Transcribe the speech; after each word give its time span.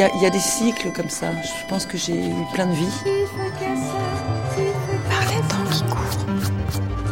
y, 0.00 0.02
a, 0.02 0.10
il 0.16 0.22
y 0.22 0.26
a 0.26 0.30
des 0.30 0.38
cycles 0.38 0.92
comme 0.96 1.10
ça. 1.10 1.26
Je 1.42 1.66
pense 1.68 1.84
que 1.84 1.98
j'ai 1.98 2.14
eu 2.14 2.32
plein 2.54 2.66
de 2.66 2.72
vies. 2.72 2.86
Par 5.10 5.20
les 5.28 5.42
temps 5.46 5.70
qui 5.70 5.82
courent. 5.84 6.24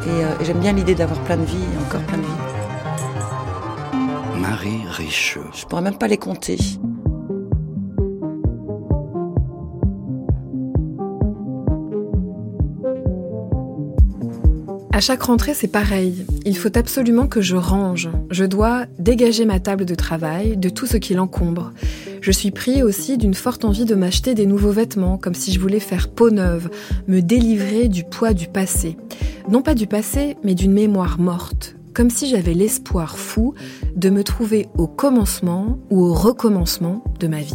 Et, 0.07 0.25
euh, 0.25 0.41
et 0.41 0.45
j'aime 0.46 0.61
bien 0.61 0.72
l'idée 0.72 0.95
d'avoir 0.95 1.21
plein 1.25 1.36
de 1.36 1.45
vies 1.45 1.57
et 1.57 1.86
encore 1.86 2.00
plein 2.03 2.16
de 2.16 2.22
vies. 2.22 2.29
Marie 4.40 4.80
Richeux. 4.89 5.45
Je 5.54 5.66
pourrais 5.66 5.82
même 5.82 5.98
pas 5.98 6.09
les 6.09 6.16
compter. 6.16 6.57
À 14.93 15.00
chaque 15.00 15.23
rentrée, 15.23 15.54
c'est 15.54 15.68
pareil. 15.68 16.26
Il 16.45 16.57
faut 16.57 16.76
absolument 16.76 17.29
que 17.29 17.40
je 17.40 17.54
range. 17.54 18.09
Je 18.31 18.45
dois 18.45 18.86
dégager 18.98 19.45
ma 19.45 19.61
table 19.61 19.84
de 19.84 19.95
travail 19.95 20.57
de 20.57 20.70
tout 20.70 20.86
ce 20.86 20.96
qui 20.96 21.14
l'encombre. 21.14 21.73
Je 22.21 22.32
suis 22.32 22.50
pris 22.50 22.82
aussi 22.82 23.17
d'une 23.17 23.35
forte 23.35 23.64
envie 23.64 23.85
de 23.85 23.95
m'acheter 23.95 24.35
des 24.35 24.46
nouveaux 24.46 24.72
vêtements, 24.72 25.18
comme 25.18 25.35
si 25.35 25.53
je 25.53 25.61
voulais 25.61 25.81
faire 25.81 26.09
peau 26.09 26.31
neuve, 26.31 26.71
me 27.07 27.21
délivrer 27.21 27.89
du 27.89 28.04
poids 28.04 28.35
du 28.35 28.49
passé. 28.49 28.96
Non 29.49 29.63
pas 29.63 29.75
du 29.75 29.86
passé, 29.86 30.36
mais 30.43 30.54
d'une 30.54 30.73
mémoire 30.73 31.18
morte, 31.18 31.76
comme 31.95 32.11
si 32.11 32.28
j'avais 32.28 32.55
l'espoir 32.55 33.19
fou 33.19 33.55
de 33.97 34.11
me 34.11 34.25
trouver 34.25 34.69
au 34.77 34.86
commencement 34.86 35.78
ou 35.91 36.05
au 36.05 36.12
recommencement 36.12 37.03
de 37.20 37.28
ma 37.28 37.41
vie. 37.41 37.55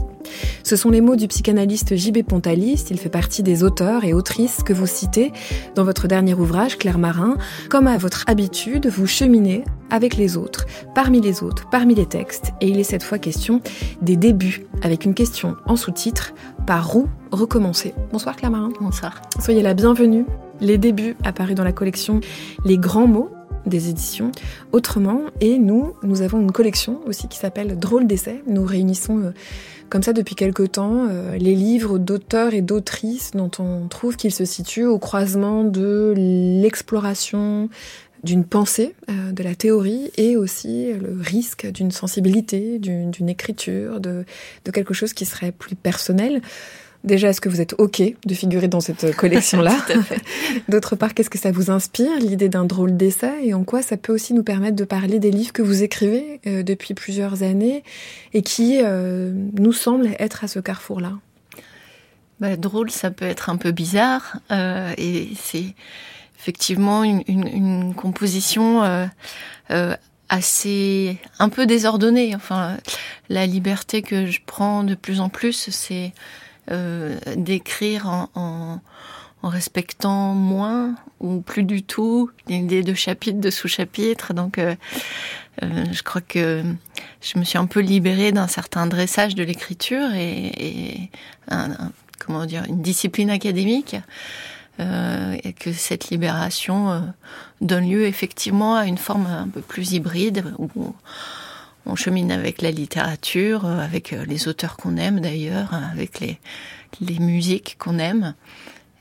Ce 0.64 0.76
sont 0.76 0.90
les 0.90 1.02
mots 1.02 1.16
du 1.16 1.28
psychanalyste 1.28 1.96
J.B. 1.96 2.24
Pontaliste, 2.24 2.92
il 2.92 2.98
fait 2.98 3.10
partie 3.10 3.44
des 3.44 3.64
auteurs 3.64 4.04
et 4.06 4.14
autrices 4.14 4.64
que 4.64 4.74
vous 4.74 4.88
citez 4.88 5.32
dans 5.76 5.84
votre 5.84 6.08
dernier 6.08 6.34
ouvrage, 6.34 6.78
Claire 6.78 6.98
Marin. 6.98 7.38
Comme 7.70 7.88
à 7.88 7.98
votre 7.98 8.24
habitude, 8.28 8.88
vous 8.88 9.08
cheminez 9.08 9.64
avec 9.90 10.18
les 10.18 10.38
autres, 10.38 10.66
parmi 10.96 11.22
les 11.22 11.44
autres, 11.44 11.70
parmi 11.70 11.94
les 11.94 12.06
textes, 12.06 12.52
et 12.62 12.68
il 12.68 12.80
est 12.80 12.84
cette 12.84 13.04
fois 13.04 13.20
question 13.20 13.62
des 14.02 14.16
débuts, 14.16 14.66
avec 14.82 15.06
une 15.06 15.14
question 15.14 15.56
en 15.66 15.76
sous-titre, 15.76 16.34
par 16.66 16.96
où 16.96 17.08
recommencer? 17.32 17.94
Bonsoir 18.12 18.36
Claire 18.36 18.52
Marin. 18.52 18.70
Bonsoir. 18.80 19.22
Soyez 19.40 19.62
la 19.62 19.74
bienvenue. 19.74 20.26
Les 20.62 20.78
débuts 20.78 21.16
apparus 21.24 21.56
dans 21.56 21.64
la 21.64 21.74
collection 21.74 22.22
Les 22.64 22.78
Grands 22.78 23.08
Mots 23.08 23.30
des 23.66 23.90
éditions 23.90 24.32
Autrement. 24.72 25.22
Et 25.42 25.58
nous, 25.58 25.94
nous 26.04 26.22
avons 26.22 26.40
une 26.40 26.52
collection 26.52 27.00
aussi 27.06 27.28
qui 27.28 27.38
s'appelle 27.38 27.78
Drôle 27.78 28.08
d'essai. 28.08 28.44
Nous 28.48 28.66
réunissons 28.66 29.20
euh, 29.20 29.32
comme 29.90 30.04
ça 30.04 30.14
depuis 30.14 30.36
quelque 30.36 30.64
temps 30.64 31.08
euh, 31.10 31.36
les 31.38 31.56
livres 31.56 32.00
d'auteurs 32.00 32.54
et 32.54 32.62
d'autrices 32.62 33.32
dont 33.32 33.52
on 33.60 33.88
trouve 33.88 34.16
qu'ils 34.16 34.34
se 34.34 34.46
situent 34.46 34.86
au 34.86 35.00
croisement 35.00 35.64
de 35.64 36.14
l'exploration 36.18 37.70
d'une 38.24 38.46
pensée, 38.46 38.96
euh, 39.10 39.32
de 39.32 39.44
la 39.44 39.54
théorie 39.54 40.10
et 40.18 40.38
aussi 40.38 40.94
le 40.94 41.20
risque 41.22 41.70
d'une 41.70 41.92
sensibilité, 41.92 42.80
d'une 42.80 43.30
écriture, 43.30 44.00
de, 44.00 44.26
de 44.66 44.72
quelque 44.72 44.94
chose 44.94 45.14
qui 45.14 45.26
serait 45.26 45.52
plus 45.52 45.76
personnel. 45.76 46.42
Déjà, 47.04 47.30
est-ce 47.30 47.42
que 47.42 47.50
vous 47.50 47.60
êtes 47.60 47.76
OK 47.80 48.02
de 48.02 48.34
figurer 48.34 48.68
dans 48.68 48.80
cette 48.80 49.16
collection-là 49.16 49.76
D'autre 50.70 50.96
part, 50.96 51.14
qu'est-ce 51.14 51.30
que 51.30 51.40
ça 51.40 51.52
vous 51.52 51.70
inspire, 51.70 52.18
l'idée 52.20 52.50
d'un 52.50 52.66
drôle 52.66 52.96
d'essai, 52.96 53.32
et 53.44 53.54
en 53.54 53.64
quoi 53.64 53.82
ça 53.82 53.98
peut 53.98 54.14
aussi 54.14 54.34
nous 54.34 54.44
permettre 54.44 54.76
de 54.76 54.86
parler 54.86 55.20
des 55.20 55.32
livres 55.32 55.54
que 55.54 55.62
vous 55.62 55.84
écrivez 55.84 56.40
euh, 56.48 56.64
depuis 56.64 56.94
plusieurs 56.94 57.44
années 57.44 57.84
et 58.34 58.42
qui 58.42 58.80
euh, 58.82 59.34
nous 59.60 59.74
semblent 59.74 60.12
être 60.20 60.44
à 60.44 60.48
ce 60.48 60.60
carrefour-là? 60.60 61.14
Bah, 62.40 62.58
Drôle, 62.58 62.90
ça 62.90 63.12
peut 63.12 63.26
être 63.26 63.50
un 63.50 63.58
peu 63.58 63.72
bizarre, 63.72 64.38
euh, 64.52 64.94
et 64.98 65.30
c'est 65.40 65.76
effectivement 66.38 67.04
une, 67.04 67.24
une, 67.28 67.48
une 67.48 67.94
composition 67.94 68.84
euh, 68.84 69.06
euh, 69.72 69.96
assez 70.28 71.18
un 71.40 71.48
peu 71.48 71.66
désordonnée. 71.66 72.36
Enfin, 72.36 72.78
la 73.30 73.46
liberté 73.46 74.02
que 74.02 74.26
je 74.26 74.42
prends 74.46 74.84
de 74.84 74.94
plus 74.94 75.22
en 75.22 75.30
plus, 75.30 75.70
c'est 75.70 76.12
euh, 76.72 77.18
d'écrire 77.36 78.08
en, 78.08 78.30
en, 78.36 78.80
en, 79.42 79.50
respectant 79.50 80.34
moins 80.34 80.96
ou 81.20 81.42
plus 81.42 81.64
du 81.64 81.84
tout 81.84 82.30
l'idée 82.48 82.84
de 82.84 82.94
chapitre, 82.94 83.40
de 83.40 83.50
sous-chapitre. 83.50 84.34
Donc, 84.34 84.58
euh, 84.58 84.76
euh, 85.64 85.86
je 85.92 86.04
crois 86.04 86.22
que 86.22 86.64
je 87.22 87.40
me 87.40 87.44
suis 87.44 87.58
un 87.58 87.66
peu 87.66 87.80
libérée 87.80 88.32
d'un 88.32 88.48
certain 88.48 88.88
dressage 88.88 89.36
de 89.36 89.44
l'écriture 89.44 90.14
et, 90.14 90.52
et 90.58 91.10
un, 91.50 91.70
comment 92.20 92.46
dire 92.46 92.64
une 92.68 92.82
discipline 92.82 93.30
académique. 93.30 93.96
Euh, 94.80 95.38
et 95.44 95.54
que 95.54 95.72
cette 95.72 96.10
libération 96.10 96.92
euh, 96.92 97.00
donne 97.62 97.88
lieu 97.88 98.06
effectivement 98.06 98.76
à 98.76 98.88
une 98.88 98.98
forme 98.98 99.28
un 99.28 99.48
peu 99.48 99.62
plus 99.62 99.92
hybride 99.92 100.44
où 100.58 100.96
on 101.86 101.96
chemine 101.96 102.32
avec 102.32 102.62
la 102.62 102.72
littérature, 102.72 103.66
euh, 103.66 103.80
avec 103.80 104.14
euh, 104.14 104.26
les 104.26 104.48
auteurs 104.48 104.78
qu'on 104.78 104.98
aime 104.98 105.20
d'ailleurs, 105.20 105.74
avec 105.74 106.20
les, 106.20 106.40
les 107.02 107.20
musiques 107.20 107.76
qu'on 107.80 108.00
aime. 108.00 108.36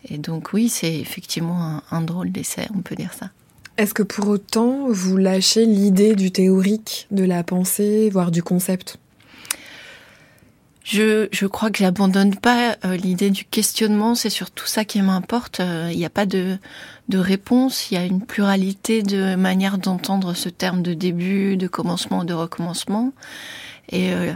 Et 0.09 0.19
donc 0.19 0.53
oui, 0.53 0.69
c'est 0.69 0.99
effectivement 0.99 1.81
un 1.91 2.01
drôle 2.01 2.33
d'essai, 2.33 2.69
on 2.75 2.83
peut 2.83 2.97
dire 2.97 3.13
ça. 3.13 3.31
Est-ce 3.79 3.95
que 3.95 4.03
pour 4.03 4.29
autant 4.29 4.89
vous 4.89 5.17
lâchez 5.17 5.65
l'idée 5.65 6.15
du 6.15 6.31
théorique, 6.31 7.07
de 7.11 7.25
la 7.25 7.43
pensée, 7.43 8.11
voire 8.11 8.31
du 8.31 8.43
concept? 8.43 8.99
Je, 10.85 11.29
je 11.31 11.47
crois 11.47 11.71
que 11.71 11.79
j'abandonne 11.79 12.35
pas 12.35 12.77
euh, 12.85 12.97
l'idée 12.97 13.31
du 13.31 13.45
questionnement, 13.45 14.15
c'est 14.15 14.31
surtout 14.31 14.67
ça 14.67 14.85
qui 14.85 15.01
m'importe. 15.01 15.61
Il 15.61 15.65
euh, 15.65 15.95
n'y 15.95 16.05
a 16.05 16.11
pas 16.11 16.27
de, 16.27 16.59
de 17.09 17.19
réponse, 17.19 17.91
il 17.91 17.95
y 17.95 17.97
a 17.97 18.05
une 18.05 18.25
pluralité 18.25 19.03
de 19.03 19.37
manières 19.37 19.79
d'entendre 19.79 20.35
ce 20.35 20.49
terme 20.49 20.83
de 20.83 20.95
début, 20.95 21.57
de 21.57 21.69
commencement, 21.69 22.25
de 22.25 22.35
recommencement. 22.35 23.13
Et 23.91 24.13
euh, 24.13 24.33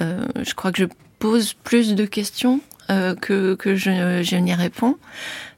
euh 0.00 0.26
je 0.42 0.54
crois 0.54 0.72
que 0.72 0.78
je 0.78 0.88
pose 1.18 1.52
plus 1.52 1.94
de 1.94 2.04
questions 2.04 2.60
euh, 2.90 3.14
que, 3.14 3.54
que 3.54 3.76
je, 3.76 4.22
je 4.22 4.36
n'y 4.36 4.54
réponds. 4.54 4.96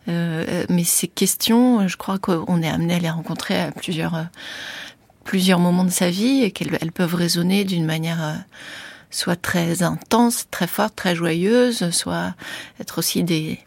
mais 0.07 0.85
ces 0.85 1.09
questions, 1.09 1.89
je 1.89 1.97
crois 1.97 2.19
qu'on 2.19 2.63
est 2.63 2.69
amené 2.69 2.95
à 2.95 2.99
les 2.99 3.11
rencontrer 3.11 3.59
à 3.61 3.71
plusieurs, 3.73 4.27
plusieurs 5.25 5.59
moments 5.59 5.85
de 5.85 5.91
sa 5.91 6.11
vie 6.11 6.43
et 6.43 6.51
qu'elles 6.51 6.79
elles 6.81 6.93
peuvent 6.93 7.15
résonner 7.15 7.65
d'une 7.65 7.85
manière 7.85 8.45
soit 9.11 9.41
très 9.41 9.83
intense, 9.83 10.47
très 10.51 10.67
forte, 10.67 10.95
très 10.97 11.15
joyeuse, 11.15 11.91
soit 11.91 12.35
être 12.81 12.99
aussi 12.99 13.23
des 13.23 13.59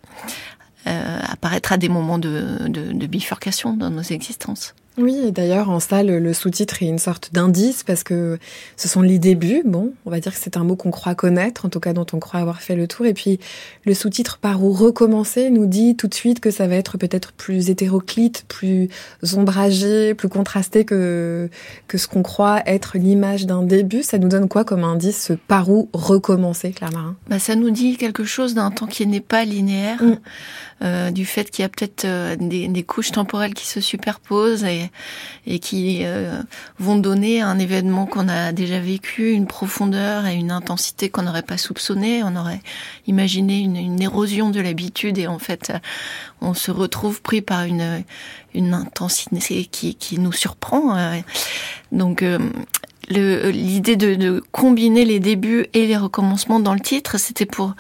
euh, 0.87 1.19
apparaître 1.27 1.71
à 1.71 1.77
des 1.77 1.89
moments 1.89 2.17
de, 2.17 2.67
de, 2.67 2.91
de 2.91 3.07
bifurcation 3.07 3.73
dans 3.73 3.91
nos 3.91 4.01
existences. 4.01 4.73
Oui, 4.97 5.31
d'ailleurs, 5.31 5.69
en 5.69 5.79
ça, 5.79 6.03
le, 6.03 6.33
sous-titre 6.33 6.83
est 6.83 6.85
une 6.85 6.99
sorte 6.99 7.31
d'indice 7.31 7.83
parce 7.83 8.03
que 8.03 8.37
ce 8.75 8.89
sont 8.89 9.01
les 9.01 9.19
débuts. 9.19 9.61
Bon, 9.65 9.93
on 10.05 10.09
va 10.09 10.19
dire 10.19 10.33
que 10.33 10.37
c'est 10.39 10.57
un 10.57 10.65
mot 10.65 10.75
qu'on 10.75 10.91
croit 10.91 11.15
connaître, 11.15 11.65
en 11.65 11.69
tout 11.69 11.79
cas 11.79 11.93
dont 11.93 12.05
on 12.11 12.19
croit 12.19 12.41
avoir 12.41 12.61
fait 12.61 12.75
le 12.75 12.87
tour. 12.87 13.05
Et 13.05 13.13
puis, 13.13 13.39
le 13.85 13.93
sous-titre 13.93 14.37
par 14.37 14.63
où 14.63 14.73
recommencer 14.73 15.49
nous 15.49 15.65
dit 15.65 15.95
tout 15.95 16.07
de 16.07 16.13
suite 16.13 16.41
que 16.41 16.51
ça 16.51 16.67
va 16.67 16.75
être 16.75 16.97
peut-être 16.97 17.31
plus 17.31 17.69
hétéroclite, 17.69 18.43
plus 18.49 18.89
ombragé, 19.35 20.13
plus 20.13 20.29
contrasté 20.29 20.83
que, 20.83 21.49
que 21.87 21.97
ce 21.97 22.07
qu'on 22.09 22.21
croit 22.21 22.61
être 22.65 22.97
l'image 22.97 23.45
d'un 23.45 23.63
début. 23.63 24.03
Ça 24.03 24.17
nous 24.17 24.27
donne 24.27 24.49
quoi 24.49 24.65
comme 24.65 24.83
indice, 24.83 25.31
par 25.47 25.69
où 25.69 25.89
recommencer, 25.93 26.71
Claire 26.71 26.91
Marin 26.91 27.15
bah, 27.29 27.39
Ça 27.39 27.55
nous 27.55 27.71
dit 27.71 27.95
quelque 27.95 28.25
chose 28.25 28.55
d'un 28.55 28.71
temps 28.71 28.87
qui 28.87 29.07
n'est 29.07 29.21
pas 29.21 29.45
linéaire. 29.45 30.03
Mm. 30.03 30.17
Euh, 30.83 31.11
du 31.11 31.25
fait 31.25 31.51
qu'il 31.51 31.61
y 31.61 31.65
a 31.65 31.69
peut-être 31.69 32.05
euh, 32.05 32.35
des, 32.35 32.67
des, 32.67 32.81
couches 32.81 33.11
temporelles 33.11 33.53
qui 33.53 33.67
se 33.67 33.79
superposent 33.79 34.63
et, 34.63 34.80
et 35.45 35.59
qui 35.59 36.01
euh, 36.03 36.41
vont 36.79 36.97
donner 36.97 37.41
à 37.41 37.47
un 37.47 37.59
événement 37.59 38.05
qu'on 38.05 38.29
a 38.29 38.51
déjà 38.51 38.79
vécu 38.79 39.31
une 39.31 39.47
profondeur 39.47 40.25
et 40.25 40.35
une 40.35 40.51
intensité 40.51 41.09
qu'on 41.09 41.23
n'aurait 41.23 41.41
pas 41.41 41.57
soupçonné. 41.57 42.23
On 42.23 42.35
aurait 42.35 42.61
imaginé 43.07 43.59
une, 43.59 44.01
érosion 44.01 44.49
de 44.49 44.59
l'habitude 44.61 45.17
et 45.17 45.27
en 45.27 45.39
fait, 45.39 45.71
on 46.41 46.53
se 46.53 46.71
retrouve 46.71 47.21
pris 47.21 47.41
par 47.41 47.65
une, 47.65 48.03
intensité 48.55 49.65
qui, 49.65 50.19
nous 50.19 50.31
surprend. 50.31 51.21
Donc, 51.91 52.25
l'idée 53.09 53.95
de 53.95 54.43
combiner 54.51 55.05
les 55.05 55.19
débuts 55.19 55.67
et 55.73 55.85
les 55.85 55.97
recommencements 55.97 56.59
dans 56.59 56.73
le 56.73 56.79
titre, 56.79 57.19
c'était 57.19 57.45
pour 57.45 57.75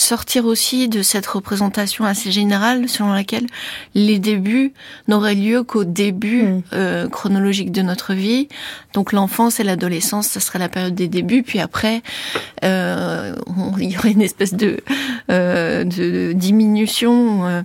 sortir 0.00 0.46
aussi 0.46 0.88
de 0.88 1.02
cette 1.02 1.26
représentation 1.26 2.04
assez 2.04 2.32
générale 2.32 2.88
selon 2.88 3.12
laquelle 3.12 3.46
les 3.94 4.18
débuts 4.18 4.72
n'auraient 5.08 5.34
lieu 5.34 5.62
qu'au 5.62 5.84
début 5.84 6.42
mmh. 6.42 6.62
euh, 6.72 7.08
chronologique 7.08 7.70
de 7.72 7.82
notre 7.82 8.14
vie. 8.14 8.48
Donc 8.92 9.12
l'enfance 9.12 9.60
et 9.60 9.64
l'adolescence, 9.64 10.26
ça 10.26 10.40
serait 10.40 10.58
la 10.58 10.68
période 10.68 10.94
des 10.94 11.08
débuts, 11.08 11.42
puis 11.42 11.60
après, 11.60 12.02
euh, 12.64 13.34
on, 13.56 13.76
il 13.78 13.92
y 13.92 13.98
aurait 13.98 14.12
une 14.12 14.22
espèce 14.22 14.54
de, 14.54 14.78
euh, 15.30 15.84
de 15.84 16.32
diminution 16.32 17.46
euh, 17.46 17.62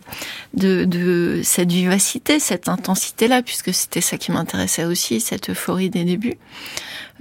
de, 0.53 0.85
de 0.85 1.41
cette 1.43 1.71
vivacité, 1.71 2.39
cette 2.39 2.69
intensité-là, 2.69 3.41
puisque 3.41 3.73
c'était 3.73 4.01
ça 4.01 4.17
qui 4.17 4.31
m'intéressait 4.31 4.85
aussi, 4.85 5.19
cette 5.19 5.49
euphorie 5.49 5.89
des 5.89 6.03
débuts. 6.03 6.37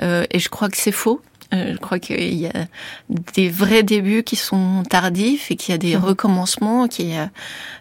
Euh, 0.02 0.24
et 0.30 0.38
je 0.38 0.48
crois 0.48 0.68
que 0.68 0.76
c'est 0.76 0.92
faux. 0.92 1.20
Euh, 1.52 1.72
je 1.72 1.76
crois 1.78 1.98
qu'il 1.98 2.34
y 2.34 2.46
a 2.46 2.66
des 3.08 3.48
vrais 3.48 3.82
débuts 3.82 4.22
qui 4.22 4.36
sont 4.36 4.82
tardifs 4.88 5.50
et 5.50 5.56
qu'il 5.56 5.72
y 5.72 5.74
a 5.74 5.78
des 5.78 5.96
mmh. 5.96 6.04
recommencements 6.04 6.88
qui, 6.88 7.16
euh, 7.16 7.26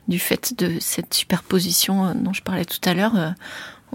du 0.07 0.19
fait 0.19 0.57
de 0.57 0.77
cette 0.79 1.13
superposition 1.13 2.07
euh, 2.07 2.13
dont 2.13 2.33
je 2.33 2.41
parlais 2.41 2.65
tout 2.65 2.81
à 2.83 2.93
l'heure, 2.93 3.35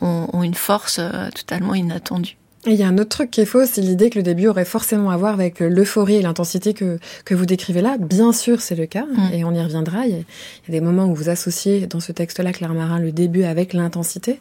ont, 0.00 0.28
ont, 0.32 0.42
une 0.42 0.54
force 0.54 1.00
totalement 1.34 1.74
inattendue. 1.74 2.36
Et 2.66 2.72
il 2.72 2.76
y 2.76 2.82
a 2.82 2.88
un 2.88 2.98
autre 2.98 3.10
truc 3.10 3.30
qui 3.30 3.40
est 3.40 3.46
faux, 3.46 3.64
c'est 3.66 3.80
l'idée 3.80 4.10
que 4.10 4.18
le 4.18 4.24
début 4.24 4.48
aurait 4.48 4.64
forcément 4.64 5.10
à 5.10 5.16
voir 5.16 5.32
avec 5.32 5.60
l'euphorie 5.60 6.16
et 6.16 6.22
l'intensité 6.22 6.74
que, 6.74 6.98
que 7.24 7.34
vous 7.34 7.46
décrivez 7.46 7.80
là. 7.80 7.96
Bien 7.98 8.32
sûr, 8.32 8.60
c'est 8.60 8.74
le 8.74 8.86
cas, 8.86 9.04
mm. 9.04 9.32
et 9.32 9.44
on 9.44 9.54
y 9.54 9.62
reviendra. 9.62 10.06
Il 10.06 10.16
y, 10.16 10.18
a, 10.18 10.22
des 10.68 10.80
moments 10.80 11.06
où 11.06 11.14
vous 11.14 11.28
associez 11.28 11.86
dans 11.86 12.00
ce 12.00 12.10
texte-là, 12.10 12.52
Claire 12.52 12.74
Marin, 12.74 12.98
le 12.98 13.12
début 13.12 13.44
avec 13.44 13.74
l'intensité, 13.74 14.40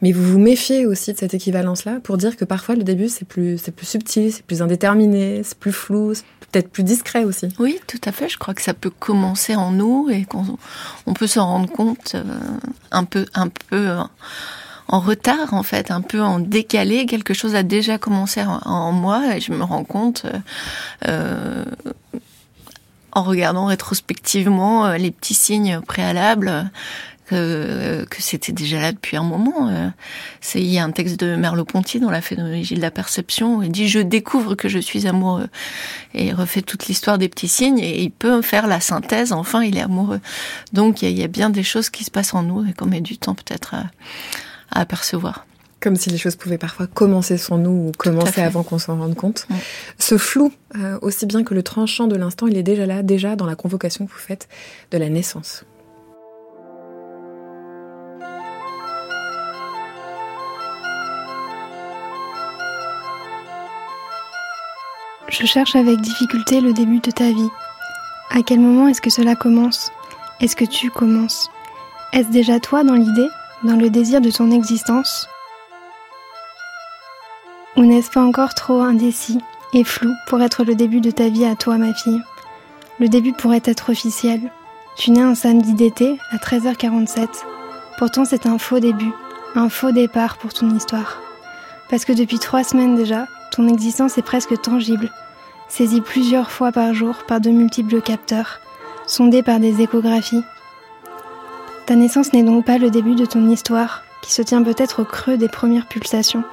mais 0.00 0.12
vous 0.12 0.24
vous 0.24 0.38
méfiez 0.38 0.86
aussi 0.86 1.12
de 1.12 1.18
cette 1.18 1.34
équivalence-là 1.34 2.00
pour 2.02 2.16
dire 2.16 2.36
que 2.36 2.46
parfois 2.46 2.74
le 2.74 2.84
début 2.84 3.08
c'est 3.08 3.26
plus, 3.26 3.58
c'est 3.58 3.72
plus 3.72 3.86
subtil, 3.86 4.32
c'est 4.32 4.44
plus 4.44 4.62
indéterminé, 4.62 5.42
c'est 5.44 5.58
plus 5.58 5.72
flou, 5.72 6.14
c'est 6.14 6.24
peut-être 6.50 6.70
plus 6.70 6.84
discret 6.84 7.24
aussi. 7.24 7.48
Oui, 7.58 7.78
tout 7.86 8.00
à 8.04 8.12
fait. 8.12 8.30
Je 8.30 8.38
crois 8.38 8.54
que 8.54 8.62
ça 8.62 8.72
peut 8.72 8.90
commencer 8.90 9.54
en 9.54 9.72
nous 9.72 10.08
et 10.10 10.24
qu'on 10.24 10.44
on 11.06 11.12
peut 11.12 11.26
s'en 11.26 11.46
rendre 11.46 11.70
compte 11.70 12.12
euh, 12.14 12.22
un 12.90 13.04
peu, 13.04 13.26
un 13.34 13.48
peu 13.48 13.88
en 14.88 15.00
retard 15.00 15.52
en 15.52 15.62
fait, 15.62 15.90
un 15.90 16.00
peu 16.00 16.22
en 16.22 16.40
décalé. 16.40 17.06
Quelque 17.06 17.34
chose 17.34 17.54
a 17.54 17.62
déjà 17.62 17.98
commencé 17.98 18.42
en, 18.42 18.92
moi 18.92 19.36
et 19.36 19.40
je 19.40 19.52
me 19.52 19.62
rends 19.62 19.84
compte 19.84 20.26
euh, 21.06 21.64
en 23.12 23.22
regardant 23.22 23.66
rétrospectivement 23.66 24.86
euh, 24.86 24.96
les 24.96 25.10
petits 25.10 25.34
signes 25.34 25.80
préalables 25.86 26.70
que, 27.26 28.06
que 28.08 28.22
c'était 28.22 28.52
déjà 28.52 28.80
là 28.80 28.92
depuis 28.92 29.18
un 29.18 29.22
moment. 29.22 29.68
Euh, 29.68 29.88
c'est 30.40 30.60
il 30.60 30.68
y 30.68 30.78
a 30.78 30.84
un 30.84 30.90
texte 30.90 31.20
de 31.20 31.36
Merleau-Ponty 31.36 32.00
dans 32.00 32.10
la 32.10 32.22
phénoménologie 32.22 32.74
de 32.74 32.80
la 32.80 32.90
perception. 32.90 33.62
Il 33.62 33.70
dit 33.70 33.88
je 33.88 33.98
découvre 33.98 34.54
que 34.54 34.70
je 34.70 34.78
suis 34.78 35.06
amoureux 35.06 35.48
et 36.14 36.28
il 36.28 36.34
refait 36.34 36.62
toute 36.62 36.86
l'histoire 36.86 37.18
des 37.18 37.28
petits 37.28 37.48
signes 37.48 37.78
et 37.78 38.00
il 38.00 38.10
peut 38.10 38.40
faire 38.40 38.66
la 38.66 38.80
synthèse. 38.80 39.32
Enfin, 39.32 39.62
il 39.62 39.76
est 39.76 39.82
amoureux. 39.82 40.20
Donc 40.72 41.02
il 41.02 41.10
y, 41.10 41.22
a, 41.22 41.28
bien 41.28 41.50
des 41.50 41.62
choses 41.62 41.90
qui 41.90 42.04
se 42.04 42.10
passent 42.10 42.32
en 42.32 42.42
nous 42.42 42.66
et 42.66 42.72
qu'on 42.72 42.86
met 42.86 43.02
du 43.02 43.18
temps 43.18 43.34
peut-être 43.34 43.74
à, 43.74 43.84
à 44.70 44.80
apercevoir. 44.80 45.46
Comme 45.80 45.94
si 45.94 46.10
les 46.10 46.18
choses 46.18 46.34
pouvaient 46.34 46.58
parfois 46.58 46.88
commencer 46.88 47.38
sans 47.38 47.56
nous 47.56 47.88
ou 47.88 47.92
commencer 47.96 48.40
avant 48.40 48.64
qu'on 48.64 48.78
s'en 48.78 48.98
rende 48.98 49.14
compte. 49.14 49.46
Ce 49.98 50.18
flou, 50.18 50.52
euh, 50.76 50.98
aussi 51.02 51.24
bien 51.24 51.44
que 51.44 51.54
le 51.54 51.62
tranchant 51.62 52.08
de 52.08 52.16
l'instant, 52.16 52.48
il 52.48 52.56
est 52.56 52.64
déjà 52.64 52.84
là, 52.84 53.02
déjà 53.04 53.36
dans 53.36 53.46
la 53.46 53.54
convocation 53.54 54.06
que 54.06 54.10
vous 54.10 54.18
faites 54.18 54.48
de 54.90 54.98
la 54.98 55.08
naissance. 55.08 55.64
Je 65.28 65.46
cherche 65.46 65.76
avec 65.76 66.00
difficulté 66.00 66.60
le 66.60 66.72
début 66.72 66.98
de 66.98 67.12
ta 67.12 67.30
vie. 67.30 67.50
À 68.30 68.42
quel 68.42 68.58
moment 68.58 68.88
est-ce 68.88 69.00
que 69.00 69.10
cela 69.10 69.36
commence? 69.36 69.92
Est-ce 70.40 70.56
que 70.56 70.64
tu 70.64 70.90
commences? 70.90 71.50
Est-ce 72.12 72.30
déjà 72.30 72.58
toi 72.58 72.82
dans 72.82 72.94
l'idée? 72.94 73.28
Dans 73.64 73.76
le 73.76 73.90
désir 73.90 74.20
de 74.20 74.30
ton 74.30 74.50
existence 74.50 75.28
Ou 77.76 77.84
n'est-ce 77.84 78.10
pas 78.10 78.22
encore 78.22 78.54
trop 78.54 78.80
indécis 78.80 79.40
et 79.72 79.84
flou 79.84 80.12
pour 80.26 80.40
être 80.40 80.64
le 80.64 80.74
début 80.74 81.00
de 81.00 81.10
ta 81.10 81.28
vie 81.28 81.44
à 81.44 81.56
toi, 81.56 81.76
ma 81.76 81.92
fille? 81.92 82.22
Le 83.00 83.08
début 83.08 83.32
pourrait 83.32 83.62
être 83.64 83.90
officiel. 83.90 84.40
Tu 84.96 85.10
nais 85.10 85.22
un 85.22 85.34
samedi 85.34 85.74
d'été 85.74 86.18
à 86.30 86.36
13h47. 86.36 87.28
Pourtant, 87.98 88.24
c'est 88.24 88.46
un 88.46 88.58
faux 88.58 88.80
début, 88.80 89.12
un 89.54 89.68
faux 89.68 89.92
départ 89.92 90.38
pour 90.38 90.52
ton 90.52 90.74
histoire. 90.74 91.20
Parce 91.90 92.04
que 92.04 92.12
depuis 92.12 92.38
trois 92.38 92.64
semaines 92.64 92.96
déjà, 92.96 93.26
ton 93.52 93.68
existence 93.68 94.18
est 94.18 94.22
presque 94.22 94.60
tangible, 94.60 95.10
saisie 95.68 96.00
plusieurs 96.00 96.50
fois 96.50 96.70
par 96.72 96.94
jour 96.94 97.24
par 97.26 97.40
de 97.40 97.50
multiples 97.50 98.00
capteurs, 98.00 98.60
sondée 99.06 99.42
par 99.42 99.58
des 99.58 99.80
échographies, 99.80 100.44
ta 101.88 101.96
naissance 101.96 102.34
n'est 102.34 102.42
donc 102.42 102.66
pas 102.66 102.76
le 102.76 102.90
début 102.90 103.14
de 103.14 103.24
ton 103.24 103.48
histoire, 103.48 104.02
qui 104.20 104.30
se 104.30 104.42
tient 104.42 104.62
peut-être 104.62 105.00
au 105.00 105.04
creux 105.06 105.38
des 105.38 105.48
premières 105.48 105.86
pulsations, 105.86 106.44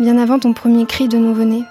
bien 0.00 0.18
avant 0.18 0.40
ton 0.40 0.52
premier 0.52 0.84
cri 0.84 1.06
de 1.06 1.16
nouveau-né, 1.16 1.62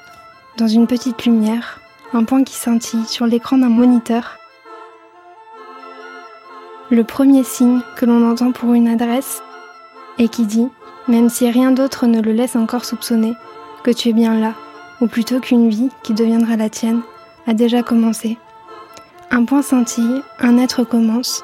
dans 0.58 0.70
une 0.70 0.88
petite 0.88 1.26
lumière, 1.26 1.82
un 2.14 2.24
point 2.24 2.46
qui 2.46 2.56
scintille 2.56 3.06
sur 3.06 3.26
l'écran 3.26 3.58
d'un 3.58 3.68
moniteur. 3.68 4.38
Le 6.90 7.04
premier 7.04 7.44
signe 7.44 7.82
que 7.98 8.06
l'on 8.06 8.26
entend 8.26 8.54
pour 8.54 8.74
une 8.74 8.88
adresse 8.88 9.42
et 10.18 10.30
qui 10.30 10.46
dit, 10.46 10.70
même 11.10 11.28
si 11.28 11.52
rien 11.52 11.72
d'autre 11.72 12.08
ne 12.08 12.22
le 12.22 12.32
laisse 12.32 12.56
encore 12.56 12.86
soupçonner, 12.86 13.34
que 13.84 13.92
tu 13.92 14.08
es 14.08 14.14
bien 14.14 14.40
là, 14.40 14.54
ou 15.02 15.08
plutôt 15.08 15.42
qu'une 15.42 15.68
vie 15.68 15.90
qui 16.04 16.14
deviendra 16.14 16.56
la 16.56 16.70
tienne 16.70 17.02
a 17.48 17.54
déjà 17.54 17.84
commencé. 17.84 18.38
Un 19.30 19.44
point 19.44 19.62
scintille, 19.62 20.22
un 20.40 20.58
être 20.58 20.86
commence, 20.86 21.44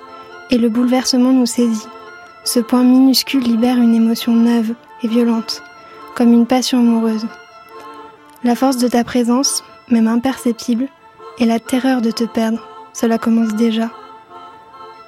et 0.50 0.58
le 0.58 0.70
bouleversement 0.70 1.32
nous 1.32 1.46
saisit. 1.46 1.88
Ce 2.44 2.60
point 2.60 2.84
minuscule 2.84 3.44
libère 3.44 3.78
une 3.78 3.96
émotion 3.96 4.34
neuve 4.34 4.74
et 5.02 5.08
violente, 5.08 5.64
comme 6.16 6.34
une 6.34 6.46
passion 6.46 6.80
amoureuse. 6.80 7.26
La 8.44 8.56
force 8.56 8.78
de 8.78 8.88
ta 8.88 9.04
présence, 9.04 9.64
même 9.90 10.08
imperceptible, 10.08 10.88
et 11.40 11.46
la 11.46 11.60
terreur 11.60 12.02
de 12.02 12.12
te 12.12 12.26
perdre, 12.26 12.68
cela 12.94 13.18
commence 13.18 13.54
déjà. 13.56 13.90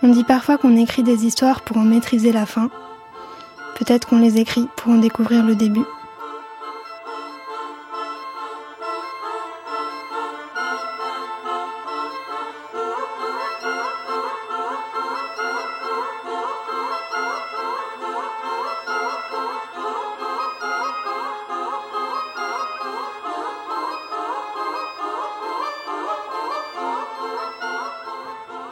On 0.01 0.07
dit 0.07 0.23
parfois 0.23 0.57
qu'on 0.57 0.77
écrit 0.77 1.03
des 1.03 1.25
histoires 1.25 1.61
pour 1.61 1.77
en 1.77 1.83
maîtriser 1.83 2.31
la 2.31 2.45
fin. 2.45 2.69
Peut-être 3.77 4.07
qu'on 4.07 4.19
les 4.19 4.39
écrit 4.39 4.67
pour 4.75 4.93
en 4.93 4.97
découvrir 4.97 5.43
le 5.43 5.55
début. 5.55 5.85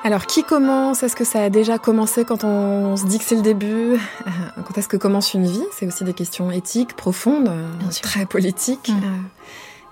Alors, 0.06 0.26
qui 0.26 0.44
commence? 0.44 1.02
Est-ce 1.02 1.16
que 1.16 1.24
ça 1.24 1.42
a 1.42 1.50
déjà 1.50 1.78
commencé 1.78 2.26
quand 2.26 2.44
on 2.44 2.98
se 2.98 3.06
dit 3.06 3.20
que 3.20 3.24
c'est 3.24 3.38
le 3.38 3.42
début? 3.42 3.98
Quand 4.66 4.78
est-ce 4.78 4.90
que 4.90 4.98
commence 4.98 5.34
une 5.34 5.46
vie? 5.46 5.64
C'est 5.72 5.88
aussi 5.88 6.04
des 6.04 6.14
questions 6.14 6.52
éthiques, 6.52 6.94
profondes, 6.94 7.50
très 8.02 8.26
politiques, 8.26 8.90
mm. 8.90 8.98
euh, 8.98 9.18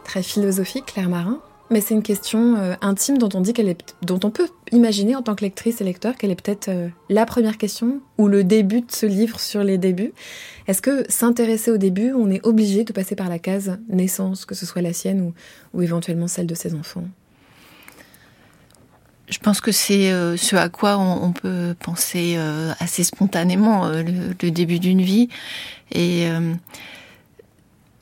très 0.03 0.21
philosophiques, 0.21 0.87
Claire 0.87 1.07
Marin. 1.07 1.39
Mais 1.69 1.79
c'est 1.79 1.93
une 1.93 2.03
question 2.03 2.57
euh, 2.57 2.73
intime 2.81 3.17
dont 3.17 3.29
on 3.33 3.39
dit 3.39 3.53
qu'elle 3.53 3.69
est, 3.69 3.95
dont 4.01 4.19
on 4.25 4.31
peut 4.31 4.49
imaginer 4.73 5.15
en 5.15 5.21
tant 5.21 5.35
que 5.35 5.45
lectrice 5.45 5.79
et 5.79 5.85
lecteur 5.85 6.17
qu'elle 6.17 6.31
est 6.31 6.41
peut-être 6.41 6.67
euh, 6.67 6.89
la 7.07 7.25
première 7.25 7.57
question 7.57 8.01
ou 8.17 8.27
le 8.27 8.43
début 8.43 8.81
de 8.81 8.91
ce 8.91 9.05
livre 9.05 9.39
sur 9.39 9.63
les 9.63 9.77
débuts. 9.77 10.11
Est-ce 10.67 10.81
que 10.81 11.05
s'intéresser 11.07 11.71
au 11.71 11.77
début, 11.77 12.11
on 12.11 12.29
est 12.29 12.45
obligé 12.45 12.83
de 12.83 12.91
passer 12.91 13.15
par 13.15 13.29
la 13.29 13.39
case 13.39 13.77
naissance, 13.87 14.43
que 14.43 14.55
ce 14.55 14.65
soit 14.65 14.81
la 14.81 14.91
sienne 14.91 15.21
ou, 15.21 15.33
ou 15.73 15.81
éventuellement 15.81 16.27
celle 16.27 16.47
de 16.47 16.55
ses 16.55 16.75
enfants? 16.75 17.05
Je 19.31 19.39
pense 19.39 19.61
que 19.61 19.71
c'est 19.71 20.11
euh, 20.11 20.35
ce 20.35 20.55
à 20.57 20.69
quoi 20.69 20.97
on, 20.97 21.31
peut 21.31 21.73
penser 21.79 22.35
euh, 22.37 22.73
assez 22.79 23.03
spontanément 23.03 23.85
euh, 23.85 24.03
le, 24.03 24.51
début 24.51 24.77
d'une 24.77 25.01
vie. 25.01 25.29
Et 25.93 26.27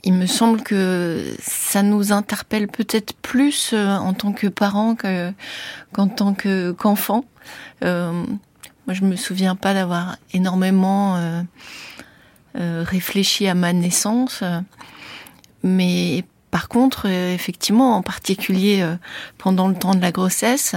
il 0.03 0.13
me 0.13 0.25
semble 0.27 0.61
que 0.61 1.35
ça 1.39 1.81
nous 1.81 2.11
interpelle 2.11 2.67
peut-être 2.67 3.13
plus 3.13 3.73
en 3.73 4.13
tant 4.13 4.31
que 4.31 4.47
parents 4.47 4.95
qu'en 4.95 6.07
tant 6.07 6.35
qu'enfants. 6.35 7.25
moi, 7.81 8.13
je 8.89 9.03
me 9.03 9.15
souviens 9.15 9.55
pas 9.55 9.73
d'avoir 9.73 10.17
énormément 10.33 11.19
réfléchi 12.53 13.47
à 13.47 13.55
ma 13.55 13.73
naissance, 13.73 14.43
mais 15.63 16.23
par 16.51 16.67
contre, 16.67 17.07
euh, 17.07 17.33
effectivement, 17.33 17.95
en 17.95 18.01
particulier 18.01 18.81
euh, 18.81 18.95
pendant 19.37 19.67
le 19.67 19.75
temps 19.75 19.93
de 19.93 20.01
la 20.01 20.11
grossesse, 20.11 20.75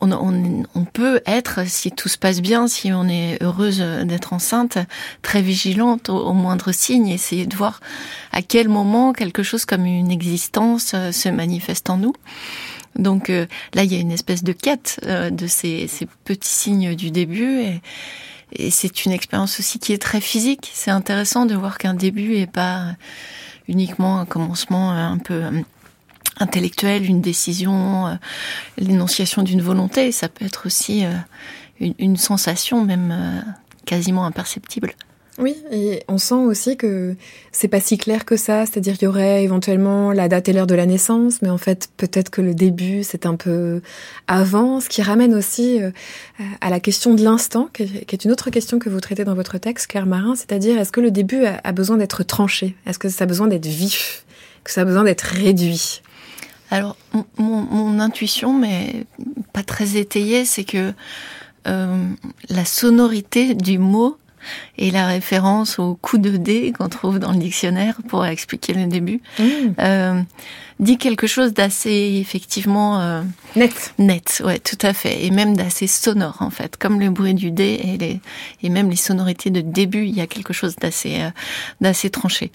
on, 0.00 0.84
peut 0.92 1.20
être, 1.26 1.64
si 1.68 1.92
tout 1.92 2.08
se 2.08 2.18
passe 2.18 2.40
bien, 2.40 2.66
si 2.66 2.92
on 2.92 3.06
est 3.08 3.40
heureuse 3.40 3.78
d'être 3.78 4.32
enceinte, 4.32 4.78
très 5.20 5.42
vigilante 5.42 6.08
au, 6.08 6.32
moindre 6.32 6.72
signe, 6.72 7.06
essayer 7.06 7.46
de 7.46 7.54
voir 7.54 7.78
à 8.32 8.42
quel 8.42 8.68
moment 8.68 9.12
quelque 9.12 9.44
chose 9.44 9.64
comme 9.64 9.86
une 9.86 10.10
existence 10.10 10.92
euh, 10.94 11.12
se 11.12 11.28
manifeste 11.28 11.88
en 11.88 11.98
nous. 11.98 12.14
Donc 12.96 13.28
là, 13.28 13.84
il 13.84 13.92
y 13.92 13.96
a 13.96 14.00
une 14.00 14.12
espèce 14.12 14.44
de 14.44 14.52
quête 14.52 15.00
de 15.02 15.46
ces, 15.46 15.88
petits 16.24 16.52
signes 16.52 16.94
du 16.94 17.10
début 17.10 17.60
et, 17.60 17.80
et 18.52 18.70
c'est 18.70 19.06
une 19.06 19.12
expérience 19.12 19.58
aussi 19.60 19.78
qui 19.78 19.94
est 19.94 20.02
très 20.02 20.20
physique. 20.20 20.70
C'est 20.74 20.90
intéressant 20.90 21.46
de 21.46 21.54
voir 21.54 21.78
qu'un 21.78 21.94
début 21.94 22.34
est 22.36 22.50
pas 22.50 22.94
uniquement 23.68 24.18
un 24.18 24.26
commencement 24.26 24.92
euh, 24.92 24.96
un 24.96 25.18
peu 25.18 25.34
euh, 25.34 25.62
intellectuel, 26.38 27.04
une 27.04 27.20
décision, 27.20 28.06
euh, 28.08 28.14
l'énonciation 28.78 29.42
d'une 29.42 29.62
volonté. 29.62 30.12
Ça 30.12 30.28
peut 30.28 30.44
être 30.44 30.66
aussi 30.66 31.04
une, 31.80 32.16
sensation 32.16 32.84
même 32.84 33.44
quasiment 33.84 34.24
imperceptible. 34.24 34.94
Oui, 35.38 35.56
et 35.70 36.02
on 36.08 36.18
sent 36.18 36.34
aussi 36.34 36.76
que 36.76 37.16
c'est 37.52 37.68
pas 37.68 37.80
si 37.80 37.96
clair 37.96 38.26
que 38.26 38.36
ça, 38.36 38.66
c'est-à-dire 38.66 38.98
qu'il 38.98 39.06
y 39.06 39.08
aurait 39.08 39.42
éventuellement 39.42 40.12
la 40.12 40.28
date 40.28 40.50
et 40.50 40.52
l'heure 40.52 40.66
de 40.66 40.74
la 40.74 40.84
naissance, 40.84 41.40
mais 41.40 41.48
en 41.48 41.56
fait 41.56 41.88
peut-être 41.96 42.28
que 42.28 42.42
le 42.42 42.54
début 42.54 43.02
c'est 43.02 43.24
un 43.24 43.36
peu 43.36 43.80
avant, 44.26 44.80
ce 44.80 44.90
qui 44.90 45.00
ramène 45.00 45.34
aussi 45.34 45.82
euh, 45.82 45.90
à 46.60 46.68
la 46.68 46.80
question 46.80 47.14
de 47.14 47.24
l'instant, 47.24 47.70
qui 47.72 47.82
est 47.82 48.24
une 48.24 48.30
autre 48.30 48.50
question 48.50 48.78
que 48.78 48.90
vous 48.90 49.00
traitez 49.00 49.24
dans 49.24 49.34
votre 49.34 49.56
texte, 49.56 49.86
Claire 49.86 50.04
Marin, 50.04 50.34
c'est-à-dire 50.36 50.78
est-ce 50.78 50.92
que 50.92 51.00
le 51.00 51.10
début 51.10 51.44
a 51.46 51.72
besoin 51.72 51.96
d'être 51.96 52.24
tranché, 52.24 52.76
est-ce 52.84 52.98
que 52.98 53.08
ça 53.08 53.24
a 53.24 53.26
besoin 53.26 53.46
d'être 53.46 53.66
vif, 53.66 54.26
que 54.64 54.70
ça 54.70 54.82
a 54.82 54.84
besoin 54.84 55.04
d'être 55.04 55.22
réduit? 55.22 56.02
Alors 56.70 56.96
mon, 57.38 58.00
intuition, 58.00 58.52
mais 58.52 59.06
pas 59.52 59.62
très 59.62 59.96
étayée, 59.96 60.44
c'est 60.44 60.64
que 60.64 60.92
euh, 61.66 62.06
la 62.48 62.64
sonorité 62.64 63.54
du 63.54 63.78
mot 63.78 64.16
et 64.78 64.90
la 64.90 65.06
référence 65.06 65.78
au 65.78 65.94
coup 65.94 66.18
de 66.18 66.36
dé 66.36 66.72
qu'on 66.76 66.88
trouve 66.88 67.18
dans 67.18 67.32
le 67.32 67.38
dictionnaire 67.38 67.96
pour 68.08 68.24
expliquer 68.24 68.74
le 68.74 68.86
début 68.86 69.20
mmh. 69.38 69.42
euh, 69.80 70.22
dit 70.82 70.98
quelque 70.98 71.26
chose 71.26 71.54
d'assez 71.54 72.18
effectivement 72.20 73.00
euh, 73.00 73.22
net. 73.56 73.94
Net, 73.98 74.42
ouais, 74.44 74.58
tout 74.58 74.78
à 74.82 74.92
fait, 74.92 75.24
et 75.24 75.30
même 75.30 75.56
d'assez 75.56 75.86
sonore 75.86 76.38
en 76.40 76.50
fait, 76.50 76.76
comme 76.76 77.00
le 77.00 77.10
bruit 77.10 77.34
du 77.34 77.50
dé 77.50 77.80
et 77.84 77.96
les 77.98 78.20
et 78.62 78.68
même 78.68 78.90
les 78.90 78.96
sonorités 78.96 79.50
de 79.50 79.60
début, 79.60 80.04
il 80.04 80.14
y 80.14 80.20
a 80.20 80.26
quelque 80.26 80.52
chose 80.52 80.76
d'assez 80.76 81.20
euh, 81.20 81.30
d'assez 81.80 82.10
tranché. 82.10 82.50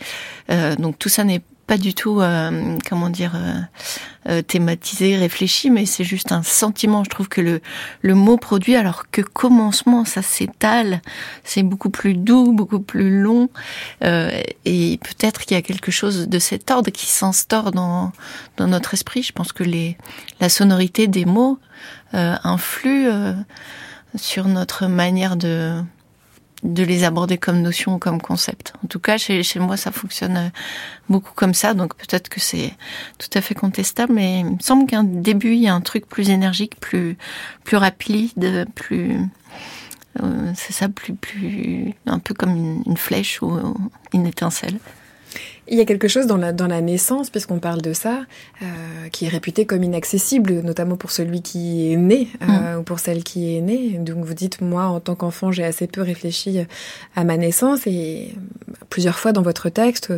Euh, 0.51 0.75
donc 0.75 0.99
tout 0.99 1.09
ça 1.09 1.23
n'est 1.23 1.41
pas 1.67 1.77
du 1.77 1.93
tout, 1.93 2.21
euh, 2.21 2.77
comment 2.89 3.09
dire, 3.09 3.33
euh, 3.35 3.59
euh, 4.29 4.41
thématisé, 4.41 5.17
réfléchi, 5.17 5.69
mais 5.69 5.85
c'est 5.85 6.05
juste 6.05 6.31
un 6.31 6.41
sentiment. 6.41 7.03
Je 7.03 7.09
trouve 7.09 7.27
que 7.27 7.41
le, 7.41 7.61
le 8.01 8.15
mot 8.15 8.37
produit, 8.37 8.75
alors 8.77 9.11
que 9.11 9.21
commencement, 9.21 10.05
ça 10.05 10.21
s'étale, 10.21 11.01
c'est 11.43 11.63
beaucoup 11.63 11.89
plus 11.89 12.13
doux, 12.13 12.53
beaucoup 12.53 12.79
plus 12.79 13.19
long, 13.19 13.49
et 14.01 14.99
peut-être 15.03 15.41
qu'il 15.41 15.55
y 15.55 15.59
a 15.59 15.61
quelque 15.61 15.91
chose 15.91 16.29
de 16.29 16.39
cet 16.39 16.71
ordre 16.71 16.89
qui 16.89 17.05
s'instaure 17.05 17.71
dans, 17.71 18.13
dans 18.55 18.67
notre 18.67 18.93
esprit. 18.93 19.23
Je 19.23 19.33
pense 19.33 19.51
que 19.51 19.63
les, 19.63 19.97
la 20.39 20.47
sonorité 20.47 21.07
des 21.07 21.25
mots 21.25 21.59
influe 22.13 23.07
sur 24.15 24.47
notre 24.47 24.87
manière 24.87 25.35
de 25.35 25.81
de 26.63 26.83
les 26.83 27.03
aborder 27.03 27.37
comme 27.37 27.61
notion 27.61 27.95
ou 27.95 27.97
comme 27.99 28.21
concept. 28.21 28.73
En 28.83 28.87
tout 28.87 28.99
cas, 28.99 29.17
chez, 29.17 29.43
chez 29.43 29.59
moi, 29.59 29.77
ça 29.77 29.91
fonctionne 29.91 30.37
euh, 30.37 30.49
beaucoup 31.09 31.33
comme 31.35 31.53
ça, 31.53 31.73
donc 31.73 31.95
peut-être 31.95 32.29
que 32.29 32.39
c'est 32.39 32.73
tout 33.17 33.29
à 33.33 33.41
fait 33.41 33.55
contestable, 33.55 34.13
mais 34.13 34.39
il 34.39 34.45
me 34.45 34.59
semble 34.59 34.87
qu'un 34.87 35.03
début, 35.03 35.53
il 35.53 35.61
y 35.61 35.67
a 35.67 35.73
un 35.73 35.81
truc 35.81 36.07
plus 36.07 36.29
énergique, 36.29 36.79
plus, 36.79 37.17
plus 37.63 37.77
rapide, 37.77 38.67
plus... 38.75 39.19
Euh, 40.23 40.51
c'est 40.55 40.73
ça, 40.73 40.89
plus, 40.89 41.13
plus... 41.13 41.93
un 42.07 42.19
peu 42.19 42.33
comme 42.33 42.55
une, 42.55 42.83
une 42.87 42.97
flèche 42.97 43.41
ou 43.41 43.51
une 44.13 44.25
étincelle. 44.25 44.79
Il 45.67 45.77
y 45.77 45.81
a 45.81 45.85
quelque 45.85 46.07
chose 46.07 46.27
dans 46.27 46.37
la, 46.37 46.53
dans 46.53 46.67
la 46.67 46.81
naissance, 46.81 47.29
puisqu'on 47.29 47.59
parle 47.59 47.81
de 47.81 47.93
ça, 47.93 48.21
euh, 48.61 48.65
qui 49.11 49.25
est 49.25 49.29
réputé 49.29 49.65
comme 49.65 49.83
inaccessible, 49.83 50.61
notamment 50.61 50.95
pour 50.95 51.11
celui 51.11 51.41
qui 51.41 51.91
est 51.91 51.97
né 51.97 52.29
euh, 52.41 52.75
mm. 52.75 52.79
ou 52.79 52.83
pour 52.83 52.99
celle 52.99 53.23
qui 53.23 53.55
est 53.55 53.61
née. 53.61 53.97
Donc 53.99 54.23
vous 54.23 54.33
dites, 54.33 54.61
moi, 54.61 54.85
en 54.85 54.99
tant 54.99 55.15
qu'enfant, 55.15 55.51
j'ai 55.51 55.65
assez 55.65 55.87
peu 55.87 56.01
réfléchi 56.01 56.59
à 57.15 57.23
ma 57.23 57.37
naissance 57.37 57.85
et 57.85 58.33
plusieurs 58.89 59.19
fois 59.19 59.33
dans 59.33 59.41
votre 59.41 59.69
texte, 59.69 60.13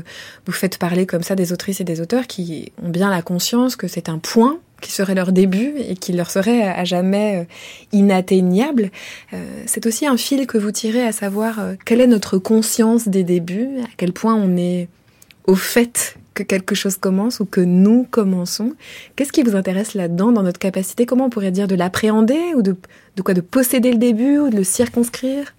vous 0.46 0.52
faites 0.52 0.78
parler 0.78 1.06
comme 1.06 1.24
ça 1.24 1.36
des 1.36 1.52
autrices 1.52 1.82
et 1.82 1.84
des 1.84 2.02
auteurs 2.02 2.28
qui 2.28 2.72
ont 2.84 2.90
bien 2.90 3.10
la 3.10 3.22
conscience 3.22 3.76
que 3.76 3.88
c'est 3.88 4.10
un 4.10 4.20
point 4.20 4.60
qui 4.82 4.92
serait 4.92 5.16
leur 5.16 5.32
début 5.32 5.74
et 5.78 5.96
qui 5.96 6.14
leur 6.14 6.30
serait 6.30 6.64
à 6.64 6.84
jamais 6.86 7.38
euh, 7.38 7.44
inatteignable. 7.92 8.92
Euh, 9.34 9.64
c'est 9.66 9.86
aussi 9.86 10.08
un 10.08 10.18
fil 10.18 10.48
que 10.48 10.58
vous 10.58 10.72
tirez 10.72 11.06
à 11.06 11.12
savoir 11.12 11.60
euh, 11.60 11.74
quelle 11.86 12.02
est 12.02 12.08
notre 12.08 12.38
conscience 12.38 13.08
des 13.08 13.24
débuts, 13.24 13.70
à 13.84 13.90
quel 13.98 14.14
point 14.14 14.36
on 14.36 14.58
est 14.58 14.88
au 15.50 15.56
fait 15.56 16.16
que 16.36 16.44
quelque 16.44 16.76
chose 16.76 16.98
commence 16.98 17.40
ou 17.40 17.46
que 17.46 17.60
nous 17.60 18.08
commençons. 18.10 18.76
Qu'est-ce 19.16 19.32
qui 19.32 19.42
vous 19.42 19.56
intéresse 19.56 19.96
là-dedans, 19.96 20.32
dans 20.32 20.44
notre 20.44 20.60
capacité, 20.60 21.08
comment 21.08 21.26
on 21.26 21.30
pourrait 21.30 21.52
dire, 21.52 21.68
de 21.68 21.74
l'appréhender 21.74 22.54
ou 22.56 22.62
de, 22.62 22.78
de 23.16 23.22
quoi, 23.24 23.34
de 23.34 23.42
posséder 23.42 23.92
le 23.92 23.98
début 23.98 24.38
ou 24.38 24.50
de 24.50 24.56
le 24.56 24.64
circonscrire? 24.64 25.56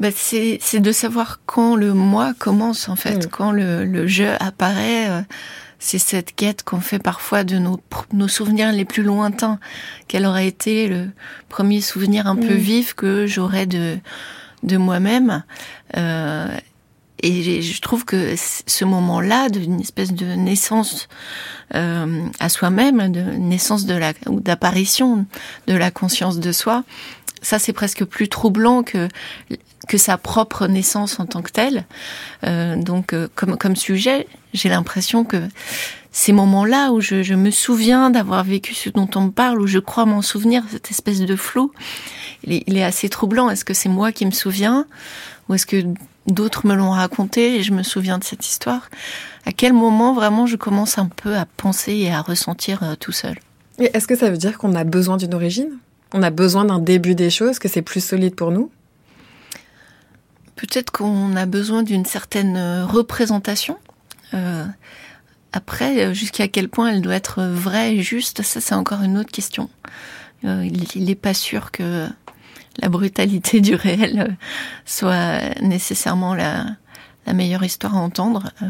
Bah 0.00 0.08
c'est, 0.10 0.58
de 0.80 0.92
savoir 0.92 1.40
quand 1.46 1.76
le 1.76 1.92
moi 1.92 2.32
commence 2.36 2.88
en 2.88 2.96
fait, 2.96 3.26
mm. 3.26 3.28
quand 3.30 3.52
le, 3.52 3.84
le 3.84 4.06
jeu 4.06 4.30
apparaît. 4.40 5.08
Euh, 5.10 5.20
c'est 5.78 5.98
cette 5.98 6.34
quête 6.34 6.62
qu'on 6.62 6.80
fait 6.80 6.98
parfois 6.98 7.44
de 7.44 7.58
nos, 7.58 7.78
nos 8.12 8.26
souvenirs 8.26 8.72
les 8.72 8.86
plus 8.86 9.02
lointains. 9.02 9.58
Quel 10.08 10.24
aurait 10.24 10.48
été 10.48 10.88
le 10.88 11.08
premier 11.50 11.82
souvenir 11.82 12.26
un 12.26 12.36
peu 12.36 12.54
mm. 12.54 12.58
vif 12.58 12.94
que 12.94 13.26
j'aurais 13.26 13.66
de, 13.66 13.98
de 14.62 14.76
moi-même 14.78 15.44
euh, 15.96 16.48
et 17.24 17.62
je 17.62 17.80
trouve 17.80 18.04
que 18.04 18.34
ce 18.36 18.84
moment-là, 18.84 19.48
d'une 19.48 19.80
espèce 19.80 20.12
de 20.12 20.26
naissance 20.26 21.08
euh, 21.74 22.26
à 22.38 22.50
soi-même, 22.50 23.10
de 23.10 23.22
naissance 23.22 23.86
ou 24.26 24.40
d'apparition 24.40 25.24
de 25.66 25.74
la 25.74 25.90
conscience 25.90 26.38
de 26.38 26.52
soi, 26.52 26.84
ça 27.40 27.58
c'est 27.58 27.72
presque 27.72 28.04
plus 28.04 28.28
troublant 28.28 28.82
que 28.82 29.08
que 29.88 29.98
sa 29.98 30.16
propre 30.16 30.66
naissance 30.66 31.20
en 31.20 31.26
tant 31.26 31.42
que 31.42 31.50
telle. 31.50 31.84
Euh, 32.44 32.74
donc, 32.76 33.12
euh, 33.12 33.28
comme 33.34 33.76
sujet, 33.76 34.26
j'ai 34.54 34.70
l'impression 34.70 35.24
que 35.24 35.36
ces 36.10 36.32
moments-là 36.32 36.90
où 36.92 37.02
je, 37.02 37.22
je, 37.22 37.34
me 37.34 37.50
souviens 37.50 38.08
d'avoir 38.08 38.44
vécu 38.44 38.72
ce 38.72 38.88
dont 38.88 39.10
on 39.14 39.22
me 39.22 39.30
parle, 39.30 39.60
où 39.60 39.66
je 39.66 39.78
crois 39.78 40.06
m'en 40.06 40.22
souvenir, 40.22 40.62
cette 40.70 40.90
espèce 40.90 41.20
de 41.20 41.36
flou, 41.36 41.70
il 42.44 42.54
est, 42.54 42.64
il 42.66 42.78
est 42.78 42.84
assez 42.84 43.10
troublant. 43.10 43.50
Est-ce 43.50 43.64
que 43.64 43.74
c'est 43.74 43.90
moi 43.90 44.10
qui 44.10 44.24
me 44.24 44.30
souviens? 44.30 44.86
Ou 45.48 45.54
est-ce 45.54 45.66
que 45.66 45.84
d'autres 46.26 46.66
me 46.66 46.74
l'ont 46.74 46.90
raconté 46.90 47.56
et 47.56 47.62
je 47.62 47.72
me 47.72 47.82
souviens 47.82 48.18
de 48.18 48.24
cette 48.24 48.46
histoire. 48.46 48.88
À 49.46 49.52
quel 49.52 49.72
moment 49.72 50.14
vraiment 50.14 50.46
je 50.46 50.56
commence 50.56 50.98
un 50.98 51.06
peu 51.06 51.36
à 51.36 51.46
penser 51.46 51.94
et 51.94 52.12
à 52.12 52.22
ressentir 52.22 52.82
euh, 52.82 52.94
tout 52.98 53.12
seul? 53.12 53.38
Est-ce 53.78 54.06
que 54.06 54.16
ça 54.16 54.30
veut 54.30 54.36
dire 54.36 54.58
qu'on 54.58 54.74
a 54.74 54.84
besoin 54.84 55.16
d'une 55.16 55.34
origine? 55.34 55.78
On 56.12 56.22
a 56.22 56.30
besoin 56.30 56.64
d'un 56.64 56.78
début 56.78 57.14
des 57.14 57.30
choses, 57.30 57.58
que 57.58 57.68
c'est 57.68 57.82
plus 57.82 58.02
solide 58.02 58.34
pour 58.34 58.52
nous? 58.52 58.70
Peut-être 60.56 60.92
qu'on 60.92 61.34
a 61.34 61.46
besoin 61.46 61.82
d'une 61.82 62.04
certaine 62.04 62.56
euh, 62.56 62.86
représentation. 62.86 63.76
Euh, 64.32 64.64
après, 65.52 66.14
jusqu'à 66.14 66.48
quel 66.48 66.68
point 66.68 66.88
elle 66.88 67.02
doit 67.02 67.14
être 67.14 67.42
vraie 67.42 67.96
et 67.96 68.02
juste, 68.02 68.42
ça 68.42 68.60
c'est 68.60 68.74
encore 68.74 69.02
une 69.02 69.18
autre 69.18 69.30
question. 69.30 69.70
il 70.42 71.04
n'est 71.04 71.14
pas 71.14 71.34
sûr 71.34 71.70
que 71.70 72.08
la 72.78 72.88
brutalité 72.88 73.60
du 73.60 73.74
réel 73.74 74.26
euh, 74.28 74.32
soit 74.84 75.60
nécessairement 75.60 76.34
la, 76.34 76.66
meilleure 77.32 77.64
histoire 77.64 77.96
à 77.96 78.00
entendre. 78.00 78.50
Euh, 78.62 78.66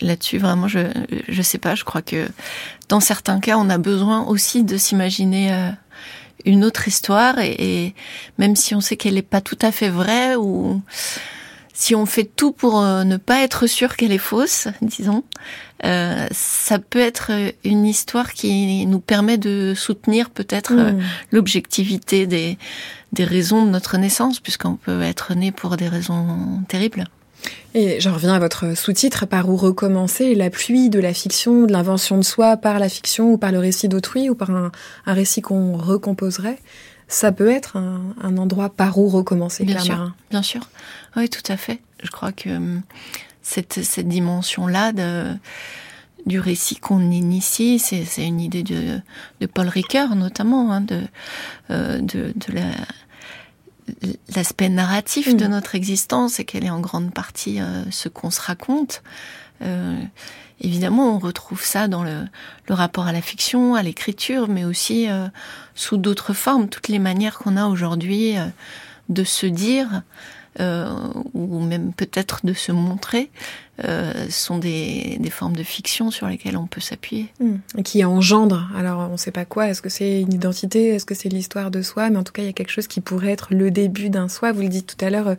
là-dessus, 0.00 0.38
vraiment, 0.38 0.66
je 0.66 0.80
je 1.28 1.42
sais 1.42 1.58
pas. 1.58 1.74
Je 1.74 1.84
crois 1.84 2.02
que 2.02 2.28
dans 2.88 3.00
certains 3.00 3.38
cas, 3.38 3.56
on 3.56 3.70
a 3.70 3.78
besoin 3.78 4.24
aussi 4.24 4.64
de 4.64 4.76
s'imaginer 4.76 5.52
euh, 5.52 5.70
une 6.44 6.64
autre 6.64 6.88
histoire, 6.88 7.38
et, 7.38 7.54
et, 7.58 7.94
même 8.38 8.56
si 8.56 8.74
on 8.74 8.80
sait 8.80 8.96
qu'elle 8.96 9.14
n'est 9.14 9.22
pas 9.22 9.40
tout 9.40 9.58
à 9.60 9.70
fait 9.70 9.90
vraie 9.90 10.34
ou 10.36 10.82
si 11.80 11.94
on 11.94 12.04
fait 12.04 12.24
tout 12.24 12.52
pour 12.52 12.82
euh, 12.82 13.04
ne 13.04 13.16
pas 13.16 13.42
être 13.42 13.66
sûr 13.66 13.96
qu'elle 13.96 14.12
est 14.12 14.18
fausse, 14.18 14.68
disons, 14.82 15.24
euh, 15.84 16.26
ça 16.30 16.78
peut 16.78 17.00
être 17.00 17.30
une 17.64 17.86
histoire 17.86 18.34
qui 18.34 18.84
nous 18.84 19.00
permet 19.00 19.38
de 19.38 19.72
soutenir 19.74 20.28
peut-être 20.28 20.74
euh, 20.74 20.92
mm. 20.92 21.02
l'objectivité 21.32 22.26
des, 22.26 22.58
des 23.12 23.24
raisons 23.24 23.64
de 23.64 23.70
notre 23.70 23.96
naissance, 23.96 24.40
puisqu'on 24.40 24.76
peut 24.76 25.00
être 25.00 25.34
né 25.34 25.52
pour 25.52 25.78
des 25.78 25.88
raisons 25.88 26.60
terribles. 26.68 27.06
Et 27.72 27.98
j'en 27.98 28.12
reviens 28.12 28.34
à 28.34 28.38
votre 28.38 28.76
sous-titre, 28.76 29.24
par 29.24 29.48
où 29.48 29.56
recommencer 29.56 30.34
l'appui 30.34 30.90
de 30.90 31.00
la 31.00 31.14
fiction, 31.14 31.64
de 31.64 31.72
l'invention 31.72 32.18
de 32.18 32.22
soi 32.22 32.58
par 32.58 32.78
la 32.78 32.90
fiction 32.90 33.32
ou 33.32 33.38
par 33.38 33.52
le 33.52 33.58
récit 33.58 33.88
d'autrui 33.88 34.28
ou 34.28 34.34
par 34.34 34.50
un, 34.50 34.70
un 35.06 35.14
récit 35.14 35.40
qu'on 35.40 35.78
recomposerait 35.78 36.58
ça 37.10 37.32
peut 37.32 37.50
être 37.50 37.76
un, 37.76 38.36
endroit 38.38 38.70
par 38.70 38.98
où 38.98 39.08
recommencer, 39.08 39.64
bien 39.64 39.80
sûr, 39.80 40.12
Bien 40.30 40.42
sûr, 40.42 40.68
oui, 41.16 41.28
tout 41.28 41.52
à 41.52 41.56
fait. 41.56 41.80
Je 42.02 42.10
crois 42.10 42.32
que 42.32 42.48
hum, 42.48 42.82
cette, 43.42 43.82
cette 43.82 44.08
dimension-là 44.08 44.92
de, 44.92 45.34
du 46.24 46.40
récit 46.40 46.76
qu'on 46.76 47.10
initie, 47.10 47.78
c'est, 47.78 48.04
c'est 48.04 48.26
une 48.26 48.40
idée 48.40 48.62
de, 48.62 49.00
de 49.40 49.46
Paul 49.46 49.68
Ricoeur 49.68 50.14
notamment, 50.14 50.72
hein, 50.72 50.80
de, 50.80 51.02
euh, 51.70 51.98
de, 51.98 52.32
de 52.34 52.52
la 52.52 52.70
l'aspect 54.36 54.68
narratif 54.68 55.34
de 55.34 55.46
mm. 55.46 55.50
notre 55.50 55.74
existence 55.74 56.38
et 56.38 56.44
qu'elle 56.44 56.64
est 56.64 56.70
en 56.70 56.80
grande 56.80 57.12
partie 57.12 57.60
euh, 57.60 57.82
ce 57.90 58.08
qu'on 58.08 58.30
se 58.30 58.40
raconte. 58.40 59.02
Euh, 59.62 60.00
évidemment, 60.60 61.14
on 61.14 61.18
retrouve 61.18 61.64
ça 61.64 61.88
dans 61.88 62.02
le, 62.02 62.24
le 62.68 62.74
rapport 62.74 63.06
à 63.06 63.12
la 63.12 63.20
fiction, 63.20 63.74
à 63.74 63.82
l'écriture, 63.82 64.48
mais 64.48 64.64
aussi 64.64 65.10
euh, 65.10 65.28
sous 65.80 65.96
d'autres 65.96 66.34
formes, 66.34 66.68
toutes 66.68 66.88
les 66.88 66.98
manières 66.98 67.38
qu'on 67.38 67.56
a 67.56 67.66
aujourd'hui 67.66 68.36
euh, 68.36 68.44
de 69.08 69.24
se 69.24 69.46
dire 69.46 70.02
ou 71.32 71.60
même 71.60 71.92
peut-être 71.94 72.44
de 72.44 72.52
se 72.52 72.70
montrer, 72.70 73.30
sont 74.28 74.58
des, 74.58 75.16
des, 75.18 75.30
formes 75.30 75.56
de 75.56 75.62
fiction 75.62 76.10
sur 76.10 76.26
lesquelles 76.26 76.56
on 76.58 76.66
peut 76.66 76.82
s'appuyer. 76.82 77.32
Mmh. 77.40 77.82
Qui 77.82 78.04
engendre, 78.04 78.68
alors 78.76 79.08
on 79.08 79.12
ne 79.12 79.16
sait 79.16 79.30
pas 79.30 79.46
quoi, 79.46 79.68
est-ce 79.68 79.80
que 79.80 79.88
c'est 79.88 80.20
une 80.20 80.34
identité, 80.34 80.88
est-ce 80.88 81.06
que 81.06 81.14
c'est 81.14 81.30
l'histoire 81.30 81.70
de 81.70 81.80
soi, 81.80 82.10
mais 82.10 82.18
en 82.18 82.24
tout 82.24 82.32
cas 82.32 82.42
il 82.42 82.46
y 82.46 82.50
a 82.50 82.52
quelque 82.52 82.72
chose 82.72 82.88
qui 82.88 83.00
pourrait 83.00 83.30
être 83.30 83.54
le 83.54 83.70
début 83.70 84.10
d'un 84.10 84.28
soi. 84.28 84.52
Vous 84.52 84.60
le 84.60 84.68
dites 84.68 84.94
tout 84.98 85.02
à 85.02 85.08
l'heure, 85.08 85.36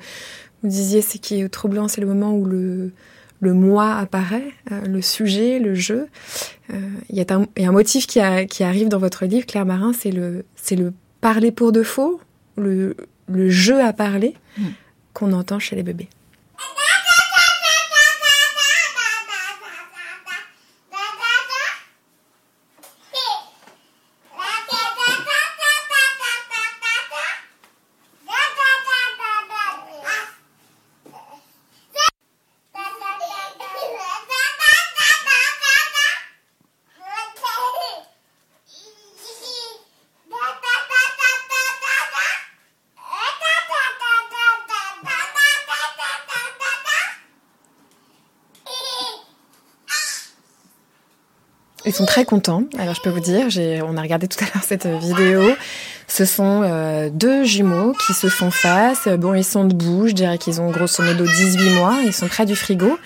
vous 0.63 0.69
disiez 0.69 1.03
ce 1.03 1.17
qui 1.17 1.39
est 1.39 1.49
troublant, 1.49 1.87
c'est 1.87 2.01
le 2.01 2.07
moment 2.07 2.33
où 2.33 2.45
le, 2.45 2.91
le 3.41 3.53
moi 3.53 3.95
apparaît, 3.95 4.53
euh, 4.71 4.81
le 4.85 5.01
sujet, 5.01 5.59
le 5.59 5.75
jeu. 5.75 6.07
Euh, 6.73 6.77
il 7.09 7.17
y, 7.17 7.21
a 7.21 7.67
un 7.67 7.71
motif 7.71 8.07
qui, 8.07 8.19
arrive 8.19 8.87
dans 8.87 8.99
votre 8.99 9.25
livre, 9.25 9.45
Claire 9.45 9.65
Marin, 9.65 9.91
c'est 9.93 10.11
le, 10.11 10.45
parler 11.19 11.51
pour 11.51 11.71
de 11.71 11.83
faux, 11.83 12.21
le, 12.57 12.95
le 13.27 13.49
jeu 13.49 13.81
à 13.81 13.93
parler 13.93 14.35
mm. 14.57 14.63
qu'on 15.13 15.33
entend 15.33 15.59
chez 15.59 15.75
les 15.75 15.83
bébés. 15.83 16.07
Ils 51.91 51.93
sont 51.93 52.05
très 52.05 52.23
contents. 52.23 52.63
Alors 52.79 52.95
je 52.95 53.01
peux 53.01 53.09
vous 53.09 53.19
dire, 53.19 53.47
on 53.85 53.97
a 53.97 54.01
regardé 54.01 54.29
tout 54.29 54.41
à 54.41 54.45
l'heure 54.45 54.63
cette 54.63 54.87
vidéo. 54.87 55.43
Ce 56.07 56.23
sont 56.23 56.61
euh, 56.63 57.09
deux 57.11 57.43
jumeaux 57.43 57.93
qui 58.07 58.13
se 58.13 58.29
font 58.29 58.49
face. 58.49 59.09
Bon, 59.19 59.33
ils 59.33 59.43
sont 59.43 59.65
debout, 59.65 60.07
je 60.07 60.13
dirais 60.13 60.37
qu'ils 60.37 60.61
ont 60.61 60.71
grosso 60.71 61.03
modo 61.03 61.25
18 61.25 61.69
mois. 61.71 61.97
Ils 62.05 62.13
sont 62.13 62.29
près 62.29 62.45
du 62.45 62.55
frigo. 62.55 62.97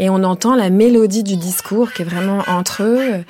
Et 0.00 0.10
on 0.10 0.24
entend 0.24 0.56
la 0.56 0.70
mélodie 0.70 1.22
du 1.22 1.36
discours 1.36 1.92
qui 1.92 2.02
est 2.02 2.04
vraiment 2.04 2.42
entre 2.48 2.82
eux. 2.82 3.24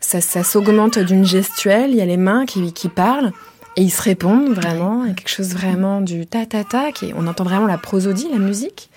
Ça, 0.00 0.22
s'augmente 0.42 0.98
d'une 0.98 1.26
gestuelle. 1.26 1.90
Il 1.90 1.96
y 1.96 2.00
a 2.00 2.06
les 2.06 2.16
mains 2.16 2.46
qui, 2.46 2.88
parlent. 2.88 3.32
Et 3.76 3.82
ils 3.82 3.90
se 3.90 4.00
répondent 4.00 4.54
vraiment. 4.54 5.04
Il 5.04 5.08
y 5.08 5.12
a 5.12 5.14
quelque 5.14 5.28
chose 5.28 5.52
vraiment 5.52 6.00
du 6.00 6.24
ta-ta-ta. 6.24 6.84
On 7.16 7.26
entend 7.26 7.44
vraiment 7.44 7.66
la 7.66 7.76
prosodie, 7.76 8.28
la 8.32 8.38
musique. 8.38 8.88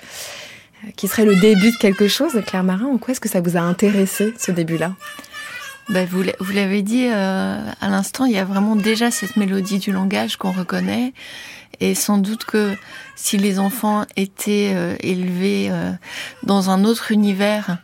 Euh, 0.86 0.91
qui 0.95 1.09
serait 1.09 1.25
le 1.25 1.36
début 1.36 1.71
de 1.71 1.77
quelque 1.77 2.07
chose. 2.07 2.41
Claire 2.45 2.63
Marin, 2.63 2.86
en 2.86 2.97
quoi 2.97 3.12
est-ce 3.12 3.19
que 3.19 3.27
ça 3.27 3.41
vous 3.41 3.57
a 3.57 3.62
intéressé, 3.62 4.33
ce 4.39 4.51
début-là? 4.53 4.93
Vous, 5.89 6.24
vous 6.39 6.51
l'avez 6.53 6.82
dit 6.82 7.08
euh, 7.08 7.60
à 7.82 7.89
l'instant, 7.89 8.25
il 8.25 8.34
y 8.34 8.38
a 8.38 8.46
vraiment 8.46 8.75
déjà 8.75 9.12
cette 9.12 9.38
mélodie 9.38 9.79
du 9.79 9.91
langage 9.91 10.38
qu'on 10.38 10.51
reconnaît. 10.51 11.13
Et 11.79 11.96
sans 11.96 12.17
doute 12.17 12.44
que 12.46 12.75
si 13.15 13.38
les 13.38 13.60
enfants 13.60 14.06
étaient 14.15 14.74
euh, 14.75 14.96
élevés 15.00 15.67
euh, 15.70 15.91
dans 16.44 16.70
un 16.70 16.84
autre 16.84 17.12
univers, 17.12 17.77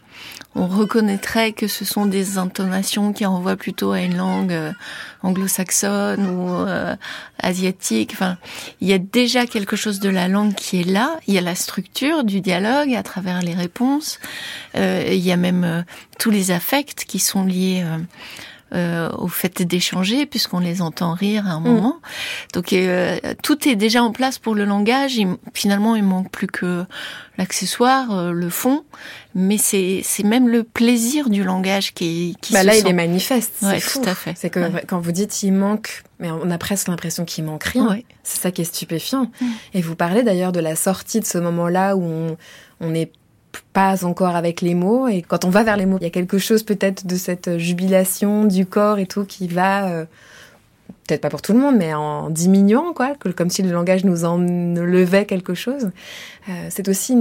on 0.55 0.67
reconnaîtrait 0.67 1.51
que 1.51 1.67
ce 1.67 1.83
sont 1.83 2.05
des 2.05 2.37
intonations 2.37 3.13
qui 3.13 3.25
renvoient 3.25 3.55
plutôt 3.55 3.91
à 3.91 4.01
une 4.01 4.17
langue 4.17 4.53
euh, 4.53 4.71
anglo-saxonne 5.23 6.25
ou 6.27 6.49
euh, 6.49 6.95
asiatique. 7.39 8.11
Enfin, 8.13 8.37
il 8.79 8.87
y 8.87 8.93
a 8.93 8.99
déjà 8.99 9.45
quelque 9.47 9.75
chose 9.75 9.99
de 9.99 10.09
la 10.09 10.27
langue 10.27 10.53
qui 10.53 10.81
est 10.81 10.89
là. 10.89 11.17
Il 11.27 11.33
y 11.33 11.37
a 11.37 11.41
la 11.41 11.55
structure 11.55 12.23
du 12.23 12.41
dialogue 12.41 12.93
à 12.93 13.03
travers 13.03 13.41
les 13.41 13.53
réponses. 13.53 14.19
Euh, 14.75 15.05
il 15.07 15.25
y 15.25 15.31
a 15.31 15.37
même 15.37 15.85
tous 16.19 16.29
les 16.29 16.51
affects 16.51 17.05
qui 17.05 17.19
sont 17.19 17.43
liés 17.43 17.83
euh, 18.73 19.09
au 19.19 19.27
fait 19.27 19.61
d'échanger, 19.61 20.25
puisqu'on 20.25 20.57
les 20.57 20.81
entend 20.81 21.13
rire 21.13 21.45
à 21.47 21.51
un 21.51 21.59
mm. 21.59 21.63
moment. 21.63 21.99
Donc 22.53 22.73
euh, 22.73 23.19
tout 23.43 23.67
est 23.67 23.75
déjà 23.75 24.01
en 24.01 24.11
place 24.11 24.39
pour 24.39 24.55
le 24.55 24.65
langage. 24.65 25.19
finalement, 25.53 25.95
il 25.95 26.03
manque 26.03 26.31
plus 26.31 26.47
que 26.47 26.83
l'accessoire, 27.37 28.11
euh, 28.11 28.31
le 28.31 28.49
fond, 28.49 28.83
mais 29.35 29.59
c'est 29.59 30.01
c'est 30.03 30.23
même 30.23 30.47
le 30.47 30.63
plaisir 30.63 31.29
du 31.29 31.43
langage 31.43 31.93
qui, 31.93 32.35
qui 32.41 32.53
bah 32.53 32.63
là 32.63 32.75
il 32.75 32.87
est 32.87 32.93
manifeste. 32.93 33.53
Ouais, 33.61 33.79
tout 33.79 34.01
à 34.05 34.15
fait. 34.15 34.33
C'est 34.35 34.49
que 34.49 34.83
quand 34.87 34.99
vous 34.99 35.11
dites 35.11 35.43
il 35.43 35.51
manque, 35.53 36.01
mais 36.19 36.31
on 36.31 36.49
a 36.49 36.57
presque 36.57 36.87
l'impression 36.87 37.25
qu'il 37.25 37.43
manque 37.43 37.65
rien. 37.65 37.99
C'est 38.23 38.41
ça 38.41 38.51
qui 38.51 38.61
est 38.61 38.65
stupéfiant. 38.65 39.29
Mm. 39.39 39.45
Et 39.75 39.81
vous 39.81 39.95
parlez 39.95 40.23
d'ailleurs 40.23 40.51
de 40.51 40.59
la 40.59 40.75
sortie 40.75 41.19
de 41.19 41.25
ce 41.25 41.37
moment-là 41.37 41.95
où 41.95 42.03
on, 42.03 42.37
on 42.81 42.95
est 42.95 43.11
pas 43.73 44.05
encore 44.05 44.35
avec 44.35 44.61
les 44.61 44.75
mots. 44.75 45.07
Et 45.07 45.21
quand 45.21 45.45
on 45.45 45.49
va 45.49 45.63
vers 45.63 45.77
les 45.77 45.85
mots, 45.85 45.97
il 45.99 46.03
y 46.03 46.07
a 46.07 46.11
quelque 46.11 46.37
chose 46.37 46.63
peut-être 46.63 47.05
de 47.05 47.15
cette 47.15 47.57
jubilation 47.57 48.45
du 48.45 48.65
corps 48.65 48.99
et 48.99 49.05
tout 49.05 49.25
qui 49.25 49.47
va, 49.47 49.89
euh, 49.89 50.05
peut-être 51.07 51.21
pas 51.21 51.29
pour 51.29 51.41
tout 51.41 51.53
le 51.53 51.59
monde, 51.59 51.75
mais 51.77 51.93
en 51.93 52.29
diminuant, 52.29 52.93
quoi, 52.93 53.13
comme 53.35 53.49
si 53.49 53.61
le 53.61 53.71
langage 53.71 54.03
nous 54.03 54.25
enlevait 54.25 55.25
quelque 55.25 55.53
chose. 55.53 55.91
Euh, 56.49 56.67
c'est 56.69 56.87
aussi 56.89 57.17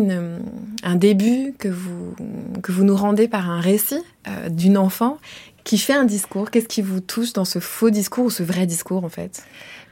un 0.82 0.94
début 0.94 1.54
que 1.58 1.68
vous, 1.68 2.14
que 2.62 2.72
vous 2.72 2.84
nous 2.84 2.96
rendez 2.96 3.28
par 3.28 3.50
un 3.50 3.60
récit 3.60 4.02
euh, 4.28 4.48
d'une 4.48 4.78
enfant 4.78 5.18
qui 5.64 5.78
fait 5.78 5.94
un 5.94 6.04
discours. 6.04 6.50
Qu'est-ce 6.50 6.68
qui 6.68 6.82
vous 6.82 7.00
touche 7.00 7.32
dans 7.32 7.44
ce 7.44 7.60
faux 7.60 7.90
discours 7.90 8.26
ou 8.26 8.30
ce 8.30 8.42
vrai 8.42 8.66
discours, 8.66 9.04
en 9.04 9.08
fait? 9.08 9.44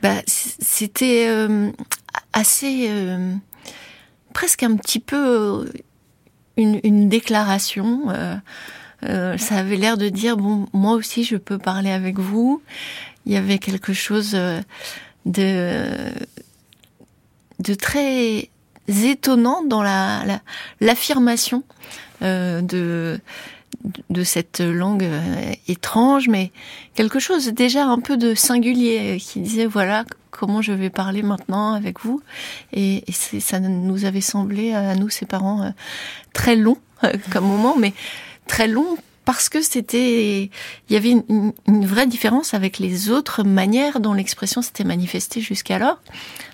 Bah, 0.03 0.15
C'était 0.27 1.29
assez 2.33 2.89
presque 4.33 4.63
un 4.63 4.77
petit 4.77 5.01
peu 5.01 5.67
une, 6.61 7.09
déclaration. 7.09 8.11
Euh, 8.11 8.37
euh, 9.05 9.39
ça 9.39 9.57
avait 9.57 9.77
l'air 9.77 9.97
de 9.97 10.09
dire 10.09 10.37
bon, 10.37 10.67
moi 10.73 10.93
aussi 10.93 11.25
je 11.25 11.37
peux 11.37 11.59
parler 11.59 11.91
avec 11.91 12.19
vous. 12.19 12.63
Il 13.27 13.33
y 13.33 13.37
avait 13.37 13.59
quelque 13.59 13.93
chose 13.93 14.33
euh, 14.35 14.61
de 15.25 16.13
très 17.75 18.51
étonnant 18.89 19.63
dans 19.65 19.83
la 19.83 20.41
l'affirmation 20.81 21.63
de 22.21 23.21
de 24.11 24.25
cette 24.25 24.61
langue 24.61 25.09
étrange, 25.69 26.29
mais 26.29 26.53
quelque 26.95 27.19
chose 27.19 27.49
déjà 27.49 27.87
un 27.87 27.99
peu 27.99 28.17
de 28.17 28.35
singulier 28.35 29.19
qui 29.21 29.41
disait 29.41 29.67
voilà 29.67 30.05
comment 30.41 30.63
je 30.63 30.73
vais 30.73 30.91
parler 30.91 31.23
maintenant 31.23 31.75
avec 31.75 32.01
vous. 32.01 32.23
Et, 32.73 33.05
ça 33.13 33.61
nous 33.61 34.05
avait 34.05 34.21
semblé 34.21 34.73
à 34.73 34.95
nous, 34.95 35.11
ses 35.11 35.27
parents, 35.27 35.63
euh, 35.63 35.71
très 36.33 36.57
long 36.57 36.79
euh, 37.05 37.13
comme 37.31 37.45
moment, 37.45 37.77
mais 37.77 37.93
très 38.47 38.67
long 38.67 38.97
parce 39.27 39.49
que 39.49 39.61
c'était, 39.61 40.45
il 40.89 40.93
y 40.93 40.97
avait 40.97 41.11
une, 41.11 41.53
vraie 41.67 42.07
différence 42.07 42.55
avec 42.55 42.79
les 42.79 43.11
autres 43.11 43.45
manières 43.45 44.01
dont 44.01 44.13
l'expression 44.13 44.61
s'était 44.63 44.83
manifestée 44.83 45.41
jusqu'alors. 45.41 46.01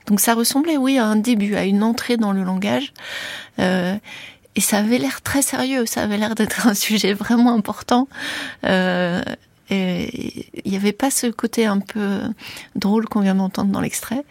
Donc 0.06 0.20
ça 0.20 0.34
ressemblait, 0.34 0.76
oui, 0.76 0.98
à 0.98 1.06
un 1.06 1.16
début, 1.16 1.54
à 1.54 1.64
une 1.64 1.82
entrée 1.82 2.16
dans 2.16 2.32
le 2.32 2.42
langage. 2.42 2.92
Euh, 3.60 3.96
et 4.56 4.60
ça 4.60 4.78
avait 4.78 4.98
l'air 4.98 5.20
très 5.20 5.42
sérieux, 5.42 5.84
ça 5.86 6.02
avait 6.02 6.16
l'air 6.16 6.34
d'être 6.34 6.66
un 6.66 6.74
sujet 6.74 7.12
vraiment 7.12 7.54
important. 7.54 8.08
Euh, 8.64 9.22
et 9.68 10.46
il 10.64 10.70
n'y 10.70 10.76
avait 10.76 10.92
pas 10.92 11.10
ce 11.10 11.26
côté 11.26 11.66
un 11.66 11.80
peu 11.80 12.20
drôle 12.74 13.06
qu'on 13.06 13.20
vient 13.20 13.34
d'entendre 13.34 13.70
dans 13.70 13.80
l'extrait. 13.80 14.24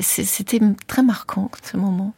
C'était 0.00 0.60
très 0.88 1.02
marquant, 1.02 1.50
ce 1.62 1.76
moment. 1.76 2.14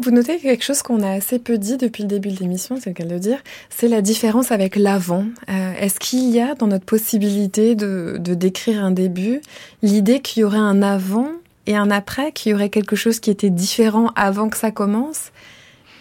Vous 0.00 0.10
notez 0.10 0.38
quelque 0.38 0.64
chose 0.64 0.82
qu'on 0.82 1.02
a 1.04 1.10
assez 1.10 1.38
peu 1.38 1.56
dit 1.56 1.76
depuis 1.76 2.02
le 2.02 2.08
début 2.08 2.30
de 2.30 2.40
l'émission, 2.40 2.76
c'est 2.80 2.90
le 2.90 2.94
cas 2.94 3.04
de 3.04 3.10
le 3.10 3.20
dire, 3.20 3.38
c'est 3.70 3.86
la 3.86 4.02
différence 4.02 4.50
avec 4.50 4.74
l'avant. 4.74 5.26
Euh, 5.48 5.74
est-ce 5.78 6.00
qu'il 6.00 6.28
y 6.30 6.40
a 6.40 6.56
dans 6.56 6.66
notre 6.66 6.84
possibilité 6.84 7.76
de, 7.76 8.16
de 8.18 8.34
décrire 8.34 8.84
un 8.84 8.90
début 8.90 9.40
l'idée 9.82 10.18
qu'il 10.20 10.40
y 10.40 10.44
aurait 10.44 10.58
un 10.58 10.82
avant 10.82 11.28
et 11.66 11.76
un 11.76 11.92
après, 11.92 12.32
qu'il 12.32 12.50
y 12.50 12.54
aurait 12.54 12.70
quelque 12.70 12.96
chose 12.96 13.20
qui 13.20 13.30
était 13.30 13.50
différent 13.50 14.10
avant 14.16 14.48
que 14.48 14.56
ça 14.56 14.72
commence 14.72 15.30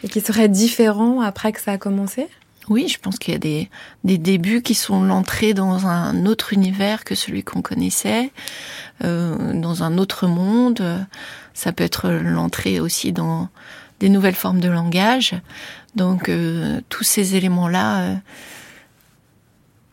et 0.04 0.08
qui 0.10 0.22
serait 0.22 0.50
différent 0.50 1.22
après 1.22 1.52
que 1.52 1.62
ça 1.62 1.74
a 1.74 1.78
commencé 1.78 2.28
oui, 2.70 2.88
je 2.88 2.98
pense 2.98 3.20
qu'il 3.20 3.34
y 3.34 3.36
a 3.36 3.40
des, 3.40 3.70
des 4.06 4.18
débuts 4.18 4.62
qui 4.62 4.74
sont 4.74 5.04
l'entrée 5.04 5.54
dans 5.54 5.86
un 5.86 6.26
autre 6.26 6.54
univers 6.54 7.04
que 7.04 7.14
celui 7.14 7.44
qu'on 7.44 7.62
connaissait, 7.62 8.32
euh, 9.04 9.54
dans 9.54 9.84
un 9.84 9.98
autre 9.98 10.28
monde. 10.28 11.06
Ça 11.54 11.74
peut 11.74 11.84
être 11.84 12.10
l'entrée 12.10 12.80
aussi 12.80 13.12
dans 13.12 13.50
des 14.00 14.08
nouvelles 14.10 14.36
formes 14.36 14.62
de 14.62 14.70
langage. 14.70 15.36
Donc 15.96 16.30
euh, 16.30 16.80
tous 16.90 17.04
ces 17.04 17.36
éléments-là 17.36 18.00
euh, 18.00 18.16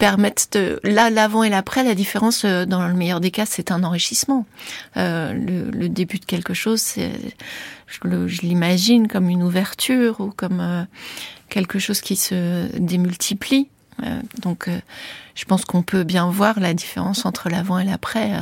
permettent 0.00 0.48
de... 0.52 0.80
Là, 0.82 1.10
l'avant 1.10 1.44
et 1.44 1.50
l'après, 1.50 1.84
la 1.84 1.94
différence, 1.94 2.44
euh, 2.44 2.64
dans 2.64 2.88
le 2.88 2.94
meilleur 2.94 3.20
des 3.20 3.30
cas, 3.30 3.46
c'est 3.46 3.70
un 3.70 3.84
enrichissement. 3.84 4.46
Euh, 4.96 5.32
le, 5.32 5.70
le, 5.70 5.88
début 5.88 6.18
de 6.18 6.24
quelque 6.24 6.54
chose, 6.54 6.80
c'est, 6.80 7.12
je, 7.90 8.40
l'imagine 8.42 9.08
comme 9.08 9.28
une 9.28 9.42
ouverture 9.42 10.20
ou 10.20 10.30
comme 10.30 10.60
euh, 10.60 10.84
quelque 11.48 11.78
chose 11.78 12.00
qui 12.00 12.16
se 12.16 12.68
démultiplie. 12.78 13.68
Euh, 14.02 14.20
donc, 14.40 14.68
euh, 14.68 14.80
je 15.34 15.44
pense 15.44 15.64
qu'on 15.64 15.82
peut 15.82 16.04
bien 16.04 16.30
voir 16.30 16.60
la 16.60 16.74
différence 16.74 17.26
entre 17.26 17.48
l'avant 17.48 17.78
et 17.78 17.84
l'après 17.84 18.32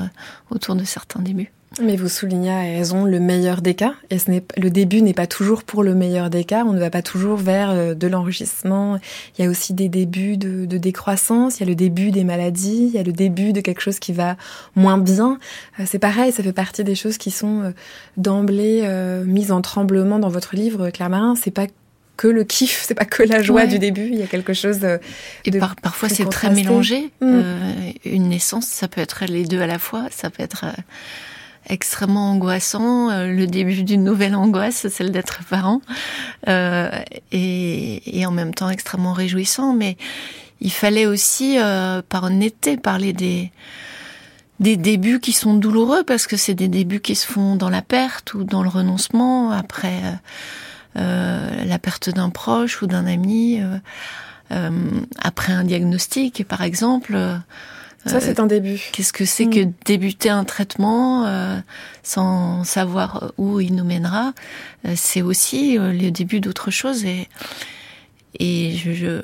autour 0.50 0.74
de 0.74 0.84
certains 0.84 1.20
débuts. 1.20 1.52
Mais 1.80 1.96
vous 1.96 2.08
soulignez 2.08 2.50
à 2.50 2.60
raison 2.60 3.04
le 3.04 3.20
meilleur 3.20 3.60
des 3.60 3.74
cas, 3.74 3.94
et 4.10 4.18
ce 4.18 4.30
n'est 4.30 4.42
le 4.56 4.70
début 4.70 5.02
n'est 5.02 5.12
pas 5.12 5.26
toujours 5.26 5.62
pour 5.62 5.82
le 5.82 5.94
meilleur 5.94 6.30
des 6.30 6.42
cas. 6.44 6.64
On 6.64 6.72
ne 6.72 6.80
va 6.80 6.88
pas 6.88 7.02
toujours 7.02 7.36
vers 7.36 7.70
euh, 7.70 7.94
de 7.94 8.06
l'enrichissement. 8.06 8.98
Il 9.36 9.44
y 9.44 9.46
a 9.46 9.50
aussi 9.50 9.74
des 9.74 9.88
débuts 9.88 10.38
de, 10.38 10.64
de, 10.64 10.78
décroissance. 10.78 11.58
Il 11.58 11.60
y 11.60 11.62
a 11.64 11.68
le 11.68 11.74
début 11.74 12.10
des 12.10 12.24
maladies. 12.24 12.86
Il 12.88 12.94
y 12.94 12.98
a 12.98 13.02
le 13.02 13.12
début 13.12 13.52
de 13.52 13.60
quelque 13.60 13.80
chose 13.80 13.98
qui 13.98 14.12
va 14.12 14.36
moins 14.76 14.96
bien. 14.96 15.38
Euh, 15.78 15.84
c'est 15.86 15.98
pareil, 15.98 16.32
ça 16.32 16.42
fait 16.42 16.54
partie 16.54 16.84
des 16.84 16.94
choses 16.94 17.18
qui 17.18 17.30
sont 17.30 17.62
euh, 17.62 17.70
d'emblée 18.16 18.88
mises 19.26 19.52
en 19.52 19.60
tremblement 19.60 20.18
dans 20.18 20.30
votre 20.30 20.56
livre, 20.56 20.88
Claire 20.90 21.10
Marin. 21.10 21.34
C'est 21.36 21.50
pas 21.50 21.66
que 22.16 22.28
le 22.28 22.44
kiff, 22.44 22.82
c'est 22.86 22.94
pas 22.94 23.04
que 23.04 23.22
la 23.22 23.42
joie 23.42 23.66
du 23.66 23.78
début. 23.78 24.08
Il 24.10 24.18
y 24.18 24.22
a 24.22 24.26
quelque 24.26 24.54
chose 24.54 24.78
de. 24.78 24.98
Et 25.44 25.50
parfois 25.82 26.08
c'est 26.08 26.28
très 26.28 26.50
mélangé. 26.50 27.10
Mm. 27.20 27.42
une 28.06 28.28
naissance, 28.30 28.66
ça 28.66 28.88
peut 28.88 29.02
être 29.02 29.26
les 29.28 29.44
deux 29.44 29.60
à 29.60 29.66
la 29.66 29.78
fois. 29.78 30.06
Ça 30.10 30.30
peut 30.30 30.42
être 30.42 30.64
extrêmement 31.68 32.32
angoissant. 32.32 33.10
Euh, 33.10 33.26
le 33.26 33.46
début 33.46 33.82
d'une 33.82 34.04
nouvelle 34.04 34.34
angoisse, 34.34 34.88
celle 34.88 35.12
d'être 35.12 35.40
parent, 35.48 35.80
euh, 36.48 36.90
et, 37.32 38.18
et, 38.18 38.26
en 38.26 38.30
même 38.30 38.54
temps 38.54 38.70
extrêmement 38.70 39.12
réjouissant. 39.12 39.74
Mais 39.74 39.96
il 40.60 40.72
fallait 40.72 41.06
aussi, 41.06 41.58
euh, 41.58 42.02
par 42.08 42.24
honnêteté, 42.24 42.76
parler 42.76 43.12
des 43.12 43.50
des 44.60 44.76
débuts 44.76 45.20
qui 45.20 45.32
sont 45.32 45.54
douloureux 45.54 46.02
parce 46.02 46.26
que 46.26 46.36
c'est 46.36 46.54
des 46.54 46.66
débuts 46.66 46.98
qui 46.98 47.14
se 47.14 47.24
font 47.28 47.54
dans 47.54 47.70
la 47.70 47.80
perte 47.80 48.34
ou 48.34 48.42
dans 48.42 48.64
le 48.64 48.68
renoncement 48.68 49.52
après 49.52 50.02
euh, 50.96 51.64
la 51.64 51.78
perte 51.78 52.10
d'un 52.10 52.28
proche 52.30 52.82
ou 52.82 52.88
d'un 52.88 53.06
ami, 53.06 53.60
après 54.50 55.52
un 55.52 55.62
diagnostic, 55.62 56.44
par 56.48 56.62
exemple. 56.62 57.16
Ça, 58.06 58.20
c'est 58.20 58.40
un 58.40 58.46
début. 58.46 58.80
Qu'est-ce 58.92 59.12
que 59.12 59.24
c'est 59.24 59.46
que 59.46 59.64
mm. 59.64 59.72
débuter 59.84 60.30
un 60.30 60.44
traitement 60.44 61.26
euh, 61.26 61.58
sans 62.02 62.64
savoir 62.64 63.32
où 63.38 63.60
il 63.60 63.74
nous 63.74 63.84
mènera? 63.84 64.32
Euh, 64.86 64.92
C'est 64.96 65.22
aussi 65.22 65.78
euh, 65.78 65.92
le 65.92 66.10
début 66.10 66.40
d'autre 66.40 66.70
chose. 66.70 67.04
Et, 67.04 67.28
et 68.38 68.72
je, 68.76 68.92
je 68.92 69.22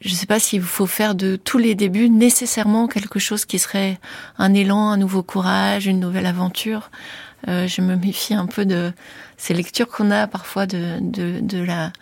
je 0.00 0.14
sais 0.14 0.26
pas 0.26 0.40
s'il 0.40 0.62
faut 0.62 0.86
faire 0.86 1.14
de 1.14 1.36
tous 1.36 1.58
les 1.58 1.74
débuts 1.76 2.10
nécessairement 2.10 2.88
quelque 2.88 3.20
chose 3.20 3.44
qui 3.44 3.60
serait 3.60 4.00
un 4.36 4.52
élan, 4.52 4.90
un 4.90 4.96
nouveau 4.96 5.22
courage, 5.22 5.86
une 5.86 6.00
nouvelle 6.00 6.26
aventure. 6.26 6.90
Euh, 7.48 7.68
je 7.68 7.82
me 7.82 7.94
méfie 7.96 8.34
un 8.34 8.46
peu 8.46 8.64
de 8.64 8.92
ces 9.36 9.54
lectures 9.54 9.88
qu'on 9.88 10.10
a 10.10 10.26
parfois 10.26 10.66
de, 10.66 10.98
de, 11.00 11.40
de 11.40 11.62
la 11.62 11.92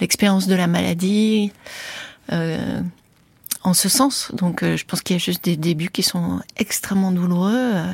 l'expérience 0.00 0.46
de 0.46 0.54
la 0.54 0.66
maladie. 0.66 1.52
Euh, 2.32 2.80
en 3.62 3.74
ce 3.74 3.88
sens. 3.88 4.30
Donc 4.34 4.62
euh, 4.62 4.76
je 4.76 4.84
pense 4.84 5.02
qu'il 5.02 5.16
y 5.16 5.18
a 5.18 5.22
juste 5.22 5.44
des 5.44 5.56
débuts 5.56 5.90
qui 5.90 6.02
sont 6.02 6.40
extrêmement 6.56 7.12
douloureux, 7.12 7.52
euh, 7.54 7.84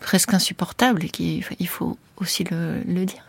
presque 0.00 0.34
insupportables, 0.34 1.04
et 1.04 1.08
qu'il 1.08 1.68
faut 1.68 1.96
aussi 2.18 2.44
le, 2.44 2.80
le, 2.86 3.04
dire. 3.04 3.24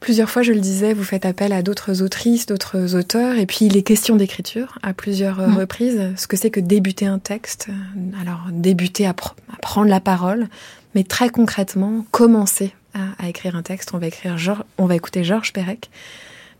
Plusieurs 0.00 0.30
fois, 0.30 0.42
je 0.42 0.52
le 0.52 0.60
disais, 0.60 0.94
vous 0.94 1.04
faites 1.04 1.26
appel 1.26 1.52
à 1.52 1.62
d'autres 1.62 2.02
autrices, 2.02 2.46
d'autres 2.46 2.94
auteurs, 2.94 3.36
et 3.36 3.46
puis 3.46 3.68
les 3.68 3.82
questions 3.82 4.16
d'écriture 4.16 4.78
à 4.82 4.94
plusieurs 4.94 5.40
mm. 5.46 5.56
reprises. 5.56 6.00
Ce 6.16 6.26
que 6.26 6.36
c'est 6.36 6.50
que 6.50 6.60
débuter 6.60 7.06
un 7.06 7.18
texte, 7.18 7.68
alors 8.20 8.46
débuter 8.50 9.06
à, 9.06 9.10
à, 9.10 9.56
prendre 9.60 9.88
la 9.88 10.00
parole, 10.00 10.48
mais 10.94 11.04
très 11.04 11.28
concrètement, 11.28 12.06
commencer 12.10 12.72
à, 12.94 13.24
à 13.24 13.28
écrire 13.28 13.56
un 13.56 13.62
texte. 13.62 13.90
On 13.92 13.98
va, 13.98 14.06
écrire 14.06 14.36
on 14.78 14.86
va 14.86 14.94
écouter 14.94 15.22
Georges 15.24 15.52
Perec 15.52 15.90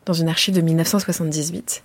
dans 0.05 0.12
une 0.12 0.29
archive 0.29 0.55
de 0.55 0.61
1978 0.61 1.83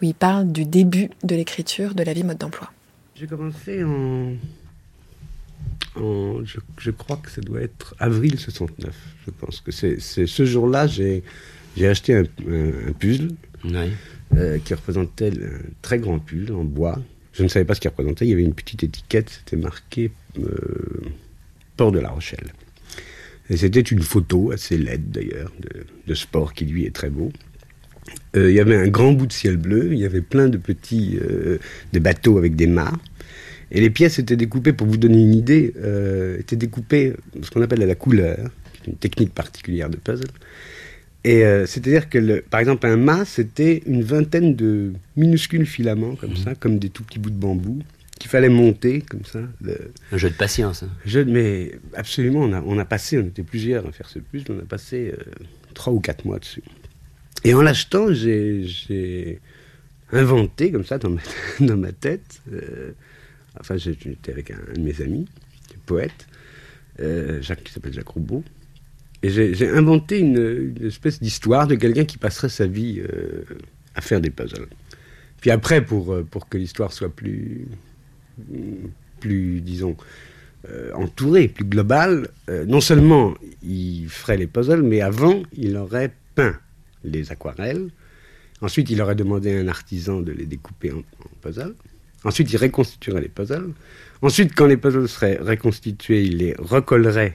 où 0.00 0.04
il 0.04 0.14
parle 0.14 0.52
du 0.52 0.64
début 0.64 1.10
de 1.22 1.34
l'écriture 1.34 1.94
de 1.94 2.02
la 2.02 2.12
vie 2.12 2.24
mode 2.24 2.38
d'emploi. 2.38 2.72
J'ai 3.14 3.26
commencé 3.26 3.82
en. 3.82 4.34
en 5.96 6.44
je, 6.44 6.90
crois 6.90 7.16
que 7.16 7.30
ça 7.30 7.40
doit 7.40 7.62
être 7.62 7.94
avril 7.98 8.38
69. 8.38 8.94
Je 9.24 9.30
pense 9.30 9.60
que 9.60 9.72
c'est 9.72 9.98
ce 10.00 10.44
jour-là, 10.44 10.86
j'ai 10.86 11.22
acheté 11.82 12.14
un, 12.14 12.24
puzzle 12.98 13.34
euh, 14.36 14.58
qui 14.58 14.74
représentait 14.74 15.30
un 15.30 15.60
très 15.82 15.98
grand 15.98 16.18
puzzle 16.18 16.52
en 16.52 16.64
bois. 16.64 16.98
Je 17.32 17.42
ne 17.42 17.48
savais 17.48 17.64
pas 17.64 17.74
ce 17.74 17.80
qu'il 17.80 17.90
représentait. 17.90 18.26
Il 18.26 18.30
y 18.30 18.32
avait 18.32 18.44
une 18.44 18.54
petite 18.54 18.82
étiquette, 18.82 19.30
c'était 19.30 19.56
marqué 19.62 20.10
euh, 20.38 21.02
Port 21.76 21.92
de 21.92 21.98
la 21.98 22.10
Rochelle. 22.10 22.52
Et 23.48 23.56
c'était 23.56 23.80
une 23.80 24.02
photo 24.02 24.50
assez 24.50 24.76
laide 24.76 25.10
d'ailleurs, 25.10 25.52
de, 25.60 25.86
de, 26.06 26.14
sport 26.14 26.52
qui 26.52 26.64
lui 26.64 26.84
est 26.84 26.94
très 26.94 27.10
beau. 27.10 27.30
Euh, 28.36 28.50
il 28.50 28.56
y 28.56 28.60
avait 28.60 28.76
un 28.76 28.88
grand 28.88 29.12
bout 29.12 29.26
de 29.26 29.32
ciel 29.32 29.56
bleu, 29.56 29.92
il 29.92 29.98
y 29.98 30.04
avait 30.04 30.20
plein 30.20 30.48
de 30.48 30.58
petits 30.58 31.18
euh, 31.22 31.58
des 31.92 32.00
bateaux 32.00 32.38
avec 32.38 32.56
des 32.56 32.66
mâts. 32.66 32.92
Et 33.70 33.80
les 33.80 33.90
pièces 33.90 34.18
étaient 34.18 34.36
découpées, 34.36 34.72
pour 34.72 34.86
vous 34.86 34.96
donner 34.96 35.20
une 35.20 35.34
idée, 35.34 35.74
euh, 35.78 36.38
étaient 36.38 36.56
découpées 36.56 37.14
ce 37.42 37.50
qu'on 37.50 37.62
appelle 37.62 37.82
à 37.82 37.86
la 37.86 37.94
couleur, 37.94 38.50
qui 38.72 38.82
est 38.82 38.92
une 38.92 38.98
technique 38.98 39.34
particulière 39.34 39.90
de 39.90 39.96
puzzle. 39.96 40.28
Et 41.24 41.42
c'est-à-dire 41.66 42.08
que, 42.08 42.18
le, 42.18 42.40
par 42.40 42.60
exemple, 42.60 42.86
un 42.86 42.96
mât, 42.96 43.24
c'était 43.24 43.82
une 43.86 44.04
vingtaine 44.04 44.54
de 44.54 44.92
minuscules 45.16 45.66
filaments, 45.66 46.14
comme 46.14 46.34
mmh. 46.34 46.36
ça, 46.36 46.54
comme 46.54 46.78
des 46.78 46.88
tout 46.88 47.02
petits 47.02 47.18
bouts 47.18 47.30
de 47.30 47.34
bambou, 47.34 47.80
qu'il 48.20 48.30
fallait 48.30 48.48
monter, 48.48 49.00
comme 49.00 49.24
ça. 49.24 49.40
Un 50.12 50.16
jeu 50.16 50.30
de 50.30 50.36
patience. 50.36 50.84
Hein. 50.84 50.90
Jeu 51.04 51.24
mais 51.24 51.72
absolument, 51.94 52.42
on 52.42 52.52
a, 52.52 52.62
on 52.64 52.78
a, 52.78 52.84
passé, 52.84 53.18
on 53.18 53.26
était 53.26 53.42
plusieurs 53.42 53.84
à 53.88 53.90
faire 53.90 54.08
ce 54.08 54.20
puzzle, 54.20 54.52
on 54.52 54.60
a 54.60 54.66
passé 54.66 55.12
trois 55.74 55.92
ou 55.92 55.98
quatre 55.98 56.24
mois 56.26 56.38
dessus. 56.38 56.62
Et 57.46 57.54
en 57.54 57.62
l'achetant, 57.62 58.12
j'ai 58.12 59.38
inventé 60.10 60.72
comme 60.72 60.84
ça 60.84 60.98
dans 60.98 61.10
ma, 61.76 61.92
tête. 61.92 62.42
Euh, 62.52 62.90
enfin, 63.60 63.76
j'étais 63.76 64.32
avec 64.32 64.50
un, 64.50 64.58
de 64.74 64.80
mes 64.80 65.00
amis, 65.00 65.28
poète, 65.86 66.26
euh, 66.98 67.40
Jacques, 67.42 67.62
qui 67.62 67.72
s'appelle 67.72 67.92
Jacques 67.92 68.08
Roubaud. 68.08 68.42
Et 69.22 69.30
j'ai 69.30 69.68
inventé 69.68 70.18
une, 70.18 70.74
espèce 70.82 71.22
d'histoire 71.22 71.68
de 71.68 71.76
quelqu'un 71.76 72.04
qui 72.04 72.18
passerait 72.18 72.48
sa 72.48 72.66
vie 72.66 72.98
euh, 72.98 73.44
à 73.94 74.00
faire 74.00 74.20
des 74.20 74.30
puzzles. 74.30 74.66
Puis 75.40 75.52
après, 75.52 75.84
pour, 75.84 76.16
pour 76.24 76.48
que 76.48 76.58
l'histoire 76.58 76.92
soit 76.92 77.14
plus, 77.14 77.68
plus 79.20 79.60
disons, 79.60 79.96
entourée, 80.94 81.46
plus 81.46 81.64
globale, 81.64 82.28
non 82.66 82.80
seulement 82.80 83.34
il 83.62 84.08
ferait 84.08 84.36
les 84.36 84.48
puzzles, 84.48 84.82
mais 84.82 85.00
avant, 85.00 85.44
il 85.56 85.76
aurait 85.76 86.10
peint 86.34 86.58
les 87.06 87.32
aquarelles. 87.32 87.88
Ensuite, 88.60 88.90
il 88.90 89.00
aurait 89.02 89.14
demandé 89.14 89.54
à 89.54 89.60
un 89.60 89.68
artisan 89.68 90.20
de 90.20 90.32
les 90.32 90.46
découper 90.46 90.92
en, 90.92 91.02
puzzles. 91.40 91.74
Ensuite, 92.24 92.52
il 92.52 92.56
reconstituerait 92.56 93.20
les 93.20 93.28
puzzles. 93.28 93.72
Ensuite, 94.22 94.54
quand 94.54 94.66
les 94.66 94.76
puzzles 94.76 95.08
seraient 95.08 95.36
reconstitués, 95.36 96.24
il 96.24 96.38
les 96.38 96.54
recollerait 96.58 97.34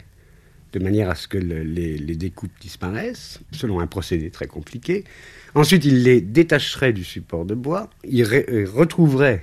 de 0.73 0.79
manière 0.79 1.09
à 1.09 1.15
ce 1.15 1.27
que 1.27 1.37
les, 1.37 2.15
découpes 2.15 2.51
disparaissent, 2.61 3.39
selon 3.51 3.79
un 3.79 3.87
procédé 3.87 4.29
très 4.31 4.47
compliqué. 4.47 5.03
Ensuite, 5.53 5.85
il 5.85 6.03
les 6.03 6.21
détacherait 6.21 6.93
du 6.93 7.03
support 7.03 7.45
de 7.45 7.55
bois. 7.55 7.89
Il, 8.05 8.23
retrouverait 8.65 9.41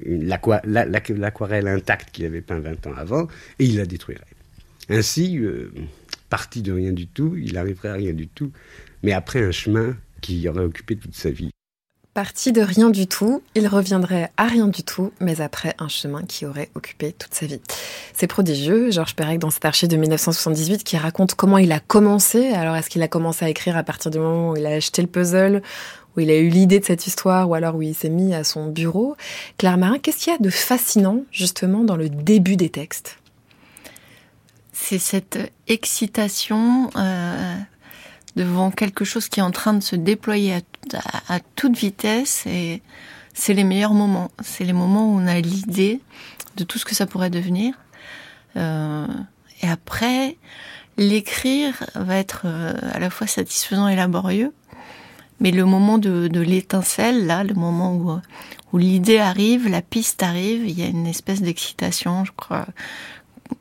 l'aquarelle 0.00 1.68
intacte 1.68 2.10
qu'il 2.10 2.26
avait 2.26 2.42
peint 2.42 2.58
20 2.58 2.86
ans 2.86 2.94
avant 2.94 3.26
et 3.58 3.64
il 3.64 3.78
la 3.78 3.86
détruirait. 3.86 4.24
Ainsi, 4.90 5.38
euh, 5.38 5.72
parti 6.28 6.62
de 6.62 6.72
rien 6.72 6.92
du 6.92 7.06
tout, 7.06 7.34
il 7.36 7.56
arriverait 7.56 7.88
à 7.88 7.94
rien 7.94 8.12
du 8.12 8.28
tout 8.28 8.52
mais 9.02 9.12
après 9.12 9.42
un 9.42 9.50
chemin 9.50 9.96
qui 10.20 10.48
aurait 10.48 10.64
occupé 10.64 10.96
toute 10.96 11.14
sa 11.14 11.30
vie. 11.30 11.50
Parti 12.16 12.50
de 12.50 12.62
rien 12.62 12.88
du 12.88 13.06
tout, 13.06 13.42
il 13.54 13.68
reviendrait 13.68 14.30
à 14.38 14.46
rien 14.46 14.68
du 14.68 14.82
tout, 14.82 15.12
mais 15.20 15.42
après 15.42 15.74
un 15.78 15.88
chemin 15.88 16.22
qui 16.22 16.46
aurait 16.46 16.70
occupé 16.74 17.12
toute 17.12 17.34
sa 17.34 17.44
vie. 17.44 17.60
C'est 18.14 18.26
prodigieux, 18.26 18.90
Georges 18.90 19.14
Perec 19.14 19.38
dans 19.38 19.50
cet 19.50 19.66
archive 19.66 19.90
de 19.90 19.98
1978 19.98 20.82
qui 20.82 20.96
raconte 20.96 21.34
comment 21.34 21.58
il 21.58 21.72
a 21.72 21.78
commencé. 21.78 22.48
Alors 22.52 22.74
est-ce 22.74 22.88
qu'il 22.88 23.02
a 23.02 23.08
commencé 23.08 23.44
à 23.44 23.50
écrire 23.50 23.76
à 23.76 23.82
partir 23.82 24.10
du 24.10 24.18
moment 24.18 24.52
où 24.52 24.56
il 24.56 24.64
a 24.64 24.70
acheté 24.70 25.02
le 25.02 25.08
puzzle, 25.08 25.60
où 26.16 26.20
il 26.20 26.30
a 26.30 26.38
eu 26.38 26.48
l'idée 26.48 26.80
de 26.80 26.86
cette 26.86 27.06
histoire, 27.06 27.50
ou 27.50 27.54
alors 27.54 27.74
où 27.74 27.82
il 27.82 27.94
s'est 27.94 28.08
mis 28.08 28.34
à 28.34 28.44
son 28.44 28.68
bureau? 28.68 29.14
Claire 29.58 29.76
Marin, 29.76 29.98
qu'est-ce 29.98 30.24
qu'il 30.24 30.32
y 30.32 30.36
a 30.36 30.38
de 30.38 30.48
fascinant 30.48 31.22
justement 31.30 31.84
dans 31.84 31.96
le 31.96 32.08
début 32.08 32.56
des 32.56 32.70
textes? 32.70 33.18
C'est 34.72 34.98
cette 34.98 35.52
excitation. 35.68 36.88
Euh 36.96 37.56
devant 38.36 38.70
quelque 38.70 39.04
chose 39.04 39.28
qui 39.28 39.40
est 39.40 39.42
en 39.42 39.50
train 39.50 39.72
de 39.72 39.82
se 39.82 39.96
déployer 39.96 40.54
à, 41.28 41.40
toute 41.56 41.76
vitesse 41.76 42.46
et 42.46 42.82
c'est 43.34 43.54
les 43.54 43.64
meilleurs 43.64 43.94
moments. 43.94 44.30
C'est 44.42 44.64
les 44.64 44.74
moments 44.74 45.10
où 45.10 45.18
on 45.18 45.26
a 45.26 45.40
l'idée 45.40 46.00
de 46.56 46.64
tout 46.64 46.78
ce 46.78 46.84
que 46.84 46.94
ça 46.94 47.06
pourrait 47.06 47.30
devenir. 47.30 47.74
Euh, 48.56 49.06
et 49.62 49.68
après, 49.68 50.36
l'écrire 50.98 51.82
va 51.94 52.16
être 52.16 52.42
euh, 52.44 52.74
à 52.92 52.98
la 52.98 53.10
fois 53.10 53.26
satisfaisant 53.26 53.88
et 53.88 53.96
laborieux. 53.96 54.52
Mais 55.40 55.50
le 55.50 55.64
moment 55.64 55.98
de, 55.98 56.30
l'étincelle, 56.40 57.26
là, 57.26 57.44
le 57.44 57.54
moment 57.54 57.94
où, 57.94 58.18
où 58.72 58.78
l'idée 58.78 59.18
arrive, 59.18 59.68
la 59.68 59.82
piste 59.82 60.22
arrive, 60.22 60.66
il 60.66 60.78
y 60.78 60.82
a 60.82 60.86
une 60.86 61.06
espèce 61.06 61.42
d'excitation, 61.42 62.24
je 62.24 62.32
crois. 62.32 62.66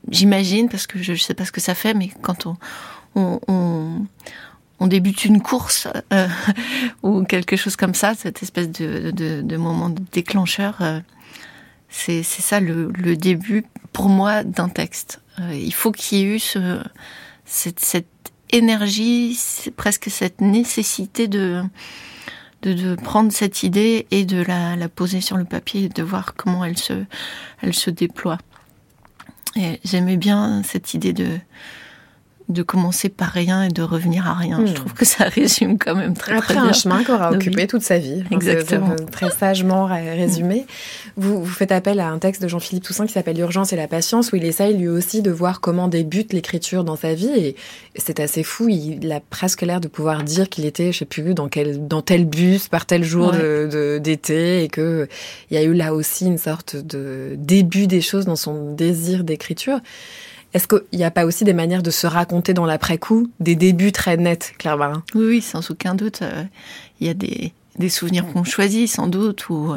J'imagine, 0.10 0.70
parce 0.70 0.88
que 0.88 1.02
je 1.02 1.12
ne 1.12 1.18
sais 1.18 1.34
pas 1.34 1.44
ce 1.44 1.52
que 1.52 1.60
ça 1.60 1.76
fait, 1.76 1.94
mais 1.94 2.10
quand 2.22 2.46
on, 2.46 2.56
on, 3.16 3.40
on 3.50 4.06
débute 4.82 5.26
une 5.26 5.42
course 5.42 5.88
euh, 6.14 6.28
ou 7.04 7.24
quelque 7.24 7.56
chose 7.56 7.76
comme 7.76 7.94
ça, 7.94 8.14
cette 8.14 8.44
espèce 8.44 8.70
de, 8.70 9.58
moment 9.58 9.90
déclencheur, 10.12 10.78
euh, 10.82 11.00
c'est 11.90 12.24
ça 12.24 12.60
le, 12.60 12.92
début 13.16 13.66
pour 13.94 14.10
moi 14.10 14.44
d'un 14.44 14.70
texte. 14.70 15.22
il 15.54 15.74
faut 15.74 15.92
qu'il 15.92 16.18
y 16.18 16.22
ait 16.22 16.36
eu 16.36 16.40
ce, 16.40 16.84
cette, 17.46 18.08
énergie, 18.52 19.40
presque 19.76 20.10
cette 20.10 20.42
nécessité 20.42 21.28
de, 21.28 21.64
prendre 23.04 23.32
cette 23.32 23.64
idée 23.64 24.08
et 24.12 24.26
de 24.26 24.42
la, 24.42 24.90
poser 24.90 25.22
sur 25.22 25.38
le 25.38 25.46
papier 25.46 25.86
et 25.86 25.90
de 25.90 26.04
voir 26.04 26.34
comment 26.36 26.66
elle 26.66 26.78
se, 26.78 27.06
elle 27.62 27.74
se 27.74 27.90
déploie. 27.90 28.40
J'aimais 29.86 30.18
bien 30.18 30.64
cette 30.64 30.94
idée 30.94 31.14
de, 31.14 31.40
de 32.48 32.62
commencer 32.62 33.10
par 33.10 33.30
rien 33.30 33.64
et 33.64 33.70
de 33.70 33.82
revenir 33.82 34.28
à 34.28 34.36
rien. 34.36 34.64
Je 34.66 34.72
hmm. 34.72 34.76
trouve 34.76 34.94
que 34.94 35.06
ça 35.06 35.26
résume 35.30 35.78
quand 35.80 35.96
même 35.96 36.14
très, 36.14 36.34
Après 36.34 36.54
très 36.54 36.62
bien. 36.62 36.70
un 36.70 36.74
chemin 36.74 37.04
qu'aura 37.04 37.32
occupé 37.32 37.66
toute 37.66 37.82
sa 37.82 37.98
vie. 37.98 38.24
Exactement. 38.30 38.96
très 39.12 39.32
sagement 39.32 39.86
résumé. 39.86 40.66
Vous, 41.18 41.44
vous 41.44 41.52
faites 41.52 41.72
appel 41.72 42.00
à 42.00 42.10
un 42.10 42.20
texte 42.20 42.42
de 42.44 42.48
Jean-Philippe 42.48 42.84
Toussaint 42.84 43.08
qui 43.08 43.14
s'appelle 43.14 43.38
L'urgence 43.38 43.74
et 43.74 43.76
la 43.76 43.88
patience, 43.88 44.32
où 44.32 44.36
il 44.36 44.46
essaye 44.46 44.78
lui 44.78 44.88
aussi 44.88 45.22
de 45.22 45.32
voir 45.32 45.60
comment 45.60 45.88
débute 45.88 46.34
l'écriture 46.34 46.84
dans 46.84 46.96
sa 46.96 47.14
vie. 47.14 47.30
Et 47.30 47.56
c'est 47.96 48.20
assez 48.20 48.44
fou. 48.44 48.70
Il 48.70 49.12
a 49.12 49.20
presque 49.20 49.64
l'air 49.64 49.82
de 49.82 49.88
pouvoir 49.88 50.24
dire 50.24 50.48
qu'il 50.48 50.66
était, 50.66 50.92
je 50.92 51.00
sais 51.00 51.06
plus, 51.06 51.34
dans 51.34 51.50
quel, 51.50 51.88
dans 51.88 52.02
tel 52.02 52.26
bus, 52.26 52.68
par 52.68 52.86
tel 52.86 53.04
jour 53.04 53.32
d'été, 53.32 54.64
et 54.64 54.68
que 54.68 55.08
il 55.50 55.56
y 55.56 55.58
a 55.58 55.64
eu 55.64 55.74
là 55.74 55.94
aussi 55.94 56.26
une 56.26 56.38
sorte 56.38 56.76
de 56.76 57.36
début 57.38 57.88
des 57.88 58.02
choses 58.02 58.26
dans 58.26 58.36
son 58.36 58.74
désir 58.74 59.24
d'écriture. 59.24 59.80
Est-ce 60.56 60.70
qu'il 60.70 60.80
n'y 60.94 61.04
a 61.04 61.12
pas 61.12 61.26
aussi 61.26 61.44
des 61.44 61.52
manières 61.52 61.84
de 61.84 61.92
se 61.92 62.08
raconter 62.08 62.54
dans 62.54 62.66
l'après-coup, 62.66 63.30
des 63.42 63.58
débuts 63.58 63.92
très 63.92 64.16
nets, 64.16 64.54
Claire 64.58 64.78
Marin 64.78 65.04
oui, 65.14 65.26
oui, 65.26 65.42
sans 65.42 65.70
aucun 65.70 65.96
doute. 65.96 66.22
Euh, 66.22 66.46
il 67.02 67.08
y 67.08 67.10
a 67.10 67.14
des, 67.14 67.52
des 67.78 67.90
souvenirs 67.90 68.26
qu'on 68.32 68.46
choisit, 68.46 68.88
sans 68.88 69.08
doute, 69.08 69.50
ou 69.50 69.76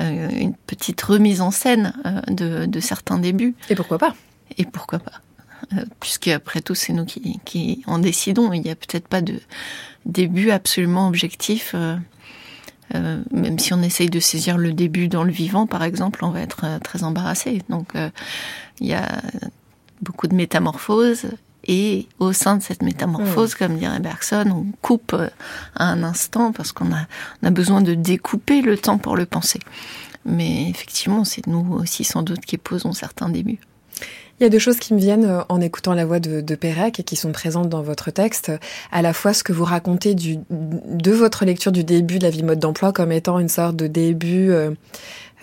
euh, 0.00 0.28
une 0.30 0.54
petite 0.66 1.00
remise 1.00 1.40
en 1.40 1.52
scène 1.52 1.94
euh, 2.06 2.22
de, 2.26 2.66
de, 2.66 2.80
certains 2.80 3.18
débuts. 3.18 3.54
Et 3.68 3.76
pourquoi 3.76 3.98
pas? 3.98 4.16
Et 4.58 4.64
pourquoi 4.64 4.98
pas? 4.98 5.12
Puisque 6.00 6.26
après 6.26 6.60
tout, 6.60 6.74
c'est 6.74 6.92
nous 6.92 7.04
qui, 7.04 7.38
qui, 7.44 7.84
en 7.86 8.00
décidons. 8.00 8.52
Il 8.52 8.62
n'y 8.62 8.70
a 8.70 8.74
peut-être 8.74 9.06
pas 9.06 9.22
de 9.22 9.40
début 10.06 10.50
absolument 10.50 11.06
objectif. 11.06 11.76
Euh, 11.76 13.22
même 13.30 13.60
si 13.60 13.72
on 13.72 13.82
essaye 13.82 14.10
de 14.10 14.18
saisir 14.18 14.58
le 14.58 14.72
début 14.72 15.06
dans 15.06 15.22
le 15.22 15.30
vivant, 15.30 15.68
par 15.68 15.84
exemple, 15.84 16.24
on 16.24 16.30
va 16.30 16.40
être 16.40 16.80
très 16.82 17.04
embarrassé. 17.04 17.62
Donc, 17.68 17.92
il 18.80 18.86
y 18.88 18.94
a 18.94 19.22
beaucoup 20.00 20.28
de 20.28 20.34
métamorphoses. 20.34 21.26
Et 21.66 22.08
au 22.18 22.32
sein 22.32 22.56
de 22.56 22.62
cette 22.62 22.82
métamorphose, 22.82 23.54
mmh. 23.54 23.58
comme 23.58 23.76
dirait 23.76 24.00
Bergson, 24.00 24.46
on 24.50 24.66
coupe 24.80 25.12
euh, 25.12 25.28
à 25.76 25.84
un 25.90 26.02
instant 26.02 26.52
parce 26.52 26.72
qu'on 26.72 26.92
a, 26.92 27.06
on 27.42 27.48
a 27.48 27.50
besoin 27.50 27.82
de 27.82 27.94
découper 27.94 28.62
le 28.62 28.78
temps 28.78 28.96
pour 28.96 29.14
le 29.14 29.26
penser. 29.26 29.60
Mais 30.24 30.68
effectivement, 30.70 31.24
c'est 31.24 31.46
nous 31.46 31.74
aussi 31.74 32.04
sans 32.04 32.22
doute 32.22 32.40
qui 32.40 32.56
posons 32.56 32.92
certains 32.92 33.28
débuts. 33.28 33.60
Il 34.40 34.44
y 34.44 34.46
a 34.46 34.48
deux 34.48 34.58
choses 34.58 34.78
qui 34.78 34.94
me 34.94 34.98
viennent 34.98 35.26
euh, 35.26 35.42
en 35.50 35.60
écoutant 35.60 35.92
la 35.92 36.06
voix 36.06 36.18
de, 36.18 36.40
de 36.40 36.54
Pérec 36.54 36.98
et 36.98 37.02
qui 37.02 37.14
sont 37.14 37.30
présentes 37.30 37.68
dans 37.68 37.82
votre 37.82 38.10
texte. 38.10 38.50
À 38.90 39.02
la 39.02 39.12
fois 39.12 39.34
ce 39.34 39.44
que 39.44 39.52
vous 39.52 39.64
racontez 39.64 40.14
du, 40.14 40.38
de 40.48 41.12
votre 41.12 41.44
lecture 41.44 41.72
du 41.72 41.84
début 41.84 42.18
de 42.18 42.24
la 42.24 42.30
vie 42.30 42.42
mode 42.42 42.58
d'emploi 42.58 42.92
comme 42.92 43.12
étant 43.12 43.38
une 43.38 43.50
sorte 43.50 43.76
de 43.76 43.86
début 43.86 44.50
euh, 44.50 44.70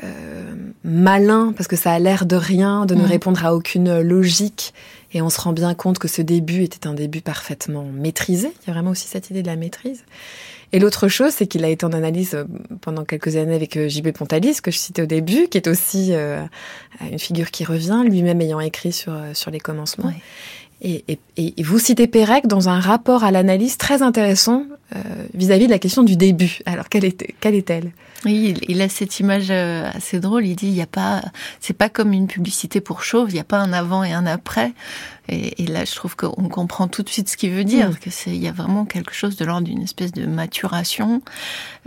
euh, 0.03 0.53
malin, 0.83 1.53
parce 1.55 1.67
que 1.67 1.75
ça 1.75 1.91
a 1.91 1.99
l'air 1.99 2.25
de 2.25 2.35
rien, 2.35 2.85
de 2.85 2.95
ne 2.95 3.01
mm. 3.01 3.05
répondre 3.05 3.45
à 3.45 3.55
aucune 3.55 4.01
logique. 4.01 4.73
Et 5.13 5.21
on 5.21 5.29
se 5.29 5.39
rend 5.39 5.53
bien 5.53 5.73
compte 5.73 5.99
que 5.99 6.07
ce 6.07 6.21
début 6.21 6.63
était 6.63 6.85
un 6.85 6.93
début 6.93 7.21
parfaitement 7.21 7.83
maîtrisé. 7.83 8.51
Il 8.61 8.67
y 8.67 8.69
a 8.69 8.73
vraiment 8.73 8.91
aussi 8.91 9.07
cette 9.07 9.29
idée 9.29 9.41
de 9.41 9.47
la 9.47 9.55
maîtrise. 9.55 10.03
Et 10.73 10.79
l'autre 10.79 11.07
chose, 11.07 11.31
c'est 11.31 11.47
qu'il 11.47 11.63
a 11.63 11.69
été 11.69 11.85
en 11.85 11.93
analyse 11.93 12.35
euh, 12.35 12.43
pendant 12.81 13.05
quelques 13.05 13.37
années 13.37 13.55
avec 13.55 13.77
euh, 13.77 13.87
JB 13.87 14.09
Pontalis, 14.11 14.61
que 14.61 14.69
je 14.69 14.77
citais 14.77 15.01
au 15.01 15.05
début, 15.05 15.47
qui 15.47 15.57
est 15.57 15.67
aussi 15.67 16.13
une 16.13 17.19
figure 17.19 17.51
qui 17.51 17.63
revient, 17.63 18.03
lui-même 18.05 18.41
ayant 18.41 18.59
écrit 18.59 18.91
sur, 18.91 19.13
sur 19.33 19.49
les 19.49 19.59
commencements. 19.59 20.11
Et, 20.81 21.03
et, 21.07 21.19
et, 21.37 21.63
vous 21.63 21.79
citez 21.79 22.05
Pérec 22.05 22.45
dans 22.45 22.69
un 22.69 22.79
rapport 22.79 23.23
à 23.23 23.31
l'analyse 23.31 23.77
très 23.77 24.03
intéressant 24.03 24.65
vis-à-vis 25.33 25.65
de 25.65 25.71
la 25.71 25.79
question 25.79 26.03
du 26.03 26.17
début. 26.17 26.59
Alors, 26.67 26.89
quelle 26.89 27.05
est-elle 27.05 27.31
quelle 27.39 27.55
est 27.55 27.71
oui, 28.25 28.55
il 28.67 28.81
a 28.81 28.89
cette 28.89 29.19
image 29.19 29.47
euh, 29.51 29.89
assez 29.93 30.19
drôle. 30.19 30.45
Il 30.45 30.55
dit, 30.55 30.67
il 30.67 30.73
y 30.73 30.81
a 30.81 30.87
pas, 30.87 31.21
c'est 31.59 31.73
pas 31.73 31.89
comme 31.89 32.13
une 32.13 32.27
publicité 32.27 32.81
pour 32.81 33.03
chauve. 33.03 33.29
Il 33.29 33.35
n'y 33.35 33.39
a 33.39 33.45
pas 33.45 33.59
un 33.59 33.73
avant 33.73 34.03
et 34.03 34.13
un 34.13 34.25
après. 34.25 34.73
Et, 35.29 35.63
et 35.63 35.67
là, 35.67 35.85
je 35.85 35.93
trouve 35.95 36.15
qu'on 36.15 36.49
comprend 36.49 36.87
tout 36.87 37.03
de 37.03 37.09
suite 37.09 37.29
ce 37.29 37.37
qu'il 37.37 37.51
veut 37.51 37.63
dire, 37.63 37.89
mm. 37.89 37.95
que 37.95 38.09
c'est, 38.09 38.31
il 38.31 38.41
y 38.41 38.47
a 38.47 38.51
vraiment 38.51 38.85
quelque 38.85 39.13
chose 39.13 39.35
de 39.35 39.45
l'ordre 39.45 39.67
d'une 39.67 39.81
espèce 39.81 40.11
de 40.11 40.25
maturation 40.25 41.21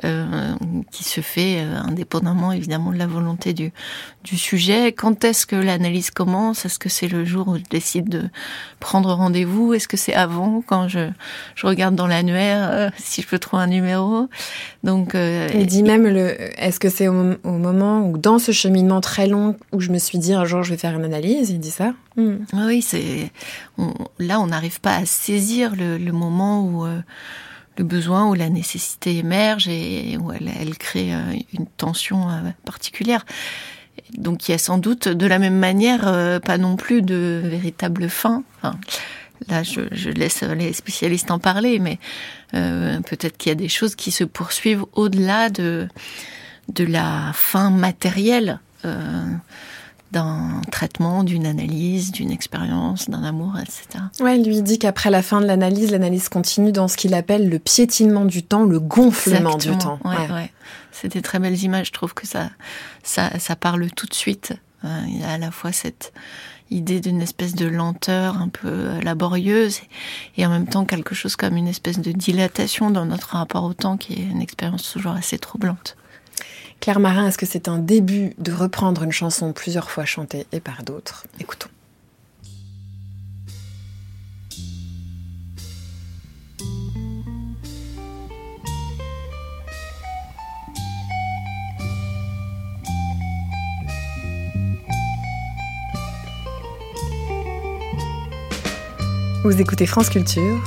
euh, 0.05 0.55
qui 0.91 1.05
se 1.05 1.21
fait 1.21 1.61
euh, 1.61 1.77
indépendamment, 1.77 2.53
évidemment, 2.53 2.93
de 2.93 2.99
la 2.99 3.07
volonté 3.07 3.53
du, 3.53 3.73
du 4.25 4.37
sujet. 4.37 4.93
Quand 4.93 5.25
est-ce 5.25 5.47
que 5.47 5.57
l'analyse 5.57 6.11
commence? 6.11 6.65
Est-ce 6.65 6.79
que 6.79 6.89
c'est 6.89 7.09
le 7.09 7.25
jour 7.25 7.49
où 7.49 7.57
je 7.57 7.63
décide 7.71 8.09
de 8.09 8.25
prendre 8.79 9.13
rendez-vous? 9.13 9.75
Est-ce 9.75 9.89
que 9.89 9.97
c'est 9.97 10.15
avant, 10.15 10.63
quand 10.67 10.89
je, 10.89 11.11
je 11.55 11.67
regarde 11.67 11.95
dans 11.95 12.07
l'annuaire, 12.07 12.69
euh, 12.71 12.91
si 12.99 13.23
je 13.23 13.27
peux 13.27 13.39
trouver 13.39 13.63
un 13.63 13.69
numéro? 13.69 14.29
Donc, 14.85 15.15
il 15.15 15.67
dit 15.67 15.83
même 15.83 16.07
le. 16.07 16.37
Est-ce 16.61 16.81
que 16.81 16.89
c'est 16.89 17.09
au, 17.09 17.35
au, 17.45 17.53
moment 17.53 18.09
où, 18.09 18.19
dans 18.19 18.39
ce 18.39 18.53
cheminement 18.53 19.01
très 19.01 19.27
long, 19.27 19.57
où 19.73 19.81
je 19.81 19.91
me 19.91 19.99
suis 19.99 20.19
dit 20.19 20.33
un 20.33 20.45
jour 20.45 20.63
je 20.63 20.71
vais 20.71 20.79
faire 20.79 20.95
une 20.95 21.05
analyse? 21.05 21.51
Il 21.51 21.61
dit 21.61 21.71
ça? 21.71 21.93
Mm. 22.17 22.37
Oui, 22.67 22.83
c'est 22.83 23.30
là, 24.19 24.41
on 24.41 24.47
n'arrive 24.47 24.81
pas 24.81 24.97
à 24.97 25.07
saisir 25.07 25.75
le, 25.77 25.99
moment 26.13 26.65
où 26.65 26.85
euh, 26.85 27.01
le 27.77 27.85
besoin 27.85 28.29
ou 28.29 28.35
la 28.35 28.49
nécessité 28.49 29.19
émerge 29.19 29.69
et 29.69 30.17
où 30.19 30.33
elle, 30.33 30.77
crée 30.79 31.15
euh, 31.15 31.35
une 31.53 31.67
tension 31.67 32.31
euh, 32.31 32.41
particulière. 32.65 33.25
Donc 34.17 34.49
il 34.49 34.53
y 34.53 34.55
a 34.55 34.59
sans 34.59 34.79
doute 34.79 35.09
de 35.09 35.27
la 35.27 35.39
même 35.39 35.59
manière 35.59 36.41
pas 36.41 36.59
non 36.59 36.77
plus 36.77 37.03
de 37.03 37.43
véritable 37.45 38.09
fin. 38.09 38.43
là, 39.49 39.63
je, 39.63 40.11
laisse 40.11 40.43
les 40.43 40.73
spécialistes 40.73 41.31
en 41.31 41.39
parler, 41.39 41.79
mais 41.79 41.99
peut-être 42.51 43.37
qu'il 43.37 43.51
y 43.51 43.53
a 43.53 43.57
des 43.57 43.69
choses 43.69 43.95
qui 43.95 44.11
se 44.11 44.25
poursuivent 44.25 44.85
au-delà 44.95 45.51
de, 45.51 45.87
de 46.73 46.85
la 46.85 47.33
fin 47.35 47.71
matérielle 47.71 48.59
d'un 50.13 50.61
traitement, 50.73 51.23
d'une 51.23 51.47
analyse, 51.47 52.11
d'une 52.11 52.31
expérience, 52.31 53.09
d'un 53.09 53.23
amour, 53.23 53.55
etc. 53.61 54.05
Ouais, 54.21 54.39
lui 54.39 54.63
dit 54.63 54.79
qu'après 54.79 55.11
la 55.11 55.23
fin 55.23 55.41
de 55.41 55.47
l'analyse, 55.47 55.91
l'analyse 55.91 56.29
continue 56.29 56.73
dans 56.73 56.89
ce 56.89 56.97
qu'il 56.97 57.15
appelle 57.15 57.49
le 57.49 57.59
piétinement 57.59 58.25
du 58.25 58.43
temps, 58.43 58.65
le 58.65 58.81
gonflement 58.81 59.57
du 59.57 59.77
temps. 59.79 59.99
Ouais, 60.05 60.33
ouais. 60.33 60.53
C'est 60.91 61.09
des 61.09 61.23
très 61.23 61.39
belles 61.39 61.63
images. 61.63 61.89
Je 61.89 61.93
trouve 61.93 62.15
que 62.15 62.27
ça, 62.27 62.51
ça, 63.03 63.39
ça 63.39 63.57
parle 63.57 63.91
tout 63.93 64.07
de 64.07 64.15
suite. 64.15 64.53
Euh, 64.85 65.01
il 65.07 65.21
y 65.21 65.25
a 65.25 65.31
à 65.31 65.39
la 65.39 65.51
fois 65.51 65.73
cette 65.73 66.13
idée 66.71 67.01
d'une 67.01 67.21
espèce 67.21 67.55
de 67.55 67.67
lenteur 67.67 68.37
un 68.39 68.49
peu 68.49 68.99
laborieuse 69.01 69.81
et 70.37 70.47
en 70.47 70.51
même 70.51 70.67
temps 70.67 70.85
quelque 70.85 71.15
chose 71.15 71.37
comme 71.37 71.57
une 71.57 71.69
espèce 71.69 71.99
de 71.99 72.13
dilatation 72.13 72.91
dans 72.91 73.05
notre 73.05 73.31
rapport 73.37 73.65
au 73.65 73.75
temps 73.75 73.97
qui 73.97 74.15
est 74.15 74.23
une 74.23 74.41
expérience 74.41 74.91
toujours 74.91 75.13
assez 75.13 75.39
troublante. 75.39 75.97
Claire 76.81 76.99
Marin, 76.99 77.29
est-ce 77.29 77.37
que 77.37 77.45
c'est 77.45 77.69
un 77.69 77.77
début 77.77 78.33
de 78.39 78.53
reprendre 78.53 79.03
une 79.03 79.13
chanson 79.13 79.53
plusieurs 79.53 79.91
fois 79.91 80.07
chantée 80.07 80.47
et 80.51 80.61
par 80.61 80.83
d'autres? 80.83 81.27
Écoutons. 81.39 81.69
Vous 99.45 99.61
écoutez 99.61 99.85
France 99.85 100.09
Culture, 100.09 100.59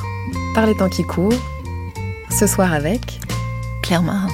par 0.53 0.67
les 0.67 0.75
temps 0.75 0.89
qui 0.89 1.03
courent, 1.03 1.33
ce 2.29 2.45
soir 2.45 2.71
avec 2.71 3.19
Claire 3.81 4.03
Marin. 4.03 4.29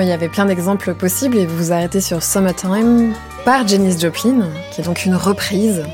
Il 0.00 0.08
y 0.08 0.12
avait 0.12 0.28
plein 0.28 0.44
d'exemples 0.44 0.92
possibles 0.94 1.38
et 1.38 1.46
vous 1.46 1.56
vous 1.56 1.72
arrêtez 1.72 2.02
sur 2.02 2.22
Summertime 2.22 3.14
par 3.46 3.66
Janis 3.66 3.98
Joplin, 3.98 4.50
qui 4.70 4.82
est 4.82 4.84
donc 4.84 5.06
une 5.06 5.14
reprise. 5.14 5.84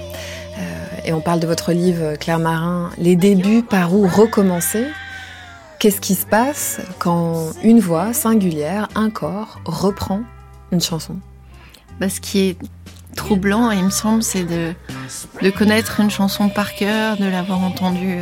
Euh, 0.59 0.87
et 1.05 1.13
on 1.13 1.21
parle 1.21 1.39
de 1.39 1.47
votre 1.47 1.73
livre, 1.73 2.17
Claire 2.17 2.41
Marin, 2.41 2.91
Les 2.99 3.15
débuts, 3.15 3.63
par 3.63 3.95
où 3.95 4.09
recommencer? 4.09 4.87
Qu'est-ce 5.79 6.01
qui 6.01 6.17
se 6.17 6.27
passe 6.27 6.81
quand 6.99 7.53
une 7.63 7.79
voix 7.79 8.13
singulière, 8.13 8.89
un 8.97 9.09
corps, 9.09 9.61
reprend 9.65 10.23
une 10.73 10.81
chanson? 10.81 11.15
Bah, 12.01 12.09
Ce 12.09 12.21
qui 12.21 12.41
est 12.41 12.57
troublant, 13.15 13.71
il 13.71 13.85
me 13.85 13.91
semble, 13.91 14.25
c'est 14.25 14.45
de, 14.45 14.75
connaître 15.51 16.01
une 16.01 16.11
chanson 16.11 16.49
par 16.49 16.75
cœur, 16.75 17.19
de 17.19 17.27
l'avoir 17.27 17.63
entendue 17.63 18.19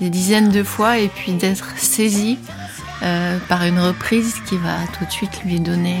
des 0.00 0.10
dizaines 0.10 0.48
de 0.48 0.64
fois 0.64 0.98
et 0.98 1.08
puis 1.08 1.34
d'être 1.34 1.76
saisi 1.76 2.36
euh, 3.02 3.38
par 3.48 3.64
une 3.64 3.78
reprise 3.78 4.36
qui 4.46 4.56
va 4.56 4.76
tout 4.98 5.04
de 5.04 5.10
suite 5.10 5.44
lui 5.44 5.60
donner 5.60 5.98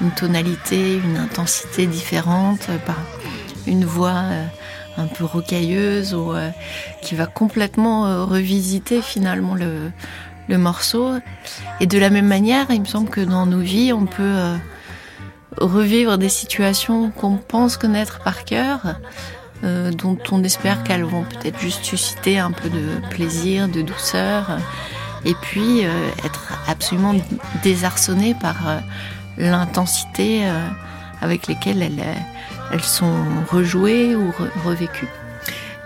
une, 0.00 0.10
tonalité, 0.12 0.96
une 0.96 1.16
intensité 1.16 1.86
différente, 1.86 2.68
euh, 2.70 2.78
par 2.78 2.96
une 3.66 3.84
voix 3.84 4.22
euh, 4.24 4.46
un 5.00 5.06
peu 5.06 5.24
rocailleuse 5.24 6.14
ou 6.14 6.32
euh, 6.32 6.50
qui 7.02 7.14
va 7.14 7.26
complètement 7.26 8.06
euh, 8.06 8.24
revisiter 8.24 9.02
finalement 9.02 9.54
le, 9.54 9.90
le, 10.48 10.58
morceau. 10.58 11.12
Et 11.80 11.86
de 11.86 11.98
la 11.98 12.10
même 12.10 12.26
manière, 12.26 12.66
il 12.70 12.80
me 12.80 12.86
semble 12.86 13.08
que 13.08 13.20
dans 13.20 13.46
nos 13.46 13.60
vies, 13.60 13.92
on 13.92 14.06
peut 14.06 14.22
euh, 14.22 14.56
revivre 15.58 16.18
des 16.18 16.28
situations 16.28 17.10
qu'on 17.10 17.36
pense 17.36 17.76
connaître 17.76 18.20
par 18.22 18.44
cœur. 18.44 18.96
dont 19.62 20.18
on 20.32 20.42
espère 20.42 20.82
qu'elles 20.84 21.04
vont 21.04 21.24
peut-être 21.24 21.60
juste 21.60 21.84
susciter 21.84 22.38
un 22.38 22.50
peu 22.50 22.70
de 22.70 22.84
plaisir, 23.10 23.68
de 23.68 23.82
douceur, 23.82 24.58
et 25.24 25.34
puis 25.42 25.84
euh, 25.84 25.90
être 26.24 26.52
absolument 26.66 27.14
désarçonné 27.62 28.34
par 28.34 28.68
euh, 28.68 28.78
l'intensité 29.38 30.46
euh, 30.46 30.68
avec 31.20 31.46
lesquelles 31.46 31.82
elles, 31.82 32.02
elles, 32.72 32.82
sont 32.82 33.24
rejouées 33.50 34.14
ou 34.14 34.30
re 34.30 34.48
revécues. 34.64 35.08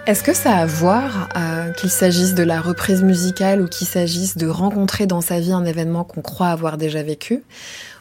Est-ce 0.07 0.23
que 0.23 0.35
ça 0.35 0.57
a 0.57 0.63
à 0.63 0.67
voir, 0.67 1.31
euh, 1.37 1.73
qu'il 1.73 1.89
s'agisse 1.89 2.35
de 2.35 2.43
la 2.43 2.61
reprise 2.61 3.03
musicale 3.03 3.63
ou 3.63 3.67
qu'il 3.67 3.87
s'agisse 3.87 4.37
de 4.37 4.47
rencontrer 4.47 5.07
dans 5.07 5.23
sa 5.23 5.41
vie 5.41 5.53
un 5.53 5.65
événement 5.65 6.05
qu'on 6.05 6.21
croit 6.21 6.49
avoir 6.49 6.77
déjà 6.77 7.03
vécu, 7.03 7.43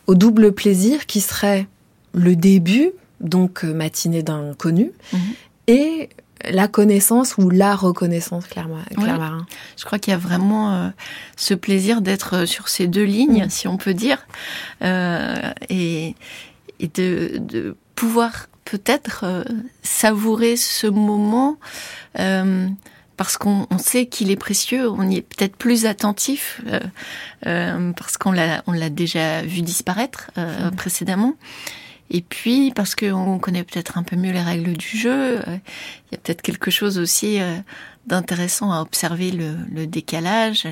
au 0.05 0.15
double 0.15 0.51
plaisir 0.51 1.05
qui 1.05 1.21
serait 1.21 1.65
le 2.13 2.35
début, 2.35 2.91
donc 3.21 3.63
matinée 3.63 4.21
d'un 4.21 4.53
connu, 4.53 4.91
mm 5.13 5.17
-hmm. 5.17 5.19
et 5.67 6.09
la 6.49 6.67
connaissance 6.67 7.35
ou 7.37 7.49
la 7.49 7.75
reconnaissance, 7.75 8.47
Claire, 8.47 8.67
Claire 8.95 9.13
oui. 9.13 9.19
Marin? 9.19 9.45
Je 9.77 9.85
crois 9.85 9.99
qu'il 9.99 10.11
y 10.11 10.15
a 10.15 10.19
vraiment 10.19 10.73
euh, 10.73 10.89
ce 11.37 11.53
plaisir 11.53 12.01
d'être 12.01 12.45
sur 12.45 12.69
ces 12.69 12.87
deux 12.87 13.03
lignes, 13.03 13.45
mmh. 13.45 13.49
si 13.49 13.67
on 13.67 13.77
peut 13.77 13.93
dire, 13.93 14.25
euh, 14.83 15.51
et, 15.69 16.15
et 16.79 16.87
de, 16.87 17.37
de, 17.37 17.75
pouvoir 17.95 18.47
peut-être 18.65 19.21
euh, 19.23 19.43
savourer 19.83 20.55
ce 20.57 20.87
moment. 20.87 21.57
Euh, 22.19 22.67
parce 23.17 23.37
qu'on 23.37 23.67
sait 23.77 24.07
qu'il 24.07 24.31
est 24.31 24.35
précieux, 24.35 24.89
on 24.89 25.09
y 25.09 25.17
est 25.17 25.21
peut-être 25.21 25.55
plus 25.55 25.85
attentif 25.85 26.61
euh, 26.67 26.79
euh, 27.45 27.91
parce 27.93 28.17
qu'on 28.17 28.31
l'a 28.31 28.63
on 28.65 28.71
l'a 28.71 28.89
déjà 28.89 29.43
vu 29.43 29.61
disparaître 29.61 30.31
euh, 30.37 30.69
mmh. 30.69 30.75
précédemment. 30.75 31.35
Et 32.09 32.21
puis, 32.21 32.71
parce 32.75 32.95
qu'on 32.95 33.39
connaît 33.39 33.63
peut-être 33.63 33.97
un 33.97 34.03
peu 34.03 34.15
mieux 34.15 34.31
les 34.31 34.41
règles 34.41 34.73
du 34.73 34.97
jeu, 34.97 35.41
il 35.47 36.11
y 36.11 36.15
a 36.15 36.17
peut-être 36.17 36.41
quelque 36.41 36.69
chose 36.69 36.99
aussi 36.99 37.39
d'intéressant 38.07 38.71
à 38.71 38.81
observer 38.81 39.31
le, 39.31 39.87
décalage, 39.87 40.67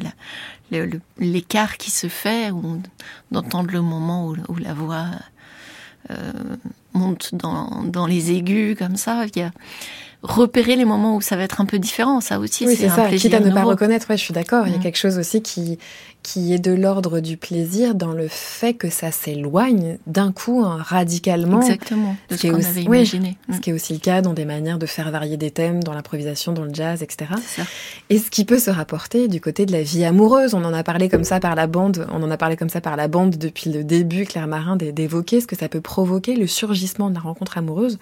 l'écart 1.18 1.78
qui 1.78 1.92
se 1.92 2.08
fait, 2.08 2.52
d'entendre 3.32 3.72
le 3.72 3.82
moment 3.82 4.28
où, 4.28 4.56
la 4.58 4.74
voix 4.74 5.08
euh, 6.10 6.32
monte 6.94 7.34
dans, 7.36 8.08
les 8.08 8.32
aigus, 8.32 8.76
comme 8.78 8.98
ça. 8.98 9.26
Repérer 10.24 10.76
les 10.76 10.86
moments 10.86 11.16
où 11.16 11.22
ça 11.22 11.36
va 11.36 11.44
être 11.44 11.62
un 11.62 11.66
peu 11.66 11.80
différent, 11.80 12.22
ça 12.22 12.40
aussi, 12.40 12.68
oui, 12.68 12.76
c'est 12.76 12.88
un 12.88 12.96
ça. 12.96 13.04
plaisir 13.06 13.30
Quitte 13.30 13.34
à 13.34 13.40
ne 13.40 13.46
nouveau. 13.46 13.56
pas 13.56 13.64
reconnaître, 13.64 14.10
ouais, 14.10 14.18
je 14.18 14.24
suis 14.24 14.34
d'accord. 14.34 14.66
Mmh. 14.66 14.68
Il 14.70 14.74
y 14.74 14.76
a 14.76 14.80
quelque 14.80 14.98
chose 14.98 15.18
aussi 15.18 15.42
qui 15.42 15.80
qui 16.24 16.54
est 16.54 16.60
de 16.60 16.72
l'ordre 16.72 17.20
du 17.20 17.36
plaisir 17.36 17.96
dans 17.96 18.12
le 18.12 18.28
fait 18.28 18.76
que 18.76 18.92
ça 18.92 19.10
s'éloigne 19.12 19.98
d'un 20.06 20.32
coup 20.32 20.64
hein, 20.64 20.78
radicalement. 20.80 21.62
Exactement, 21.62 22.16
de 22.30 22.36
ce, 22.36 22.42
ce 22.44 22.48
qu'on 22.48 22.60
aussi, 22.60 22.68
avait 22.68 22.82
imaginé. 22.84 23.38
Oui, 23.50 23.56
mmh. 23.56 23.58
Ce 23.58 23.62
qui 23.62 23.70
est 23.72 23.74
aussi 23.74 23.94
le 23.94 24.00
cas 24.00 24.22
dans 24.22 24.34
des 24.34 24.46
manières 24.46 24.78
de 24.78 24.86
faire 24.86 25.10
varier 25.10 25.38
des 25.38 25.50
thèmes, 25.50 25.84
dans 25.84 25.94
l'improvisation, 25.94 26.52
dans 26.52 26.66
le 26.66 26.74
jazz, 26.74 27.02
etc. 27.02 27.32
Ça. 27.44 27.64
Et 28.12 28.20
ce 28.20 28.30
qui 28.30 28.46
peut 28.46 28.60
se 28.60 28.70
rapporter 28.70 29.28
du 29.28 29.42
côté 29.42 29.66
de 29.66 29.72
la 29.72 29.82
vie 29.82 30.06
amoureuse. 30.06 30.54
On 30.54 30.64
en 30.64 30.74
a 30.74 30.84
parlé 30.84 31.10
comme 31.10 31.24
ça 31.24 31.40
par 31.40 31.56
la 31.56 31.66
bande, 31.66 32.08
on 32.12 32.22
en 32.22 32.30
a 32.30 32.38
parlé 32.38 32.56
comme 32.56 32.70
ça 32.70 32.82
par 32.82 32.96
la 32.96 33.08
bande 33.08 33.38
depuis 33.38 33.72
le 33.72 33.84
début, 33.84 34.26
Claire 34.26 34.48
Marin, 34.48 34.76
d'évoquer 34.76 35.42
ce 35.42 35.48
que 35.48 35.56
ça 35.56 35.70
peut 35.70 35.82
provoquer, 35.82 36.36
le 36.36 36.46
surgissement 36.46 37.10
de 37.10 37.16
la 37.16 37.22
rencontre 37.22 37.58
amoureuse. 37.58 37.98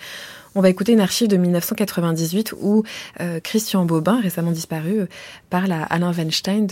On 0.55 0.61
va 0.61 0.69
écouter 0.69 0.93
une 0.93 0.99
archive 0.99 1.27
de 1.27 1.37
1998 1.37 2.53
où 2.59 2.83
euh, 3.19 3.39
Christian 3.39 3.85
Bobin, 3.85 4.19
récemment 4.19 4.51
disparu, 4.51 5.05
parle 5.49 5.71
à 5.71 5.83
Alain 5.83 6.11
Weinstein 6.11 6.67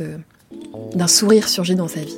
d'un 0.96 1.08
sourire 1.08 1.48
surgi 1.48 1.76
dans 1.76 1.88
sa 1.88 2.00
vie. 2.00 2.18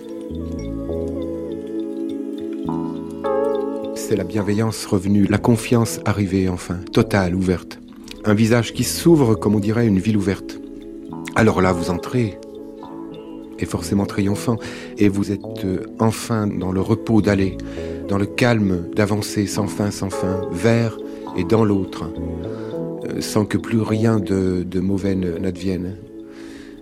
C'est 3.96 4.16
la 4.16 4.24
bienveillance 4.24 4.86
revenue, 4.86 5.26
la 5.30 5.38
confiance 5.38 6.00
arrivée 6.06 6.48
enfin, 6.48 6.80
totale, 6.94 7.36
ouverte. 7.36 7.80
Un 8.24 8.34
visage 8.34 8.74
qui 8.74 8.84
s'ouvre 8.84 9.36
comme 9.36 9.56
on 9.56 9.60
dirait 9.60 9.86
une 9.86 10.00
ville 10.00 10.18
ouverte. 10.18 10.60
Alors 11.36 11.62
là, 11.62 11.74
vous 11.74 11.90
entrez, 11.90 12.40
et 13.60 13.66
forcément 13.66 14.06
triomphant, 14.06 14.58
et 14.98 15.10
vous 15.10 15.32
êtes 15.32 15.66
euh, 15.66 15.86
enfin 16.00 16.48
dans 16.48 16.72
le 16.72 16.82
repos 16.82 17.22
d'aller, 17.22 17.58
dans 18.08 18.18
le 18.18 18.26
calme 18.26 18.90
d'avancer 18.96 19.46
sans 19.46 19.68
fin, 19.68 19.92
sans 19.92 20.10
fin, 20.10 20.42
vers 20.52 20.98
et 21.36 21.44
dans 21.44 21.64
l'autre, 21.64 22.06
euh, 23.06 23.22
sans 23.22 23.46
que 23.46 23.58
plus 23.58 23.82
rien 23.82 24.20
de, 24.20 24.64
de 24.64 24.80
mauvais 24.80 25.16
n'advienne. 25.16 25.98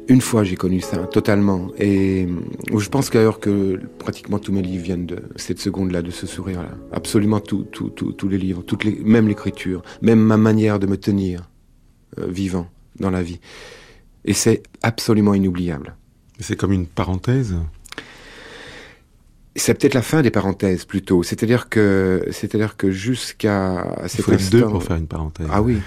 Une 0.10 0.22
fois, 0.22 0.46
j'ai 0.46 0.56
connu 0.56 0.80
ça, 0.80 1.00
totalement. 1.00 1.68
Et 1.78 2.30
je 2.74 2.90
pense 2.90 3.10
d'ailleurs 3.10 3.42
que 3.42 3.78
pratiquement 4.00 4.40
tous 4.40 4.54
mes 4.54 4.62
livres 4.62 4.84
viennent 4.84 5.06
de 5.06 5.18
cette 5.36 5.60
seconde-là, 5.60 6.02
de 6.02 6.12
ce 6.12 6.26
sourire-là. 6.26 6.72
Absolument 6.94 7.42
tous 7.42 7.64
tout, 7.72 7.90
tout, 7.90 8.14
tout 8.14 8.30
les 8.30 8.38
livres, 8.38 8.64
même 9.04 9.28
l'écriture, 9.28 9.82
même 10.02 10.20
ma 10.20 10.38
manière 10.38 10.80
de 10.80 10.88
me 10.88 10.96
tenir 10.96 11.50
euh, 12.20 12.28
vivant 12.28 12.68
dans 13.00 13.10
la 13.10 13.22
vie. 13.22 13.42
Et 14.24 14.34
c'est 14.34 14.64
absolument 14.82 15.34
inoubliable. 15.34 15.96
C'est 16.40 16.56
comme 16.56 16.72
une 16.72 16.86
parenthèse 16.86 17.56
C'est 19.58 19.74
peut-être 19.74 19.96
la 19.96 20.04
fin 20.04 20.22
des 20.22 20.32
parenthèses 20.32 20.86
plutôt. 20.86 21.24
C'est-à-dire 21.24 21.68
que, 21.68 22.24
c'est-à-dire 22.32 22.78
que 22.78 22.92
jusqu'à 22.92 23.96
Il 24.04 24.10
cet 24.10 24.22
faut 24.22 24.32
être 24.32 24.50
deux 24.50 24.66
pour 24.66 24.84
faire 24.84 24.98
une 24.98 25.08
parenthèse. 25.08 25.48
Ah 25.52 25.62
oui. 25.62 25.80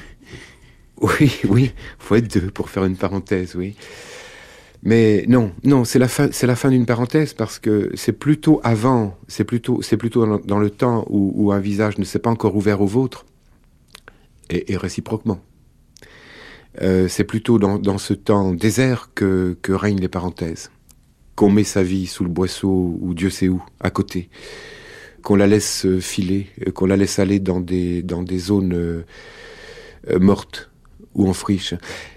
Oui, 1.01 1.33
oui. 1.49 1.73
Faut 1.99 2.17
être 2.17 2.31
deux 2.31 2.51
pour 2.51 2.69
faire 2.69 2.85
une 2.85 2.97
parenthèse, 2.97 3.55
oui. 3.55 3.77
Mais 4.83 5.25
non, 5.29 5.53
non, 5.63 5.85
c'est 5.85 5.99
la 5.99 6.09
fin, 6.09 6.29
c'est 6.33 6.47
la 6.47 6.57
fin 6.57 6.71
d'une 6.71 6.87
parenthèse 6.87 7.33
parce 7.33 7.59
que 7.59 7.91
c'est 7.95 8.13
plutôt 8.13 8.61
avant, 8.65 9.17
c'est 9.29 9.45
plutôt, 9.45 9.83
c'est 9.83 9.97
plutôt 9.97 10.27
dans, 10.27 10.39
dans 10.39 10.59
le 10.59 10.71
temps 10.71 11.07
où, 11.09 11.33
où 11.37 11.53
un 11.53 11.61
visage 11.61 11.99
ne 11.99 12.05
s'est 12.05 12.19
pas 12.19 12.31
encore 12.31 12.57
ouvert 12.57 12.81
au 12.81 12.87
vôtre 12.87 13.25
et, 14.49 14.73
et 14.73 14.77
réciproquement. 14.77 15.41
Euh, 16.83 17.09
c'est 17.09 17.25
plutôt 17.25 17.59
dans, 17.59 17.79
dans 17.79 17.99
ce 17.99 18.15
temps 18.15 18.53
désert 18.53 19.11
que, 19.15 19.57
que 19.61 19.73
règnent 19.73 20.01
les 20.01 20.09
parenthèses. 20.09 20.71
Qu'on 21.37 21.51
met 21.51 21.65
sa 21.65 21.83
vie 21.83 22.07
sous 22.07 22.25
le 22.25 22.31
boisseau 22.31 22.99
ou 23.01 23.15
Dieu 23.15 23.31
sait 23.31 23.49
où, 23.49 23.63
à 23.81 23.91
côté. 23.91 24.29
Qu'on 25.23 25.37
la 25.37 25.47
laisse 25.47 25.87
euh, 25.87 26.01
filer, 26.01 26.49
euh, 26.67 26.71
qu'on 26.71 26.87
la 26.87 26.97
laisse 26.97 27.19
aller 27.19 27.41
dans 27.41 27.61
des, 27.61 28.03
dans 28.03 28.23
des 28.23 28.39
zones 28.39 28.73
euh, 28.75 29.05
mortes 30.19 30.71
ou 31.15 31.29
en 31.29 31.33
friche. 31.33 31.75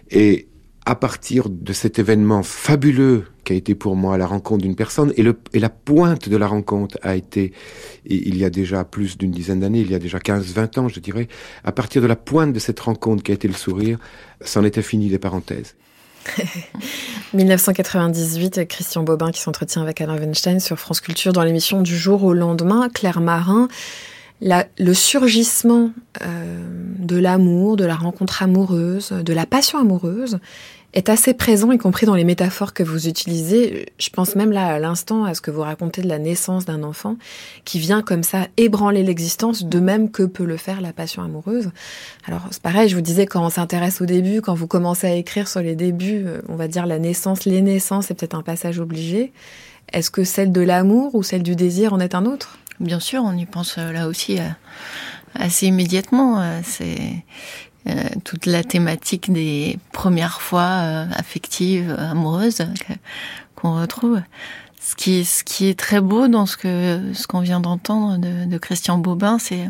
Et 0.10 0.48
à 0.86 0.96
partir 0.96 1.50
de 1.50 1.74
cet 1.74 1.98
événement 2.00 2.44
fabuleux 2.44 3.26
qui 3.44 3.54
a 3.54 3.56
été 3.56 3.76
pour 3.76 3.96
moi 3.96 4.18
la 4.18 4.26
rencontre 4.26 4.64
d'une 4.64 4.76
personne, 4.76 5.14
et, 5.16 5.24
le, 5.24 5.38
et 5.54 5.60
la 5.60 5.70
pointe 5.70 6.30
de 6.30 6.38
la 6.38 6.48
rencontre 6.48 6.98
a 7.02 7.16
été, 7.16 7.54
il 8.06 8.38
y 8.38 8.46
a 8.46 8.50
déjà 8.50 8.84
plus 8.84 9.18
d'une 9.18 9.32
dizaine 9.32 9.62
d'années, 9.62 9.82
il 9.82 9.92
y 9.92 9.96
a 9.96 10.00
déjà 10.00 10.18
15-20 10.18 10.80
ans, 10.80 10.88
je 10.90 11.00
dirais, 11.00 11.28
à 11.64 11.72
partir 11.72 12.02
de 12.02 12.08
la 12.08 12.16
pointe 12.16 12.54
de 12.54 12.60
cette 12.60 12.80
rencontre 12.80 13.24
qui 13.24 13.32
a 13.32 13.36
été 13.36 13.48
le 13.48 13.54
sourire, 13.54 13.98
c'en 14.42 14.64
était 14.64 14.82
fini 14.82 15.10
les 15.10 15.20
parenthèses. 15.20 15.76
1998, 17.34 18.68
Christian 18.68 19.04
Bobin 19.04 19.32
qui 19.32 19.42
s'entretient 19.42 19.82
avec 19.82 20.02
Alain 20.02 20.18
Weinstein 20.18 20.60
sur 20.60 20.78
France 20.78 21.02
Culture 21.02 21.34
dans 21.34 21.44
l'émission 21.44 21.82
du 21.82 21.98
jour 21.98 22.24
au 22.24 22.34
lendemain, 22.34 22.90
Claire 22.94 23.22
Marin. 23.22 23.68
Le 24.42 24.94
surgissement 24.94 25.92
euh, 26.22 26.66
de 27.00 27.18
l'amour, 27.18 27.78
de 27.78 27.86
la 27.86 27.96
rencontre 27.96 28.44
amoureuse, 28.44 29.12
de 29.12 29.34
la 29.34 29.46
passion 29.46 29.80
amoureuse 29.80 30.40
est 30.94 31.10
assez 31.10 31.34
présent, 31.34 31.72
y 31.72 31.78
compris 31.78 32.06
dans 32.06 32.14
les 32.14 32.24
métaphores 32.24 32.74
que 32.74 32.84
vous 32.84 33.08
utilisez. 33.08 33.88
Je 33.98 34.10
pense 34.10 34.36
même 34.36 34.52
là 34.52 34.68
à 34.68 34.80
l'instant 34.80 35.26
à 35.26 35.34
ce 35.34 35.42
que 35.42 35.50
vous 35.50 35.62
racontez 35.62 36.02
de 36.04 36.08
la 36.08 36.20
naissance 36.20 36.66
d'un 36.66 36.84
enfant 36.84 37.18
qui 37.66 37.80
vient 37.80 38.04
comme 38.04 38.22
ça 38.22 38.48
ébranler 38.58 39.02
l'existence, 39.02 39.66
de 39.66 39.80
même 39.80 40.12
que 40.12 40.24
peut 40.24 40.46
le 40.46 40.58
faire 40.58 40.82
la 40.82 40.94
passion 40.94 41.24
amoureuse. 41.24 41.72
Alors 42.26 42.42
c'est 42.52 42.62
pareil, 42.62 42.90
je 42.90 42.96
vous 42.96 43.02
disais 43.02 43.26
quand 43.26 43.44
on 43.44 43.50
s'intéresse 43.50 44.02
au 44.02 44.06
début, 44.06 44.42
quand 44.42 44.54
vous 44.54 44.68
commencez 44.68 45.08
à 45.08 45.16
écrire 45.16 45.48
sur 45.48 45.62
les 45.62 45.76
débuts, 45.76 46.26
euh, 46.26 46.42
on 46.48 46.56
va 46.56 46.68
dire 46.68 46.86
la 46.86 47.00
naissance, 47.00 47.46
les 47.46 47.62
naissances, 47.62 48.08
c'est 48.08 48.14
peut-être 48.14 48.36
un 48.36 48.44
passage 48.44 48.80
obligé. 48.80 49.34
Est-ce 49.92 50.12
que 50.12 50.24
celle 50.24 50.52
de 50.52 50.62
l'amour 50.62 51.16
ou 51.16 51.24
celle 51.24 51.44
du 51.44 51.56
désir 51.56 51.94
en 51.94 52.00
est 52.00 52.14
un 52.14 52.26
autre? 52.26 52.60
Bien 52.80 53.00
sûr, 53.00 53.24
on 53.26 53.36
y 53.36 53.46
pense 53.46 53.78
euh, 53.80 53.92
là 53.92 54.08
aussi 54.08 54.40
euh, 54.40 54.44
assez 55.34 55.66
immédiatement. 55.66 56.44
C'est 56.64 57.24
euh, 57.88 57.94
toute 58.24 58.46
la 58.46 58.64
thématique 58.64 59.32
des 59.32 59.78
premières 59.92 60.42
fois 60.42 60.62
euh, 60.84 61.06
affectives, 61.16 61.96
amoureuses 62.00 62.66
qu'on 63.56 63.80
retrouve. 63.82 64.22
Ce 64.82 64.96
qui, 64.96 65.24
ce 65.24 65.44
qui 65.46 65.68
est 65.68 65.80
très 65.80 66.02
beau 66.02 66.28
dans 66.28 66.46
ce 66.46 66.58
que 66.58 67.02
ce 67.14 67.26
qu'on 67.28 67.40
vient 67.40 67.62
d'entendre 67.62 68.18
de, 68.18 68.46
de 68.46 68.58
Christian 68.58 68.98
Bobin, 68.98 69.38
c'est 69.40 69.70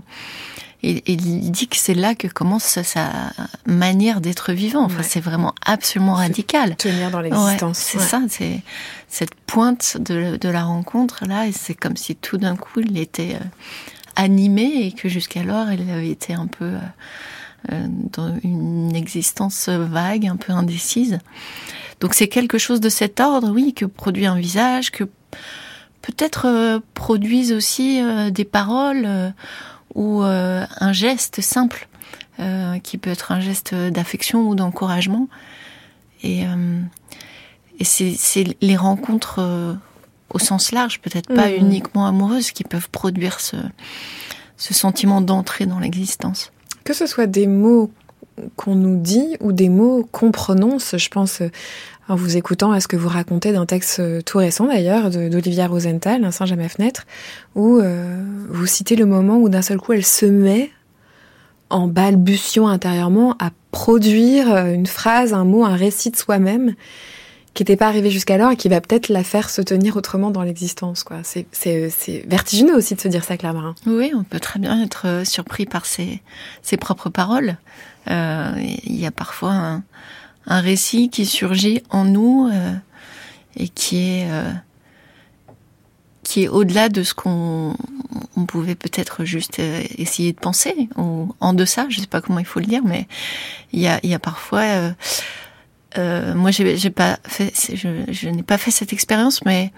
et 0.86 1.01
il 1.09 1.49
dit 1.51 1.70
que 1.70 1.78
c'est 1.78 1.93
là 1.93 2.14
que 2.14 2.28
commence 2.28 2.64
sa, 2.66 2.84
sa 2.84 3.09
manière 3.66 4.20
d'être 4.20 4.51
vivant. 4.51 4.84
Enfin, 4.84 4.97
Ouais. 4.97 5.03
c'est 5.03 5.22
vraiment 5.22 5.55
absolument 5.66 6.16
radical. 6.16 6.76
Tenir 6.76 7.09
dans 7.09 7.22
Ouais, 7.22 7.30
l'existence. 7.30 7.78
c'est 7.78 7.99
Ouais. 7.99 8.03
ça, 8.03 8.22
c'est 8.28 8.59
cette 9.07 9.34
pointe 9.36 9.95
de, 10.01 10.36
de 10.36 10.49
la 10.49 10.64
rencontre 10.66 11.26
là, 11.26 11.47
et 11.47 11.53
c'est 11.53 11.74
comme 11.74 11.95
si 11.95 12.18
tout 12.18 12.38
d'un 12.38 12.57
coup 12.57 12.82
il 12.82 12.97
était 12.97 13.36
euh, 13.36 13.45
animé 14.18 14.86
et 14.88 14.91
que 14.91 15.07
jusqu'alors 15.07 15.72
il 15.72 15.89
avait 15.89 16.09
été 16.09 16.34
un 16.34 16.47
peu 16.47 16.66
euh, 16.66 16.80
dans 17.70 18.36
une 18.43 18.95
existence 18.95 19.70
vague, 19.70 20.28
un 20.28 20.36
peu 20.36 20.51
indécise. 20.53 21.20
Donc 21.99 22.14
c'est 22.14 22.28
quelque 22.28 22.57
chose 22.57 22.82
de 22.82 22.89
cet 22.89 23.20
ordre, 23.20 23.49
oui, 23.51 23.74
que 23.74 23.86
produit 23.86 24.26
un 24.26 24.36
visage, 24.38 24.91
que 24.91 25.05
peut-être 26.01 26.47
euh, 26.47 26.80
produisent 26.93 27.53
aussi 27.53 28.01
euh, 28.01 28.30
des 28.30 28.43
paroles 28.45 29.03
euh, 29.05 29.30
ou 29.95 30.24
euh, 30.24 30.66
un 30.80 30.91
geste 30.91 31.39
simple, 31.41 31.88
euh, 32.39 32.80
qui 32.80 32.97
peut 32.97 33.09
être 33.11 33.32
un 33.32 33.39
geste 33.39 33.74
d'affection 33.74 34.41
ou 34.41 34.55
d'encouragement. 34.55 35.30
Et, 36.24 36.45
euh, 36.45 36.82
et 37.80 37.84
c'est 37.86 38.16
c'est 38.18 38.45
les 38.61 38.76
rencontres 38.76 39.36
euh, 39.39 39.74
au 40.30 40.39
sens 40.39 40.72
large, 40.72 40.99
peut-être 40.99 41.34
pas 41.34 41.47
Mhm. 41.47 41.55
uniquement 41.57 42.05
amoureuses, 42.07 42.51
qui 42.51 42.64
peuvent 42.64 42.89
produire 42.89 43.39
ce, 43.39 43.55
ce 44.57 44.74
sentiment 44.74 45.22
d'entrée 45.22 45.66
dans 45.68 45.80
l'existence. 45.80 46.51
Que 46.84 46.94
ce 46.94 47.06
soit 47.06 47.28
des 47.28 47.48
mots 47.48 47.92
qu'on 48.56 48.76
nous 48.76 48.98
dit 48.98 49.38
ou 49.42 49.52
des 49.52 49.70
mots 49.70 50.08
qu'on 50.12 50.32
prononce, 50.32 50.98
je 50.98 51.10
pense, 51.10 51.42
euh, 51.42 51.50
en 52.10 52.16
vous 52.16 52.36
écoutant 52.36 52.72
à 52.72 52.80
ce 52.80 52.88
que 52.88 52.98
vous 52.98 53.10
racontez 53.10 53.54
d'un 53.54 53.66
texte 53.66 54.00
euh, 54.00 54.22
tout 54.22 54.40
récent 54.40 54.68
d'ailleurs, 54.68 55.10
d'Olivia 55.10 55.68
Rosenthal, 55.68 56.24
Un 56.24 56.32
singe 56.32 56.52
à 56.52 56.56
ma 56.56 56.70
fenêtre, 56.70 57.06
où 57.56 57.78
euh, 57.78 58.24
vous 58.50 58.66
citez 58.66 58.96
le 58.96 59.06
moment 59.06 59.38
où 59.38 59.50
d'un 59.50 59.62
seul 59.62 59.78
coup 59.78 59.94
elle 59.94 60.06
se 60.06 60.26
met 60.26 60.72
en 61.70 61.88
balbutiant 61.88 62.68
intérieurement 62.68 63.36
à 63.40 63.52
produire 63.72 64.68
une 64.68 64.86
phrase, 64.86 65.34
un 65.34 65.44
mot, 65.46 65.64
un 65.64 65.76
récit 65.76 66.12
de 66.12 66.16
soi-même 66.16 66.76
qui 67.54 67.62
n'était 67.62 67.76
pas 67.78 67.88
arrivé 67.88 68.10
jusqu'alors 68.10 68.51
et 68.51 68.56
qui 68.58 68.68
va 68.68 68.82
peut-être 68.82 69.10
la 69.10 69.24
faire 69.24 69.49
se 69.49 69.62
tenir 69.62 69.95
autrement 69.95 70.32
dans 70.32 70.41
l'existence. 70.41 71.04
quoi. 71.04 71.18
C'est- 71.24 71.45
vertigineux 72.28 72.76
aussi 72.76 72.95
de 72.95 73.01
se 73.01 73.08
dire 73.08 73.24
ça, 73.24 73.38
Claire 73.38 73.54
Marin. 73.54 73.76
Oui, 73.86 74.12
on 74.16 74.24
peut 74.24 74.39
très 74.39 74.60
bien 74.60 74.82
être 74.84 75.08
euh, 75.08 75.24
surpris 75.26 75.66
par 75.66 75.86
ses, 75.86 76.22
ses 76.64 76.78
propres 76.78 77.10
paroles. 77.10 77.58
Euh, 78.10 78.51
Il 78.86 78.99
y 78.99 79.06
a 79.06 79.12
parfois 79.12 79.51
un, 79.51 79.84
un 80.47 80.60
récit 80.62 81.10
qui 81.10 81.26
surgit 81.28 81.84
en 81.91 82.06
nous 82.06 82.49
euh, 82.51 82.74
et 83.56 83.70
qui 83.70 83.97
est 83.97 84.28
euh, 84.32 84.51
qui 86.24 86.43
est 86.43 86.47
au-delà 86.47 86.88
de 86.89 87.04
ce 87.04 87.14
qu'on 87.14 87.76
on 88.38 88.45
pouvait 88.45 88.76
peut-être 88.76 89.26
juste 89.26 89.60
euh, 89.60 89.84
essayer 89.97 90.32
de 90.32 90.39
penser 90.39 90.88
ou 90.97 91.36
en 91.39 91.54
deçà. 91.54 91.86
Je 91.89 91.99
sais 91.99 92.08
pas 92.08 92.22
comment 92.22 92.39
il 92.39 92.45
faut 92.45 92.60
le 92.62 92.66
dire, 92.66 92.82
mais 92.84 93.08
il 93.74 93.82
y 93.82 93.88
a, 93.88 93.99
y 94.06 94.14
a 94.14 94.20
parfois 94.20 94.93
euh, 95.98 96.34
moi, 96.34 96.52
j'ai 96.52 96.78
j'ai 96.78 96.89
pas 96.89 97.20
fait, 97.28 97.54
je, 97.74 98.12
je 98.12 98.30
n'ai 98.30 98.44
pas 98.44 98.58
fait 98.58 98.72
cette 98.72 98.94
expérience, 98.94 99.44
mais 99.46 99.72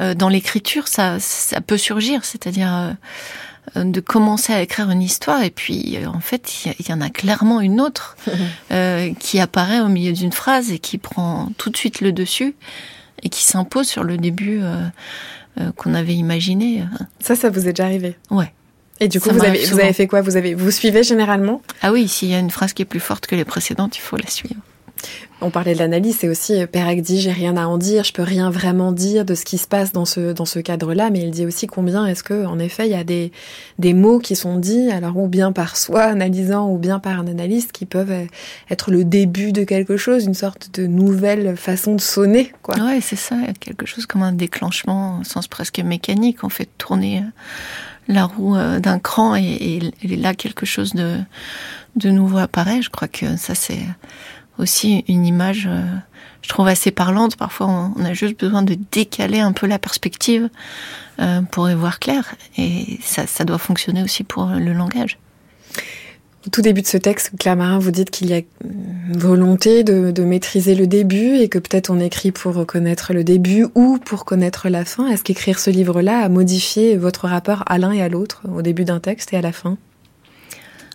euh, 0.00 0.14
dans 0.14 0.28
l'écriture, 0.28 0.88
ça, 0.88 1.18
ça 1.20 1.60
peut 1.60 1.78
surgir, 1.78 2.24
c'est-à-dire 2.24 2.72
euh, 3.76 3.84
de 3.84 4.00
commencer 4.00 4.52
à 4.52 4.62
écrire 4.62 4.90
une 4.90 5.02
histoire 5.02 5.42
et 5.42 5.50
puis 5.50 5.96
euh, 5.96 6.08
en 6.08 6.20
fait, 6.20 6.64
il 6.78 6.88
y, 6.88 6.92
en 6.92 7.00
a 7.00 7.10
clairement 7.10 7.60
une 7.60 7.80
autre 7.80 8.16
euh, 8.72 9.12
qui 9.18 9.40
apparaît 9.40 9.80
au 9.80 9.88
milieu 9.88 10.12
d'une 10.12 10.32
phrase 10.32 10.72
et 10.72 10.78
qui 10.78 10.98
prend 10.98 11.50
tout 11.58 11.70
de 11.70 11.76
suite 11.76 12.00
le 12.00 12.12
dessus 12.12 12.54
et 13.22 13.28
qui 13.28 13.44
s'impose 13.44 13.88
sur 13.88 14.04
le 14.04 14.16
début 14.16 14.60
euh, 14.62 14.88
qu'on 15.76 15.94
avait 15.94 16.14
imaginé. 16.14 16.84
Ça, 17.20 17.34
ça 17.34 17.50
vous 17.50 17.66
est 17.66 17.72
déjà 17.72 17.84
arrivé 17.84 18.16
Ouais. 18.30 18.52
Et 19.00 19.08
du 19.08 19.20
coup, 19.20 19.30
vous 19.30 19.44
avez, 19.44 19.64
vous 19.66 19.78
avez 19.78 19.92
fait 19.92 20.06
quoi? 20.08 20.22
Vous, 20.22 20.36
avez, 20.36 20.54
vous 20.54 20.70
suivez 20.70 21.04
généralement? 21.04 21.62
Ah 21.82 21.92
oui, 21.92 22.08
s'il 22.08 22.28
y 22.28 22.34
a 22.34 22.38
une 22.38 22.50
phrase 22.50 22.72
qui 22.72 22.82
est 22.82 22.84
plus 22.84 23.00
forte 23.00 23.26
que 23.26 23.36
les 23.36 23.44
précédentes, 23.44 23.96
il 23.96 24.00
faut 24.00 24.16
la 24.16 24.28
suivre. 24.28 24.60
On 25.40 25.50
parlait 25.50 25.72
de 25.74 25.78
l'analyse, 25.78 26.16
c'est 26.18 26.28
aussi 26.28 26.60
euh, 26.60 26.66
Perec 26.66 27.00
dit 27.00 27.20
j'ai 27.20 27.30
rien 27.30 27.56
à 27.56 27.66
en 27.66 27.78
dire, 27.78 28.02
je 28.02 28.12
peux 28.12 28.24
rien 28.24 28.50
vraiment 28.50 28.90
dire 28.90 29.24
de 29.24 29.36
ce 29.36 29.44
qui 29.44 29.56
se 29.56 29.68
passe 29.68 29.92
dans 29.92 30.04
ce 30.04 30.32
dans 30.32 30.44
ce 30.44 30.58
cadre-là, 30.58 31.10
mais 31.10 31.20
il 31.20 31.30
dit 31.30 31.46
aussi 31.46 31.68
combien 31.68 32.06
est-ce 32.06 32.24
que 32.24 32.44
en 32.44 32.58
effet 32.58 32.86
il 32.88 32.90
y 32.90 32.96
a 32.96 33.04
des 33.04 33.30
des 33.78 33.94
mots 33.94 34.18
qui 34.18 34.34
sont 34.34 34.58
dits 34.58 34.90
alors 34.90 35.16
ou 35.16 35.28
bien 35.28 35.52
par 35.52 35.76
soi 35.76 36.02
analysant 36.02 36.68
ou 36.68 36.76
bien 36.76 36.98
par 36.98 37.20
un 37.20 37.28
analyste 37.28 37.70
qui 37.70 37.86
peuvent 37.86 38.10
euh, 38.10 38.24
être 38.68 38.90
le 38.90 39.04
début 39.04 39.52
de 39.52 39.62
quelque 39.62 39.96
chose, 39.96 40.24
une 40.24 40.34
sorte 40.34 40.70
de 40.74 40.88
nouvelle 40.88 41.56
façon 41.56 41.94
de 41.94 42.00
sonner 42.00 42.52
quoi. 42.62 42.74
Ouais, 42.76 43.00
c'est 43.00 43.14
ça, 43.16 43.36
quelque 43.60 43.86
chose 43.86 44.06
comme 44.06 44.24
un 44.24 44.32
déclenchement 44.32 45.20
au 45.20 45.24
sens 45.24 45.46
presque 45.46 45.78
mécanique, 45.78 46.42
on 46.42 46.48
fait 46.48 46.68
tourner 46.78 47.18
euh, 47.18 47.22
la 48.08 48.24
roue 48.24 48.56
d'un 48.80 48.98
cran 48.98 49.36
et- 49.36 49.92
et 50.02 50.16
là 50.16 50.34
quelque 50.34 50.66
chose 50.66 50.94
de, 50.94 51.18
de 51.96 52.10
nouveau 52.10 52.38
apparaît. 52.38 52.80
Je 52.82 52.88
crois 52.90 53.06
que 53.06 53.36
ça 53.36 53.54
c'est 53.54 53.82
aussi 54.58 55.04
une 55.08 55.26
image, 55.26 55.68
euh, 55.70 55.82
je 56.42 56.48
trouve 56.48 56.68
assez 56.68 56.90
parlante. 56.90 57.36
Parfois 57.36 57.92
on, 57.96 58.04
a 58.04 58.12
juste 58.12 58.38
besoin 58.38 58.62
de 58.62 58.76
décaler 58.92 59.40
un 59.40 59.52
peu 59.52 59.66
la 59.66 59.78
perspective 59.78 60.48
euh, 61.20 61.42
pour 61.42 61.68
y 61.70 61.74
voir 61.74 61.98
clair 61.98 62.34
et 62.56 62.98
ça, 63.02 63.26
ça 63.26 63.44
doit 63.44 63.58
fonctionner 63.58 64.02
aussi 64.02 64.24
pour 64.24 64.46
le 64.46 64.72
langage. 64.72 65.18
Au 66.46 66.50
tout 66.50 66.62
début 66.62 66.82
de 66.82 66.86
ce 66.86 66.96
texte, 66.96 67.32
Claire 67.38 67.56
Marin, 67.56 67.78
vous 67.78 67.90
dites 67.90 68.10
qu'il 68.10 68.28
y 68.28 68.34
a 68.34 68.40
volonté 69.10 69.82
de, 69.82 70.12
de 70.12 70.24
maîtriser 70.24 70.76
le 70.76 70.86
début 70.86 71.36
et 71.36 71.48
que 71.48 71.58
peut-être 71.58 71.90
on 71.90 71.98
écrit 71.98 72.30
pour 72.30 72.64
connaître 72.64 73.12
le 73.12 73.24
début 73.24 73.66
ou 73.74 73.98
pour 73.98 74.24
connaître 74.24 74.68
la 74.68 74.84
fin. 74.84 75.08
Est-ce 75.08 75.24
qu'écrire 75.24 75.58
ce 75.58 75.70
livre-là 75.70 76.20
a 76.20 76.28
modifié 76.28 76.96
votre 76.96 77.26
rapport 77.26 77.64
à 77.66 77.76
l'un 77.78 77.92
et 77.92 78.02
à 78.02 78.08
l'autre 78.08 78.42
au 78.54 78.62
début 78.62 78.84
d'un 78.84 79.00
texte 79.00 79.32
et 79.32 79.36
à 79.36 79.42
la 79.42 79.52
fin? 79.52 79.76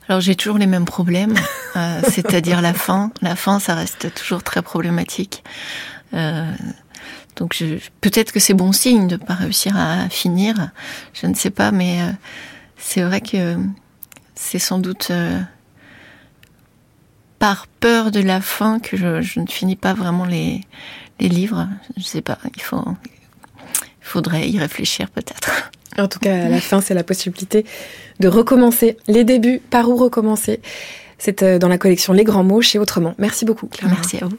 Alors 0.10 0.22
j'ai 0.22 0.36
toujours 0.36 0.58
les 0.58 0.68
mêmes 0.68 0.86
problèmes, 0.86 1.34
euh, 1.76 2.02
c'est-à-dire 2.10 2.62
la 2.62 2.74
fin. 2.74 3.12
La 3.22 3.36
fin, 3.36 3.60
ça 3.60 3.74
reste 3.76 4.14
toujours 4.14 4.44
très 4.44 4.62
problématique. 4.62 5.44
Euh, 6.14 6.52
donc 7.38 7.56
je- 7.58 7.80
peut-être 8.02 8.32
que 8.32 8.40
c'est 8.40 8.54
bon 8.54 8.72
signe 8.74 9.08
de 9.08 9.16
pas 9.16 9.34
réussir 9.34 9.76
à 9.78 10.10
finir. 10.10 10.72
Je 11.14 11.26
ne 11.28 11.34
sais 11.34 11.50
pas, 11.50 11.72
mais 11.72 12.02
euh, 12.02 12.12
c'est 12.78 13.02
vrai 13.02 13.22
que 13.22 13.56
c'est 14.36 14.60
sans 14.60 14.78
doute 14.80 15.08
euh, 15.12 15.40
par 17.40 17.68
peur 17.68 18.12
de 18.12 18.20
la 18.20 18.42
fin 18.42 18.80
que 18.80 18.98
je, 18.98 19.22
je 19.22 19.40
ne 19.40 19.48
finis 19.48 19.76
pas 19.76 19.94
vraiment 19.94 20.26
les, 20.26 20.62
les 21.20 21.30
livres. 21.30 21.68
Je 21.98 22.04
sais 22.04 22.22
pas, 22.22 22.38
il 22.56 22.62
faut, 22.62 22.84
il 23.76 24.06
faudrait 24.06 24.50
y 24.50 24.60
réfléchir 24.60 25.10
peut-être. 25.10 25.72
En 25.98 26.08
tout 26.08 26.20
cas, 26.20 26.46
à 26.46 26.50
la 26.50 26.60
fin, 26.60 26.82
c'est 26.82 26.94
la 26.94 27.04
possibilité 27.04 27.66
de 28.20 28.28
recommencer. 28.28 28.98
Les 29.08 29.24
débuts, 29.24 29.62
par 29.70 29.90
où 29.90 29.96
recommencer 29.96 30.60
C'est 31.18 31.44
euh, 31.44 31.60
dans 31.60 31.68
la 31.68 31.78
collection 31.78 32.14
Les 32.14 32.24
Grands 32.24 32.44
Mots 32.44 32.62
chez 32.62 32.80
Autrement. 32.80 33.14
Merci 33.18 33.46
beaucoup, 33.46 33.68
Claire. 33.68 33.92
Merci 33.92 34.18
à 34.18 34.26
vous. 34.26 34.38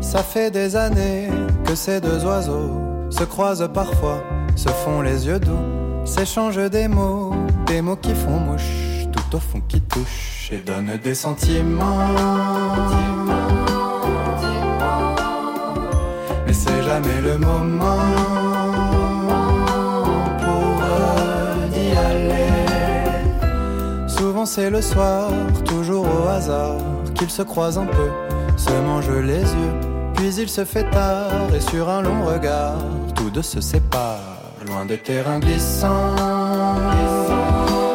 Ça 0.00 0.22
fait 0.22 0.50
des 0.50 0.74
années 0.74 1.28
que 1.64 1.74
ces 1.74 2.00
deux 2.00 2.24
oiseaux 2.24 2.70
se 3.10 3.24
croisent 3.24 3.68
parfois, 3.72 4.22
se 4.56 4.68
font 4.68 5.00
les 5.00 5.26
yeux 5.26 5.38
doux, 5.38 5.77
s'échangent 6.08 6.70
des 6.70 6.88
mots, 6.88 7.34
des 7.66 7.82
mots 7.82 7.96
qui 7.96 8.14
font 8.14 8.40
mouche, 8.40 9.06
tout 9.12 9.36
au 9.36 9.40
fond 9.40 9.60
qui 9.68 9.80
touchent 9.82 10.50
et 10.50 10.58
donnent 10.58 10.98
des 11.02 11.14
sentiments. 11.14 12.08
Mais 16.46 16.52
c'est 16.52 16.82
jamais 16.82 17.20
le 17.22 17.36
moment 17.36 18.06
pour 20.40 20.82
aller. 22.08 22.48
Souvent 24.08 24.46
c'est 24.46 24.70
le 24.70 24.80
soir, 24.80 25.30
toujours 25.66 26.06
au 26.06 26.28
hasard, 26.28 26.78
qu'ils 27.14 27.30
se 27.30 27.42
croisent 27.42 27.78
un 27.78 27.86
peu, 27.86 28.10
se 28.56 28.70
mangent 28.70 29.10
les 29.10 29.42
yeux. 29.42 29.74
Puis 30.14 30.34
il 30.34 30.48
se 30.48 30.64
fait 30.64 30.88
tard 30.90 31.54
et 31.54 31.60
sur 31.60 31.88
un 31.90 32.00
long 32.02 32.24
regard, 32.24 32.78
tous 33.14 33.30
deux 33.30 33.42
se 33.42 33.60
séparent, 33.60 34.37
loin 34.68 34.84
des 34.84 34.98
terrains 34.98 35.38
glissants. 35.38 36.14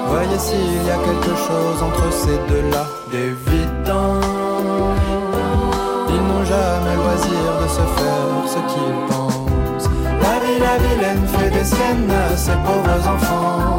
Voyez 0.07 0.39
s'il 0.39 0.83
y 0.87 0.91
a 0.91 0.97
quelque 1.07 1.35
chose 1.47 1.79
entre 1.81 2.11
ces 2.11 2.37
deux-là 2.49 2.85
d'évident. 3.11 4.19
Ils 6.09 6.23
n'ont 6.27 6.45
jamais 6.45 6.95
loisir 6.95 7.43
de 7.61 7.67
se 7.77 7.85
faire 7.97 8.29
ce 8.53 8.59
qu'ils 8.71 8.99
pensent. 9.09 9.89
La 10.21 10.35
vie, 10.43 10.59
la 10.59 10.77
vilaine 10.83 11.25
fait 11.35 11.49
des 11.49 11.65
siennes 11.65 12.11
à 12.11 12.35
ses 12.35 12.57
pauvres 12.65 13.07
enfants. 13.15 13.77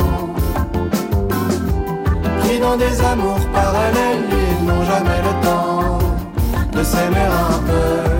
Pris 2.40 2.58
dans 2.60 2.76
des 2.76 3.00
amours 3.12 3.46
parallèles, 3.52 4.26
ils 4.30 4.66
n'ont 4.66 4.84
jamais 4.84 5.20
le 5.28 5.46
temps 5.46 5.98
de 6.72 6.82
s'aimer 6.82 7.28
un 7.48 7.58
peu. 7.68 8.13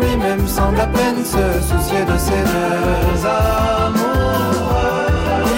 Lui-même 0.00 0.46
semble 0.46 0.80
à 0.80 0.86
peine 0.86 1.24
se 1.24 1.60
soucier 1.68 2.04
de 2.04 2.18
ses 2.18 2.42
deux 2.52 3.26
amoureux. 3.26 4.66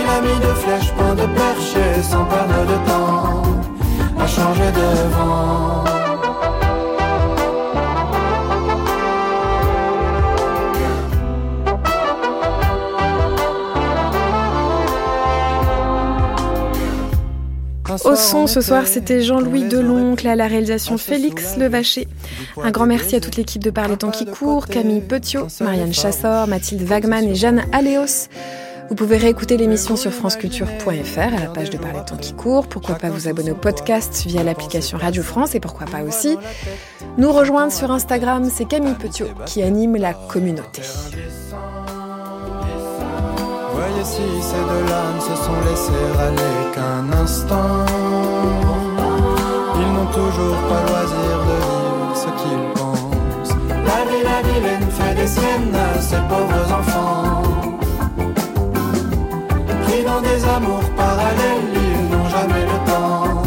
Il 0.00 0.08
a 0.16 0.20
mis 0.20 0.38
de 0.40 0.52
flèches, 0.54 0.92
point 0.92 1.14
de 1.14 1.26
perche 1.34 1.74
et 1.76 2.02
sans 2.02 2.24
perdre 2.24 2.64
de 2.66 2.76
temps 2.88 3.42
à 4.20 4.26
changer 4.26 4.70
de 4.72 5.08
vent. 5.14 6.07
Au 18.08 18.16
son 18.16 18.46
ce 18.46 18.62
soir, 18.62 18.86
c'était 18.86 19.20
Jean-Louis 19.20 19.64
Deloncle 19.64 20.26
à 20.26 20.34
la 20.34 20.46
réalisation 20.46 20.96
Félix 20.96 21.58
Levaché. 21.58 22.08
Un 22.62 22.70
grand 22.70 22.86
merci 22.86 23.16
à 23.16 23.20
toute 23.20 23.36
l'équipe 23.36 23.62
de 23.62 23.68
Par 23.68 23.86
les 23.86 23.98
temps 23.98 24.10
qui 24.10 24.24
courent, 24.24 24.66
Camille 24.66 25.02
Petiot, 25.02 25.46
Marianne 25.60 25.92
Chassor, 25.92 26.46
Mathilde 26.46 26.80
Wagman 26.82 27.28
et 27.28 27.34
Jeanne 27.34 27.64
Aléos. 27.70 28.28
Vous 28.88 28.94
pouvez 28.94 29.18
réécouter 29.18 29.58
l'émission 29.58 29.96
sur 29.96 30.10
franceculture.fr 30.10 31.18
à 31.18 31.38
la 31.38 31.50
page 31.52 31.68
de 31.68 31.76
Par 31.76 31.92
les 31.92 32.02
temps 32.06 32.16
qui 32.16 32.32
courent. 32.32 32.66
Pourquoi 32.66 32.94
pas 32.94 33.10
vous 33.10 33.28
abonner 33.28 33.50
au 33.50 33.56
podcast 33.56 34.24
via 34.26 34.42
l'application 34.42 34.96
Radio 34.96 35.22
France 35.22 35.54
et 35.54 35.60
pourquoi 35.60 35.86
pas 35.86 36.02
aussi 36.02 36.38
nous 37.18 37.30
rejoindre 37.30 37.72
sur 37.72 37.90
Instagram. 37.90 38.50
C'est 38.50 38.66
Camille 38.66 38.94
Petiot 38.94 39.28
qui 39.44 39.62
anime 39.62 39.96
la 39.96 40.14
communauté. 40.14 40.80
Voyez 43.98 44.10
si 44.10 44.42
ces 44.42 44.54
deux-là 44.54 45.02
ne 45.16 45.20
se 45.20 45.34
sont 45.42 45.60
laissés 45.68 46.06
aller 46.20 46.56
qu'un 46.72 47.04
instant. 47.20 47.84
Ils 49.80 49.92
n'ont 49.92 50.12
toujours 50.12 50.56
pas 50.68 50.82
loisir 50.88 51.38
de 51.48 51.56
vivre 51.66 52.14
ce 52.14 52.28
qu'ils 52.40 52.66
pensent. 52.74 53.54
La 53.68 54.00
vie, 54.08 54.22
la 54.22 54.40
vilaine 54.48 54.88
fait 54.90 55.14
des 55.14 55.26
siennes 55.26 55.74
à 55.74 56.00
ses 56.00 56.22
pauvres 56.28 56.72
enfants. 56.80 57.42
Pris 59.84 60.04
dans 60.04 60.20
des 60.20 60.44
amours 60.44 60.90
parallèles, 60.96 61.74
ils 61.74 62.08
n'ont 62.10 62.28
jamais 62.28 62.66
le 62.72 62.78
temps 62.90 63.42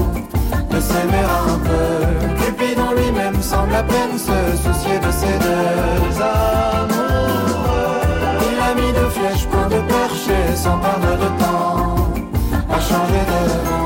de 0.70 0.80
s'aimer 0.82 1.26
un 1.48 1.60
peu. 1.60 2.44
Cupidon 2.44 2.92
lui-même 2.98 3.42
semble 3.42 3.76
à 3.76 3.84
peine 3.84 4.18
se 4.18 4.58
soucier 4.64 5.00
de 5.00 5.12
ses 5.12 5.38
deux 5.46 6.22
amoureux. 6.22 6.92
Il 8.52 8.60
a 8.60 8.76
mis 8.76 8.92
de 8.92 9.06
flèches, 9.10 9.48
point 9.48 9.61
et 10.30 10.56
sans 10.56 10.78
perdre 10.80 11.18
de 11.18 11.40
temps 11.40 12.14
à 12.70 12.80
changer 12.80 13.24
de. 13.30 13.81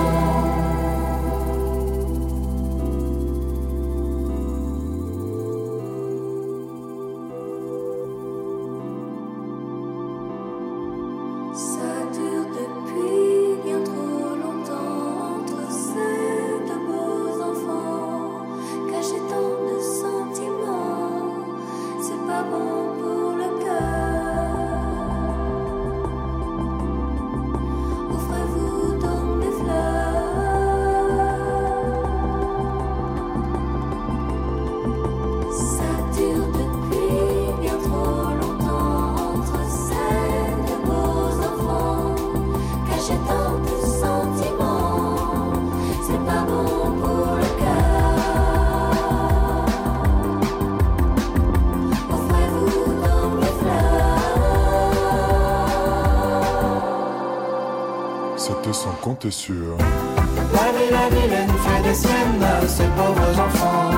La 59.38 60.72
vie, 60.72 60.92
la 60.92 61.10
vilaine 61.10 61.50
fait 61.64 61.84
des 61.84 61.94
siennes 61.94 62.42
ces 62.68 62.88
pauvres 62.96 63.40
enfants. 63.46 63.92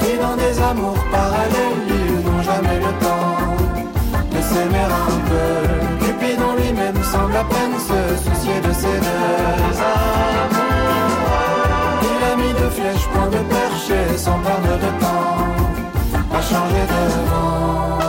Qui 0.00 0.18
dans 0.18 0.36
des 0.36 0.60
amours 0.60 1.04
parallèles, 1.12 1.86
ils 1.88 2.24
n'ont 2.26 2.42
jamais 2.42 2.78
le 2.80 2.92
temps 3.04 3.54
de 4.32 4.40
s'aimer 4.42 4.86
un 5.06 5.16
peu. 5.30 6.04
Cupidon 6.04 6.54
lui-même 6.58 7.02
semble 7.04 7.36
à 7.36 7.44
peine 7.44 7.78
se 7.78 8.00
soucier 8.24 8.60
de 8.60 8.72
ses 8.72 8.98
deux 9.06 9.76
amours. 9.94 10.58
Il 12.02 12.20
a 12.32 12.36
mis 12.36 12.52
deux 12.52 12.70
flèches, 12.70 13.06
point 13.12 13.28
de 13.28 13.42
perche 13.54 13.90
et 13.90 14.18
s'en 14.18 14.38
perdre 14.40 14.76
de 14.84 14.90
temps 15.00 16.36
à 16.36 16.42
changer 16.42 16.84
de 16.92 17.30
vent. 17.30 18.01